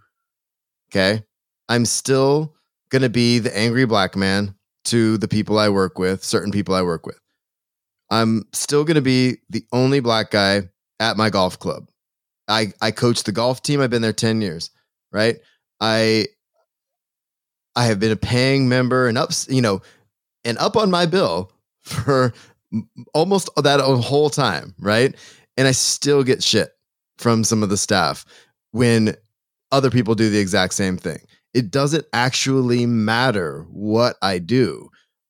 Okay, 0.92 1.24
I'm 1.70 1.86
still 1.86 2.56
gonna 2.90 3.10
be 3.10 3.40
the 3.40 3.56
angry 3.56 3.86
black 3.86 4.16
man 4.16 4.56
to 4.86 5.18
the 5.18 5.28
people 5.28 5.60
I 5.60 5.70
work 5.70 6.00
with, 6.00 6.24
certain 6.24 6.52
people 6.52 6.74
I 6.76 6.82
work 6.82 7.06
with. 7.06 7.20
I'm 8.10 8.44
still 8.52 8.84
going 8.84 8.96
to 8.96 9.02
be 9.02 9.38
the 9.50 9.66
only 9.72 10.02
black 10.02 10.32
guy 10.32 10.70
at 11.00 11.18
my 11.18 11.30
golf 11.30 11.58
club. 11.58 11.88
I 12.48 12.74
I 12.82 12.92
coach 12.92 13.24
the 13.24 13.32
golf 13.32 13.62
team. 13.62 13.80
I've 13.80 13.90
been 13.90 14.02
there 14.02 14.12
10 14.12 14.42
years, 14.42 14.70
right? 15.12 15.38
I 15.80 16.28
I 17.76 17.86
have 17.86 18.00
been 18.00 18.12
a 18.12 18.18
paying 18.18 18.68
member 18.68 19.08
and 19.08 19.18
up, 19.18 19.32
you 19.48 19.62
know, 19.62 19.82
and 20.44 20.58
up 20.58 20.76
on 20.76 20.92
my 20.92 21.06
bill 21.06 21.52
for 21.84 22.34
almost 23.14 23.50
that 23.56 23.80
whole 23.80 24.30
time, 24.30 24.76
right? 24.80 25.16
And 25.58 25.68
I 25.68 25.72
still 25.72 26.24
get 26.24 26.44
shit 26.44 26.72
from 27.18 27.44
some 27.44 27.64
of 27.64 27.70
the 27.70 27.78
staff 27.78 28.26
when 28.72 29.16
other 29.72 29.90
people 29.90 30.16
do 30.16 30.30
the 30.30 30.40
exact 30.40 30.74
same 30.74 30.98
thing 30.98 31.20
it 31.54 31.72
doesn't 31.72 32.06
actually 32.14 32.86
matter 32.86 33.66
what 33.70 34.16
I 34.22 34.40
do. 34.40 34.90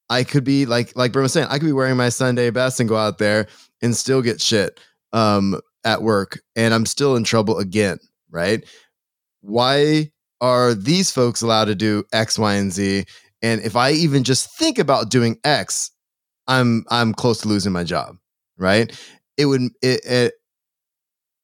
I 0.10 0.24
could 0.24 0.44
be 0.44 0.66
like 0.66 0.96
like 0.96 1.16
was 1.16 1.34
saying, 1.34 1.48
I 1.50 1.58
could 1.58 1.66
be 1.66 1.74
wearing 1.74 1.98
my 1.98 2.10
Sunday 2.10 2.50
best 2.50 2.80
and 2.80 2.90
go 2.90 2.98
out 2.98 3.18
there 3.18 3.48
and 3.82 3.96
still 3.96 4.22
get 4.22 4.42
shit 4.42 4.80
um 5.14 5.60
at 5.84 6.02
work 6.02 6.42
and 6.56 6.74
I'm 6.74 6.86
still 6.86 7.16
in 7.16 7.24
trouble 7.24 7.60
again, 7.60 7.98
right? 8.30 8.64
Why 9.42 10.12
are 10.42 10.74
these 10.74 11.12
folks 11.12 11.42
allowed 11.42 11.66
to 11.66 11.76
do 11.76 12.04
X, 12.12 12.38
Y, 12.38 12.54
and 12.56 12.74
Z? 12.74 13.06
And 13.42 13.62
if 13.62 13.76
I 13.76 13.92
even 13.92 14.24
just 14.24 14.58
think 14.58 14.78
about 14.80 15.10
doing 15.10 15.38
X, 15.44 15.92
I'm 16.48 16.84
I'm 16.90 17.14
close 17.14 17.42
to 17.42 17.48
losing 17.48 17.72
my 17.72 17.84
job, 17.84 18.18
right? 18.58 18.92
It 19.38 19.46
would 19.46 19.62
it, 19.82 20.06
it 20.06 20.34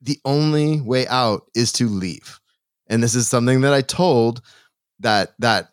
the 0.02 0.20
only 0.26 0.82
way 0.82 1.08
out 1.08 1.44
is 1.56 1.72
to 1.74 1.88
leave. 1.88 2.40
And 2.88 3.02
this 3.02 3.16
is 3.16 3.28
something 3.28 3.62
that 3.62 3.74
I 3.74 3.82
told 3.82 4.42
that 5.00 5.34
that 5.40 5.70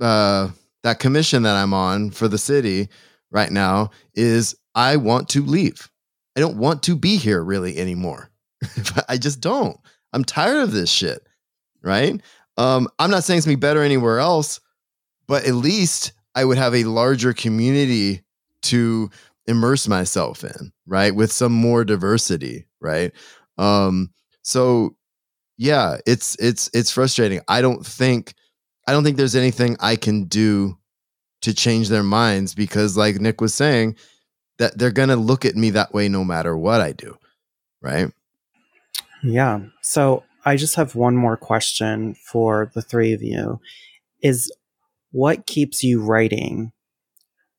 uh 0.00 0.48
that 0.82 0.98
commission 0.98 1.42
that 1.42 1.56
I'm 1.56 1.74
on 1.74 2.10
for 2.10 2.28
the 2.28 2.38
city 2.38 2.88
right 3.30 3.50
now 3.50 3.90
is 4.14 4.54
I 4.74 4.96
want 4.96 5.28
to 5.30 5.44
leave. 5.44 5.90
I 6.36 6.40
don't 6.40 6.56
want 6.56 6.82
to 6.84 6.96
be 6.96 7.16
here 7.16 7.42
really 7.42 7.76
anymore. 7.76 8.30
I 9.08 9.16
just 9.16 9.40
don't. 9.40 9.76
I'm 10.12 10.24
tired 10.24 10.62
of 10.62 10.72
this 10.72 10.90
shit. 10.90 11.26
Right? 11.82 12.20
Um 12.60 12.88
I'm 12.98 13.10
not 13.10 13.24
saying 13.24 13.38
it's 13.38 13.46
gonna 13.46 13.56
be 13.56 13.60
better 13.60 13.82
anywhere 13.82 14.18
else, 14.18 14.60
but 15.26 15.46
at 15.46 15.54
least 15.54 16.12
I 16.34 16.44
would 16.44 16.58
have 16.58 16.74
a 16.74 16.84
larger 16.84 17.32
community 17.32 18.22
to 18.64 19.10
immerse 19.46 19.88
myself 19.88 20.44
in, 20.44 20.70
right? 20.86 21.14
With 21.14 21.32
some 21.32 21.52
more 21.52 21.84
diversity, 21.84 22.66
right? 22.80 23.12
Um 23.56 24.10
so 24.42 24.94
yeah, 25.56 25.96
it's 26.06 26.36
it's 26.36 26.68
it's 26.74 26.90
frustrating. 26.90 27.40
I 27.48 27.62
don't 27.62 27.84
think 27.84 28.34
I 28.86 28.92
don't 28.92 29.04
think 29.04 29.16
there's 29.16 29.36
anything 29.36 29.76
I 29.80 29.96
can 29.96 30.24
do 30.24 30.76
to 31.42 31.54
change 31.54 31.88
their 31.88 32.02
minds 32.02 32.54
because 32.54 32.94
like 32.94 33.20
Nick 33.20 33.40
was 33.40 33.54
saying 33.54 33.96
that 34.58 34.76
they're 34.76 34.90
to 35.08 35.16
look 35.16 35.46
at 35.46 35.56
me 35.56 35.70
that 35.70 35.94
way 35.94 36.10
no 36.10 36.24
matter 36.24 36.54
what 36.56 36.82
I 36.82 36.92
do. 36.92 37.16
Right? 37.80 38.12
Yeah. 39.22 39.60
So 39.80 40.24
I 40.44 40.56
just 40.56 40.76
have 40.76 40.94
one 40.94 41.16
more 41.16 41.36
question 41.36 42.14
for 42.14 42.70
the 42.74 42.82
three 42.82 43.12
of 43.12 43.22
you. 43.22 43.60
Is 44.22 44.52
what 45.12 45.46
keeps 45.46 45.82
you 45.82 46.02
writing 46.02 46.72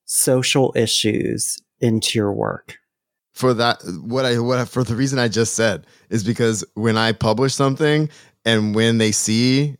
social 0.06 0.74
issues 0.76 1.58
into 1.80 2.20
your 2.20 2.34
work? 2.34 2.78
For 3.34 3.54
that 3.54 3.82
what 4.04 4.26
I 4.26 4.40
what 4.40 4.60
I, 4.60 4.66
for 4.66 4.84
the 4.84 4.96
reason 4.96 5.20
I 5.20 5.28
just 5.28 5.56
said 5.56 5.88
is 6.10 6.24
because 6.24 6.66
when 6.74 6.98
I 6.98 7.14
publish 7.14 7.54
something 7.54 8.10
and 8.46 8.76
when 8.76 8.98
they 8.98 9.12
see 9.12 9.78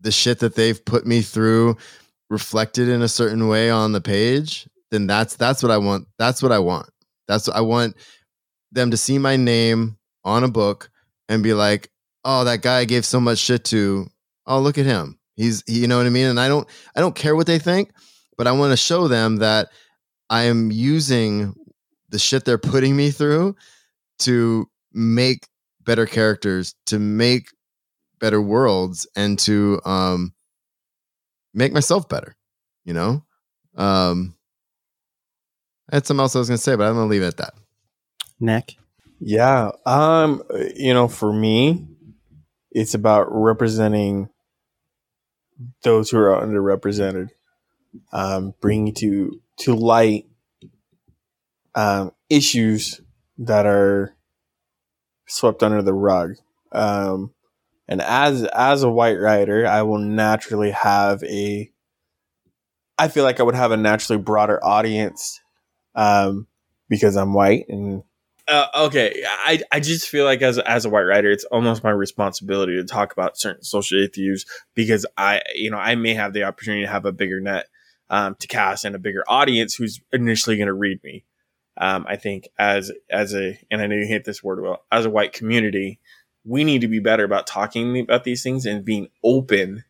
the 0.00 0.12
shit 0.12 0.38
that 0.40 0.54
they've 0.54 0.82
put 0.84 1.06
me 1.06 1.22
through 1.22 1.76
reflected 2.30 2.88
in 2.88 3.02
a 3.02 3.08
certain 3.08 3.48
way 3.48 3.70
on 3.70 3.92
the 3.92 4.00
page, 4.00 4.68
then 4.90 5.06
that's 5.06 5.36
that's 5.36 5.62
what 5.62 5.72
I 5.72 5.78
want. 5.78 6.06
That's 6.18 6.42
what 6.42 6.52
I 6.52 6.58
want. 6.58 6.88
That's 7.28 7.48
what 7.48 7.56
I 7.56 7.60
want 7.60 7.96
them 8.70 8.90
to 8.90 8.96
see 8.96 9.18
my 9.18 9.36
name 9.36 9.98
on 10.24 10.44
a 10.44 10.48
book 10.48 10.90
and 11.28 11.42
be 11.42 11.54
like, 11.54 11.90
"Oh, 12.24 12.44
that 12.44 12.62
guy 12.62 12.78
I 12.78 12.84
gave 12.84 13.04
so 13.04 13.20
much 13.20 13.38
shit 13.38 13.64
to. 13.66 14.06
Oh, 14.46 14.60
look 14.60 14.78
at 14.78 14.86
him. 14.86 15.18
He's 15.36 15.62
he, 15.66 15.80
you 15.80 15.88
know 15.88 15.96
what 15.96 16.06
I 16.06 16.10
mean?" 16.10 16.26
And 16.26 16.40
I 16.40 16.48
don't 16.48 16.66
I 16.96 17.00
don't 17.00 17.14
care 17.14 17.36
what 17.36 17.46
they 17.46 17.58
think, 17.58 17.92
but 18.36 18.46
I 18.46 18.52
want 18.52 18.72
to 18.72 18.76
show 18.76 19.08
them 19.08 19.36
that 19.36 19.68
I 20.30 20.44
am 20.44 20.70
using 20.70 21.54
the 22.08 22.18
shit 22.18 22.44
they're 22.44 22.58
putting 22.58 22.96
me 22.96 23.10
through 23.10 23.56
to 24.20 24.68
make 24.92 25.46
better 25.84 26.06
characters, 26.06 26.74
to 26.86 26.98
make 26.98 27.48
better 28.20 28.40
worlds 28.40 29.06
and 29.16 29.38
to 29.40 29.80
um 29.84 30.32
make 31.54 31.72
myself 31.72 32.08
better, 32.08 32.36
you 32.84 32.94
know? 32.94 33.24
Um 33.76 34.34
I 35.90 35.96
had 35.96 36.06
something 36.06 36.22
else 36.22 36.36
I 36.36 36.38
was 36.38 36.48
gonna 36.48 36.58
say, 36.58 36.76
but 36.76 36.86
I'm 36.86 36.94
gonna 36.94 37.06
leave 37.06 37.22
it 37.22 37.26
at 37.26 37.36
that. 37.38 37.54
Nick? 38.40 38.76
Yeah. 39.20 39.70
Um, 39.86 40.42
you 40.74 40.92
know, 40.92 41.08
for 41.08 41.32
me, 41.32 41.86
it's 42.74 42.94
about 42.94 43.26
representing 43.30 44.28
those 45.82 46.10
who 46.10 46.18
are 46.18 46.40
underrepresented, 46.40 47.28
um, 48.12 48.54
bringing 48.60 48.94
to 48.94 49.40
to 49.58 49.74
light 49.74 50.26
um, 51.74 52.12
issues 52.28 53.00
that 53.38 53.66
are 53.66 54.16
swept 55.26 55.62
under 55.62 55.82
the 55.82 55.94
rug. 55.94 56.34
Um, 56.72 57.32
and 57.88 58.00
as 58.00 58.44
as 58.44 58.82
a 58.82 58.90
white 58.90 59.18
writer, 59.18 59.66
I 59.66 59.82
will 59.82 59.98
naturally 59.98 60.70
have 60.70 61.22
a. 61.24 61.70
I 62.98 63.08
feel 63.08 63.24
like 63.24 63.40
I 63.40 63.42
would 63.42 63.54
have 63.54 63.72
a 63.72 63.76
naturally 63.76 64.22
broader 64.22 64.62
audience, 64.64 65.40
um, 65.94 66.46
because 66.88 67.16
I'm 67.16 67.34
white 67.34 67.66
and 67.68 68.02
uh, 68.52 68.66
okay, 68.84 69.24
I, 69.26 69.60
I 69.72 69.80
just 69.80 70.08
feel 70.08 70.26
like 70.26 70.42
as 70.42 70.58
as 70.58 70.84
a 70.84 70.90
white 70.90 71.04
writer, 71.04 71.30
it's 71.30 71.44
almost 71.44 71.82
my 71.82 71.90
responsibility 71.90 72.76
to 72.76 72.84
talk 72.84 73.12
about 73.14 73.38
certain 73.38 73.64
social 73.64 73.98
issues 73.98 74.44
because 74.74 75.06
I 75.16 75.40
you 75.54 75.70
know 75.70 75.78
I 75.78 75.94
may 75.94 76.12
have 76.12 76.34
the 76.34 76.44
opportunity 76.44 76.84
to 76.84 76.90
have 76.90 77.06
a 77.06 77.12
bigger 77.12 77.40
net 77.40 77.68
um, 78.10 78.34
to 78.40 78.46
cast 78.46 78.84
and 78.84 78.94
a 78.94 78.98
bigger 78.98 79.24
audience 79.26 79.74
who's 79.74 80.02
initially 80.12 80.56
going 80.58 80.66
to 80.66 80.74
read 80.74 81.02
me. 81.02 81.24
Um, 81.78 82.04
I 82.06 82.16
think 82.16 82.50
as 82.58 82.92
as 83.08 83.34
a 83.34 83.58
and 83.70 83.80
I 83.80 83.86
know 83.86 83.96
you 83.96 84.06
hate 84.06 84.26
this 84.26 84.44
word 84.44 84.62
well 84.62 84.84
as 84.92 85.06
a 85.06 85.10
white 85.10 85.32
community, 85.32 85.98
we 86.44 86.62
need 86.62 86.82
to 86.82 86.88
be 86.88 87.00
better 87.00 87.24
about 87.24 87.46
talking 87.46 88.00
about 88.00 88.24
these 88.24 88.42
things 88.42 88.66
and 88.66 88.84
being 88.84 89.08
open 89.24 89.84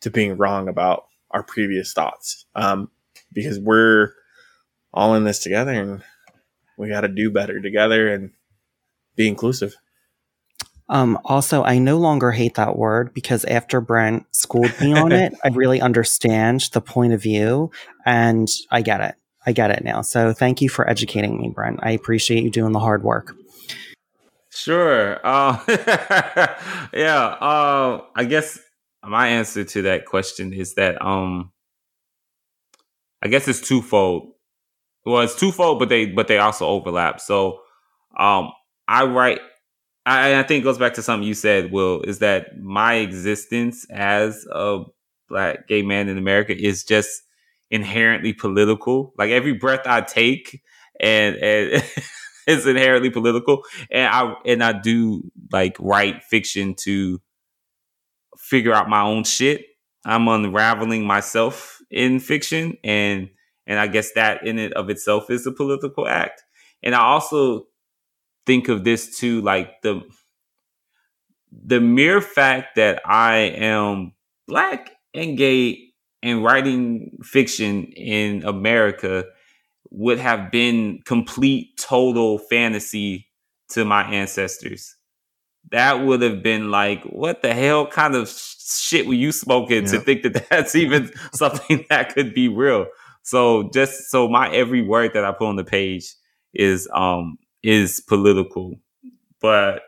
to 0.00 0.10
being 0.10 0.38
wrong 0.38 0.68
about 0.68 1.04
our 1.30 1.42
previous 1.42 1.92
thoughts 1.92 2.46
um, 2.54 2.90
because 3.30 3.58
we're 3.58 4.14
all 4.94 5.14
in 5.14 5.24
this 5.24 5.40
together 5.40 5.72
and 5.72 6.02
we 6.76 6.88
got 6.88 7.02
to 7.02 7.08
do 7.08 7.30
better 7.30 7.60
together 7.60 8.12
and 8.12 8.30
be 9.16 9.28
inclusive. 9.28 9.76
Um, 10.88 11.18
also, 11.24 11.62
I 11.62 11.78
no 11.78 11.98
longer 11.98 12.30
hate 12.30 12.54
that 12.54 12.76
word 12.76 13.14
because 13.14 13.44
after 13.46 13.80
Brent 13.80 14.26
schooled 14.32 14.78
me 14.80 14.92
on 14.92 15.12
it, 15.12 15.34
I 15.42 15.48
really 15.48 15.80
understand 15.80 16.68
the 16.72 16.80
point 16.80 17.12
of 17.12 17.22
view 17.22 17.70
and 18.04 18.48
I 18.70 18.82
get 18.82 19.00
it. 19.00 19.14
I 19.46 19.52
get 19.52 19.70
it 19.70 19.84
now. 19.84 20.02
So 20.02 20.32
thank 20.32 20.62
you 20.62 20.68
for 20.68 20.88
educating 20.88 21.38
me, 21.38 21.48
Brent. 21.48 21.80
I 21.82 21.90
appreciate 21.90 22.42
you 22.42 22.50
doing 22.50 22.72
the 22.72 22.80
hard 22.80 23.02
work. 23.02 23.34
Sure. 24.50 25.20
Uh, 25.24 25.58
yeah. 26.94 27.24
Uh, 27.40 28.02
I 28.14 28.24
guess 28.24 28.58
my 29.02 29.28
answer 29.28 29.64
to 29.64 29.82
that 29.82 30.06
question 30.06 30.52
is 30.52 30.74
that 30.74 31.00
um, 31.04 31.52
I 33.20 33.28
guess 33.28 33.48
it's 33.48 33.60
twofold. 33.60 34.33
Well, 35.04 35.22
it's 35.22 35.34
twofold, 35.34 35.78
but 35.78 35.88
they 35.88 36.06
but 36.06 36.28
they 36.28 36.38
also 36.38 36.66
overlap. 36.66 37.20
So, 37.20 37.60
um, 38.18 38.52
I 38.88 39.04
write. 39.04 39.40
I, 40.06 40.38
I 40.38 40.42
think 40.42 40.62
it 40.62 40.64
goes 40.64 40.78
back 40.78 40.94
to 40.94 41.02
something 41.02 41.26
you 41.26 41.34
said, 41.34 41.72
Will, 41.72 42.02
is 42.02 42.18
that 42.18 42.58
my 42.58 42.94
existence 42.96 43.86
as 43.90 44.46
a 44.52 44.82
black 45.28 45.66
gay 45.66 45.82
man 45.82 46.08
in 46.08 46.18
America 46.18 46.54
is 46.56 46.84
just 46.84 47.22
inherently 47.70 48.32
political. 48.32 49.14
Like 49.18 49.30
every 49.30 49.54
breath 49.54 49.86
I 49.86 50.00
take 50.02 50.62
and 51.00 51.36
and 51.36 51.82
is 52.46 52.66
inherently 52.66 53.10
political. 53.10 53.62
And 53.90 54.08
I 54.08 54.34
and 54.46 54.62
I 54.62 54.72
do 54.72 55.22
like 55.52 55.76
write 55.80 56.22
fiction 56.22 56.74
to 56.80 57.20
figure 58.38 58.72
out 58.72 58.88
my 58.88 59.02
own 59.02 59.24
shit. 59.24 59.64
I'm 60.04 60.28
unraveling 60.28 61.06
myself 61.06 61.80
in 61.90 62.20
fiction 62.20 62.76
and 62.84 63.30
and 63.66 63.78
I 63.78 63.86
guess 63.86 64.12
that 64.12 64.46
in 64.46 64.58
it 64.58 64.72
of 64.74 64.90
itself 64.90 65.30
is 65.30 65.46
a 65.46 65.52
political 65.52 66.06
act. 66.06 66.42
And 66.82 66.94
I 66.94 67.00
also 67.00 67.66
think 68.46 68.68
of 68.68 68.84
this 68.84 69.18
too 69.18 69.40
like 69.40 69.80
the 69.82 70.02
the 71.50 71.80
mere 71.80 72.20
fact 72.20 72.76
that 72.76 73.00
I 73.06 73.36
am 73.36 74.12
black 74.46 74.90
and 75.14 75.38
gay 75.38 75.78
and 76.22 76.42
writing 76.42 77.18
fiction 77.22 77.84
in 77.84 78.44
America 78.44 79.26
would 79.90 80.18
have 80.18 80.50
been 80.50 81.00
complete 81.04 81.76
total 81.78 82.38
fantasy 82.38 83.28
to 83.70 83.84
my 83.84 84.02
ancestors. 84.10 84.96
That 85.70 86.04
would 86.04 86.22
have 86.22 86.42
been 86.42 86.70
like, 86.70 87.02
what 87.04 87.42
the 87.42 87.54
hell 87.54 87.86
kind 87.86 88.14
of 88.14 88.28
shit 88.28 89.06
were 89.06 89.14
you 89.14 89.32
smoking 89.32 89.86
to 89.86 90.00
think 90.00 90.22
that 90.22 90.48
that's 90.50 90.74
even 90.74 91.10
something 91.32 91.86
that 91.88 92.14
could 92.14 92.34
be 92.34 92.48
real? 92.48 92.86
So 93.24 93.70
just 93.74 94.10
so 94.10 94.28
my 94.28 94.50
every 94.54 94.82
word 94.82 95.14
that 95.14 95.24
I 95.24 95.32
put 95.32 95.48
on 95.48 95.56
the 95.56 95.64
page 95.64 96.14
is 96.54 96.88
um 96.94 97.38
is 97.64 98.00
political. 98.02 98.76
But 99.40 99.82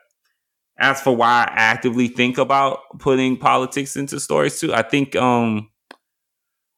as 0.78 1.00
for 1.00 1.16
why 1.16 1.44
I 1.48 1.54
actively 1.54 2.08
think 2.08 2.38
about 2.38 2.80
putting 2.98 3.36
politics 3.36 3.96
into 3.96 4.20
stories 4.20 4.60
too, 4.60 4.74
I 4.74 4.82
think 4.82 5.16
um 5.16 5.70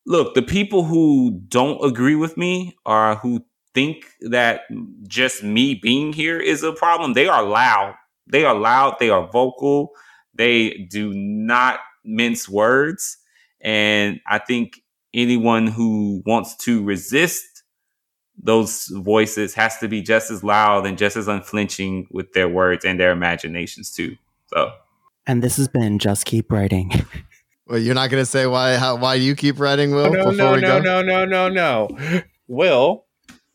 look, 0.06 0.34
the 0.34 0.42
people 0.42 0.84
who 0.84 1.40
don't 1.48 1.84
agree 1.84 2.16
with 2.16 2.36
me 2.36 2.76
or 2.86 3.16
who 3.16 3.44
think 3.74 4.06
that 4.22 4.62
just 5.06 5.44
me 5.44 5.74
being 5.74 6.12
here 6.12 6.40
is 6.40 6.62
a 6.62 6.72
problem, 6.72 7.12
they 7.12 7.28
are 7.28 7.44
loud. 7.44 7.94
They 8.26 8.44
are 8.44 8.54
loud, 8.54 8.96
they 9.00 9.10
are 9.10 9.26
vocal, 9.30 9.92
they 10.34 10.86
do 10.90 11.14
not 11.14 11.80
mince 12.04 12.48
words. 12.48 13.18
And 13.60 14.20
I 14.26 14.38
think 14.38 14.82
anyone 15.14 15.66
who 15.66 16.22
wants 16.26 16.56
to 16.56 16.82
resist 16.84 17.44
those 18.40 18.86
voices 18.92 19.54
has 19.54 19.78
to 19.78 19.88
be 19.88 20.00
just 20.00 20.30
as 20.30 20.44
loud 20.44 20.86
and 20.86 20.96
just 20.96 21.16
as 21.16 21.26
unflinching 21.26 22.06
with 22.10 22.32
their 22.32 22.48
words 22.48 22.84
and 22.84 23.00
their 23.00 23.10
imaginations 23.10 23.90
too. 23.90 24.16
So, 24.46 24.72
and 25.26 25.42
this 25.42 25.56
has 25.56 25.68
been 25.68 25.98
just 25.98 26.24
keep 26.24 26.52
writing. 26.52 26.92
Well, 27.68 27.78
you're 27.78 27.94
not 27.94 28.08
going 28.08 28.22
to 28.22 28.26
say 28.26 28.46
why 28.46 28.76
how, 28.76 28.96
why 28.96 29.16
you 29.16 29.36
keep 29.36 29.60
writing, 29.60 29.90
Will? 29.90 30.10
No, 30.10 30.30
no, 30.30 30.56
no, 30.56 30.80
no, 30.80 31.02
no, 31.02 31.26
no, 31.26 31.48
no. 31.50 31.88
Will, 32.46 33.04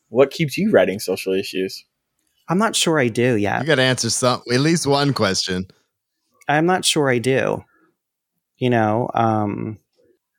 what 0.09 0.29
keeps 0.29 0.55
you 0.55 0.69
writing 0.69 0.99
social 0.99 1.33
issues? 1.33 1.83
I'm 2.47 2.59
not 2.59 2.75
sure 2.75 2.99
I 2.99 3.07
do 3.07 3.35
yet. 3.35 3.61
You 3.61 3.65
got 3.65 3.75
to 3.75 3.81
answer 3.81 4.11
some 4.11 4.43
at 4.53 4.59
least 4.59 4.85
one 4.85 5.13
question. 5.13 5.65
I'm 6.47 6.67
not 6.67 6.85
sure 6.85 7.09
I 7.09 7.17
do. 7.17 7.63
You 8.57 8.69
know, 8.69 9.09
um, 9.15 9.79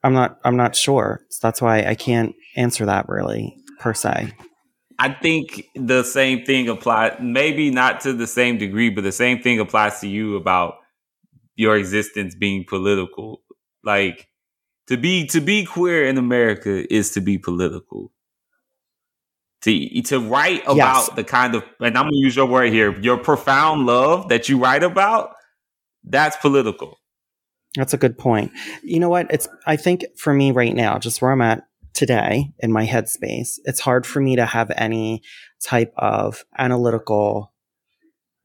I'm 0.05 0.13
not. 0.13 0.39
I'm 0.45 0.57
not 0.57 0.77
sure. 0.77 1.23
So 1.31 1.39
that's 1.43 1.61
why 1.61 1.85
I 1.85 1.95
can't 1.95 2.35
answer 2.57 2.87
that 2.87 3.09
really 3.09 3.57
per 3.81 3.95
se. 3.95 4.33
I 4.99 5.09
think 5.13 5.65
the 5.75 6.05
same 6.05 6.45
thing 6.45 6.69
applies. 6.69 7.17
Maybe 7.21 7.71
not 7.71 8.01
to 8.03 8.13
the 8.13 8.29
same 8.29 8.59
degree, 8.59 8.91
but 8.91 9.03
the 9.03 9.13
same 9.13 9.43
thing 9.43 9.59
applies 9.59 9.99
to 10.01 10.09
you 10.09 10.37
about 10.37 10.75
your 11.57 11.77
existence 11.77 12.35
being 12.35 12.65
political 12.69 13.41
like 13.85 14.29
to 14.89 14.97
be 14.97 15.27
to 15.29 15.41
be 15.41 15.65
queer 15.65 16.07
in 16.07 16.19
America 16.19 16.93
is 16.93 17.11
to 17.13 17.21
be 17.21 17.39
political. 17.39 18.13
To 19.63 20.03
to 20.03 20.21
write 20.21 20.63
about 20.65 20.77
yes. 20.77 21.11
the 21.11 21.25
kind 21.25 21.55
of 21.55 21.65
and 21.81 21.97
I'm 21.97 22.05
gonna 22.05 22.17
use 22.17 22.37
your 22.37 22.47
word 22.47 22.73
here, 22.73 22.99
your 23.01 23.17
profound 23.17 23.87
love 23.87 24.29
that 24.29 24.49
you 24.49 24.59
write 24.59 24.83
about, 24.83 25.35
that's 26.03 26.37
political. 26.37 26.99
That's 27.77 27.95
a 27.95 27.99
good 27.99 28.17
point. 28.17 28.53
You 28.83 29.01
know 29.01 29.09
what? 29.09 29.27
It's 29.31 29.49
I 29.67 29.77
think 29.77 30.05
for 30.17 30.33
me 30.33 30.53
right 30.53 30.75
now, 30.75 30.99
just 30.99 31.21
where 31.21 31.33
I'm 31.33 31.41
at 31.41 31.67
today 31.93 32.53
in 32.59 32.73
my 32.73 32.87
headspace, 32.87 33.59
it's 33.65 33.81
hard 33.81 34.07
for 34.07 34.21
me 34.21 34.37
to 34.37 34.47
have 34.47 34.71
any 34.77 35.23
type 35.61 35.93
of 35.97 36.45
analytical 36.59 37.53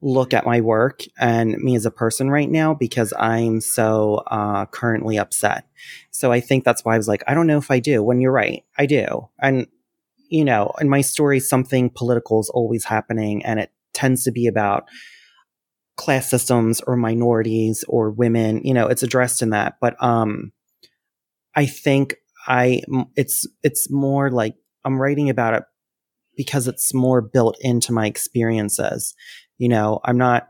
look 0.02 0.34
at 0.34 0.46
my 0.46 0.62
work 0.62 1.02
and 1.20 1.58
me 1.58 1.76
as 1.76 1.86
a 1.86 1.92
person 1.92 2.30
right 2.30 2.50
now 2.50 2.74
because 2.74 3.14
I'm 3.20 3.60
so 3.60 4.24
uh, 4.28 4.66
currently 4.68 5.20
upset. 5.20 5.66
So 6.12 6.32
I 6.32 6.40
think 6.40 6.64
that's 6.64 6.86
why 6.86 6.94
I 6.94 6.98
was 6.98 7.08
like, 7.08 7.24
I 7.28 7.34
don't 7.34 7.48
know 7.48 7.58
if 7.58 7.70
I 7.70 7.80
do. 7.80 8.02
When 8.02 8.22
you're 8.22 8.32
right, 8.32 8.64
I 8.78 8.86
do. 8.86 9.30
And, 9.42 9.68
you 10.30 10.46
know, 10.46 10.72
in 10.80 10.90
my 10.90 11.02
story, 11.02 11.40
something 11.40 11.90
political 11.90 12.40
is 12.40 12.50
always 12.50 12.86
happening 12.86 13.44
and 13.44 13.60
it 13.60 13.72
tends 13.94 14.24
to 14.24 14.32
be 14.32 14.48
about 14.48 14.88
class 16.00 16.30
systems 16.30 16.82
or 16.82 16.96
minorities 16.96 17.84
or 17.88 18.10
women. 18.10 18.62
You 18.64 18.74
know, 18.74 18.88
it's 18.88 19.04
addressed 19.04 19.42
in 19.42 19.52
that. 19.52 19.76
But 19.80 20.02
um, 20.04 20.52
I 21.56 21.66
think 21.68 22.16
I, 22.48 22.82
it's, 23.16 23.46
it's 23.62 23.92
more 23.92 24.32
like 24.32 24.56
I'm 24.84 25.00
writing 25.00 25.30
about 25.30 25.54
it 25.54 25.64
because 26.36 26.68
it's 26.68 26.94
more 26.94 27.22
built 27.22 27.58
into 27.60 27.92
my 27.92 28.08
experiences 28.08 29.14
you 29.60 29.70
know, 29.70 30.00
I'm 30.04 30.18
not 30.18 30.48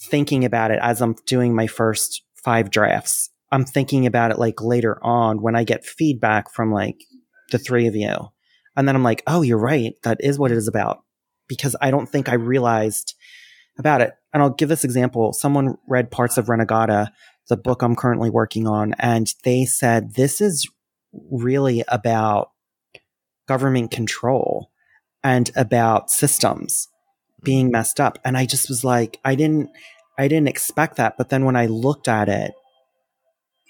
thinking 0.00 0.46
about 0.46 0.70
it 0.70 0.78
as 0.80 1.02
I'm 1.02 1.16
doing 1.26 1.54
my 1.54 1.66
first 1.66 2.22
five 2.34 2.70
drafts. 2.70 3.28
I'm 3.50 3.66
thinking 3.66 4.06
about 4.06 4.30
it 4.30 4.38
like 4.38 4.62
later 4.62 4.98
on 5.04 5.42
when 5.42 5.54
I 5.54 5.64
get 5.64 5.84
feedback 5.84 6.50
from 6.50 6.72
like 6.72 6.96
the 7.50 7.58
three 7.58 7.86
of 7.86 7.94
you. 7.94 8.14
And 8.74 8.88
then 8.88 8.96
I'm 8.96 9.02
like, 9.02 9.22
oh, 9.26 9.42
you're 9.42 9.58
right. 9.58 9.92
That 10.04 10.18
is 10.20 10.38
what 10.38 10.50
it 10.50 10.56
is 10.56 10.68
about. 10.68 11.02
Because 11.48 11.76
I 11.82 11.90
don't 11.90 12.08
think 12.08 12.30
I 12.30 12.34
realized 12.34 13.14
about 13.78 14.00
it. 14.00 14.12
And 14.32 14.42
I'll 14.42 14.50
give 14.50 14.68
this 14.68 14.84
example. 14.84 15.32
Someone 15.32 15.76
read 15.86 16.10
parts 16.10 16.38
of 16.38 16.46
Renegada, 16.46 17.08
the 17.48 17.56
book 17.56 17.82
I'm 17.82 17.96
currently 17.96 18.30
working 18.30 18.66
on, 18.66 18.94
and 18.98 19.32
they 19.44 19.64
said 19.64 20.14
this 20.14 20.40
is 20.40 20.68
really 21.30 21.84
about 21.88 22.50
government 23.46 23.90
control 23.90 24.70
and 25.22 25.50
about 25.56 26.10
systems 26.10 26.88
being 27.42 27.68
mm. 27.68 27.72
messed 27.72 28.00
up. 28.00 28.18
And 28.24 28.36
I 28.36 28.46
just 28.46 28.68
was 28.68 28.84
like, 28.84 29.18
I 29.24 29.34
didn't, 29.34 29.70
I 30.18 30.28
didn't 30.28 30.48
expect 30.48 30.96
that. 30.96 31.16
But 31.16 31.28
then 31.28 31.44
when 31.44 31.56
I 31.56 31.66
looked 31.66 32.08
at 32.08 32.28
it, 32.28 32.52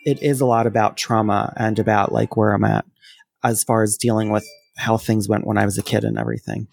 it 0.05 0.23
is 0.23 0.41
a 0.41 0.47
lot 0.47 0.67
about 0.67 0.97
trauma 0.97 1.53
and 1.57 1.79
about 1.79 2.13
like 2.13 2.37
where 2.37 2.53
I'm 2.53 2.65
at 2.65 2.85
as 3.45 3.63
far 3.65 3.83
as 3.83 3.97
dealing 3.97 4.31
with 4.31 4.47
how 4.77 4.97
things 4.97 5.29
went 5.29 5.47
when 5.47 5.59
I 5.59 5.65
was 5.65 5.79
a 5.79 5.83
kid 5.83 6.05
and 6.05 6.19
everything. 6.19 6.67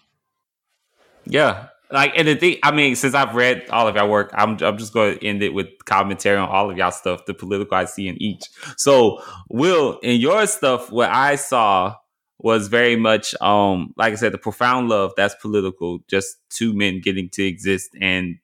Yeah. 1.24 1.68
Like, 1.92 2.12
and 2.16 2.28
the 2.28 2.36
thing, 2.36 2.58
I 2.62 2.70
mean, 2.70 2.94
since 2.94 3.14
I've 3.14 3.34
read 3.34 3.68
all 3.70 3.88
of 3.88 3.96
your 3.96 4.06
work, 4.06 4.30
I'm, 4.34 4.56
I'm 4.62 4.78
just 4.78 4.92
going 4.92 5.18
to 5.18 5.26
end 5.26 5.42
it 5.42 5.52
with 5.52 5.66
commentary 5.86 6.36
on 6.36 6.48
all 6.48 6.70
of 6.70 6.76
y'all 6.76 6.92
stuff, 6.92 7.24
the 7.26 7.34
political 7.34 7.76
I 7.76 7.86
see 7.86 8.06
in 8.06 8.20
each. 8.22 8.44
So, 8.76 9.22
Will, 9.48 9.98
in 10.02 10.20
your 10.20 10.46
stuff, 10.46 10.92
what 10.92 11.10
I 11.10 11.34
saw 11.36 11.96
was 12.42 12.68
very 12.68 12.96
much 12.96 13.34
um 13.40 13.92
like 13.96 14.12
I 14.12 14.16
said, 14.16 14.32
the 14.32 14.38
profound 14.38 14.88
love 14.88 15.12
that's 15.16 15.34
political, 15.36 16.00
just 16.08 16.36
two 16.48 16.72
men 16.72 17.00
getting 17.00 17.28
to 17.30 17.44
exist 17.44 17.90
and 18.00 18.36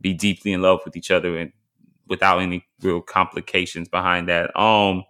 be 0.00 0.14
deeply 0.14 0.52
in 0.52 0.62
love 0.62 0.80
with 0.84 0.96
each 0.96 1.10
other 1.10 1.36
and 1.36 1.52
without 2.08 2.38
any 2.38 2.64
real 2.82 3.00
complications 3.00 3.88
behind 3.88 4.28
that. 4.28 4.58
Um 4.58 5.04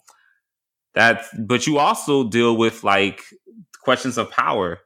that's 0.94 1.28
but 1.38 1.66
you 1.66 1.78
also 1.78 2.28
deal 2.28 2.56
with 2.56 2.82
like 2.82 3.22
questions 3.80 4.18
of 4.18 4.30
power. 4.30 4.80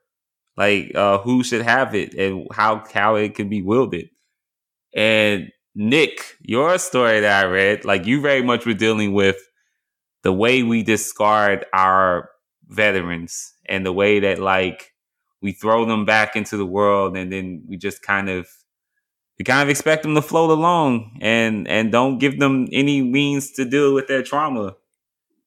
Like 0.61 0.95
uh 0.97 1.19
who 1.21 1.45
should 1.45 1.63
have 1.63 1.95
it 1.97 2.15
and 2.15 2.47
how 2.53 2.85
how 2.95 3.17
it 3.17 3.35
can 3.37 3.49
be 3.51 3.63
wielded. 3.63 4.11
And 4.95 5.51
Nick, 5.75 6.37
your 6.43 6.79
story 6.79 7.21
that 7.21 7.45
I 7.45 7.49
read, 7.49 7.85
like 7.87 8.07
you 8.07 8.21
very 8.21 8.43
much 8.43 8.67
were 8.67 8.75
dealing 8.75 9.15
with 9.15 9.39
the 10.23 10.33
way 10.33 10.63
we 10.63 10.83
discard 10.83 11.67
our 11.73 12.31
veterans 12.69 13.55
and 13.67 13.87
the 13.87 13.93
way 13.93 14.21
that 14.21 14.39
like 14.39 14.93
we 15.43 15.53
throw 15.53 15.85
them 15.87 16.05
back 16.05 16.37
into 16.37 16.57
the 16.59 16.67
world 16.67 17.17
and 17.17 17.33
then 17.33 17.65
we 17.69 17.77
just 17.77 18.03
kind 18.03 18.29
of 18.31 18.49
we 19.39 19.45
kind 19.45 19.63
of 19.63 19.71
expect 19.71 20.03
them 20.03 20.15
to 20.15 20.23
float 20.23 20.51
along 20.51 21.19
and 21.21 21.67
and 21.69 21.93
don't 21.93 22.19
give 22.19 22.39
them 22.39 22.69
any 22.73 23.03
means 23.03 23.53
to 23.53 23.65
deal 23.65 23.95
with 23.95 24.09
their 24.09 24.23
trauma 24.23 24.75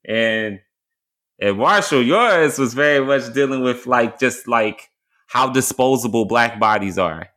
and 0.05 0.59
and 1.39 1.57
marshall 1.57 2.01
yours 2.03 2.59
was 2.59 2.73
very 2.73 3.05
much 3.05 3.33
dealing 3.33 3.63
with 3.63 3.87
like 3.87 4.19
just 4.19 4.47
like 4.47 4.89
how 5.33 5.49
disposable 5.49 6.25
black 6.25 6.59
bodies 6.59 6.97
are 6.99 7.29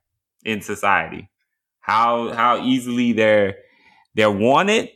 in 0.44 0.60
society 0.60 1.28
how 1.80 2.32
how 2.34 2.62
easily 2.62 3.12
they're 3.12 3.56
they're 4.14 4.30
wanted 4.30 4.90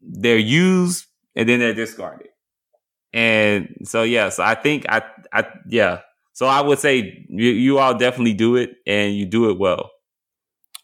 they're 0.00 0.38
used 0.38 1.06
and 1.36 1.48
then 1.48 1.60
they're 1.60 1.74
discarded 1.74 2.28
and 3.12 3.76
so 3.84 4.02
yeah, 4.02 4.28
so 4.28 4.42
I 4.44 4.54
think 4.54 4.86
I 4.88 5.02
I 5.32 5.46
yeah. 5.68 6.00
So 6.32 6.46
I 6.46 6.60
would 6.60 6.78
say 6.78 7.26
you, 7.28 7.50
you 7.50 7.78
all 7.78 7.94
definitely 7.96 8.34
do 8.34 8.56
it 8.56 8.76
and 8.86 9.14
you 9.14 9.26
do 9.26 9.50
it 9.50 9.58
well. 9.58 9.90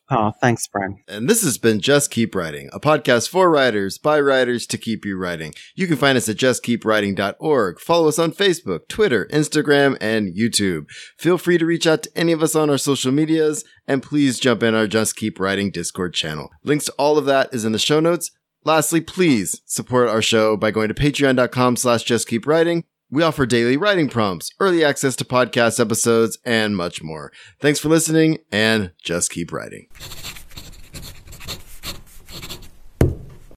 Oh, 0.08 0.32
thanks, 0.40 0.68
Brian. 0.68 0.98
And 1.08 1.28
this 1.28 1.42
has 1.42 1.58
been 1.58 1.80
Just 1.80 2.12
Keep 2.12 2.34
Writing, 2.36 2.68
a 2.72 2.78
podcast 2.78 3.28
for 3.28 3.50
writers 3.50 3.98
by 3.98 4.20
writers 4.20 4.64
to 4.68 4.78
keep 4.78 5.04
you 5.04 5.16
writing. 5.16 5.52
You 5.74 5.88
can 5.88 5.96
find 5.96 6.16
us 6.16 6.28
at 6.28 6.36
justkeepwriting.org. 6.36 7.80
Follow 7.80 8.06
us 8.06 8.18
on 8.18 8.30
Facebook, 8.30 8.86
Twitter, 8.88 9.26
Instagram, 9.32 9.96
and 10.00 10.32
YouTube. 10.36 10.88
Feel 11.18 11.38
free 11.38 11.58
to 11.58 11.66
reach 11.66 11.88
out 11.88 12.04
to 12.04 12.16
any 12.16 12.30
of 12.30 12.42
us 12.42 12.54
on 12.54 12.70
our 12.70 12.78
social 12.78 13.10
medias, 13.10 13.64
and 13.88 14.02
please 14.02 14.38
jump 14.38 14.62
in 14.62 14.74
our 14.76 14.86
Just 14.86 15.16
Keep 15.16 15.40
Writing 15.40 15.70
Discord 15.72 16.14
channel. 16.14 16.50
Links 16.62 16.84
to 16.84 16.92
all 16.92 17.18
of 17.18 17.24
that 17.26 17.52
is 17.52 17.64
in 17.64 17.72
the 17.72 17.78
show 17.78 17.98
notes. 17.98 18.30
Lastly, 18.64 19.00
please 19.00 19.60
support 19.64 20.08
our 20.08 20.22
show 20.22 20.56
by 20.56 20.70
going 20.70 20.88
to 20.88 20.94
patreon.com 20.94 21.76
slash 21.76 22.04
justkeepwriting. 22.04 22.84
We 23.10 23.22
offer 23.22 23.46
daily 23.46 23.76
writing 23.76 24.08
prompts, 24.08 24.50
early 24.58 24.84
access 24.84 25.14
to 25.16 25.24
podcast 25.24 25.78
episodes, 25.78 26.38
and 26.44 26.76
much 26.76 27.02
more. 27.02 27.32
Thanks 27.60 27.78
for 27.78 27.88
listening, 27.88 28.38
and 28.50 28.90
just 29.00 29.30
keep 29.30 29.52
writing. 29.52 29.86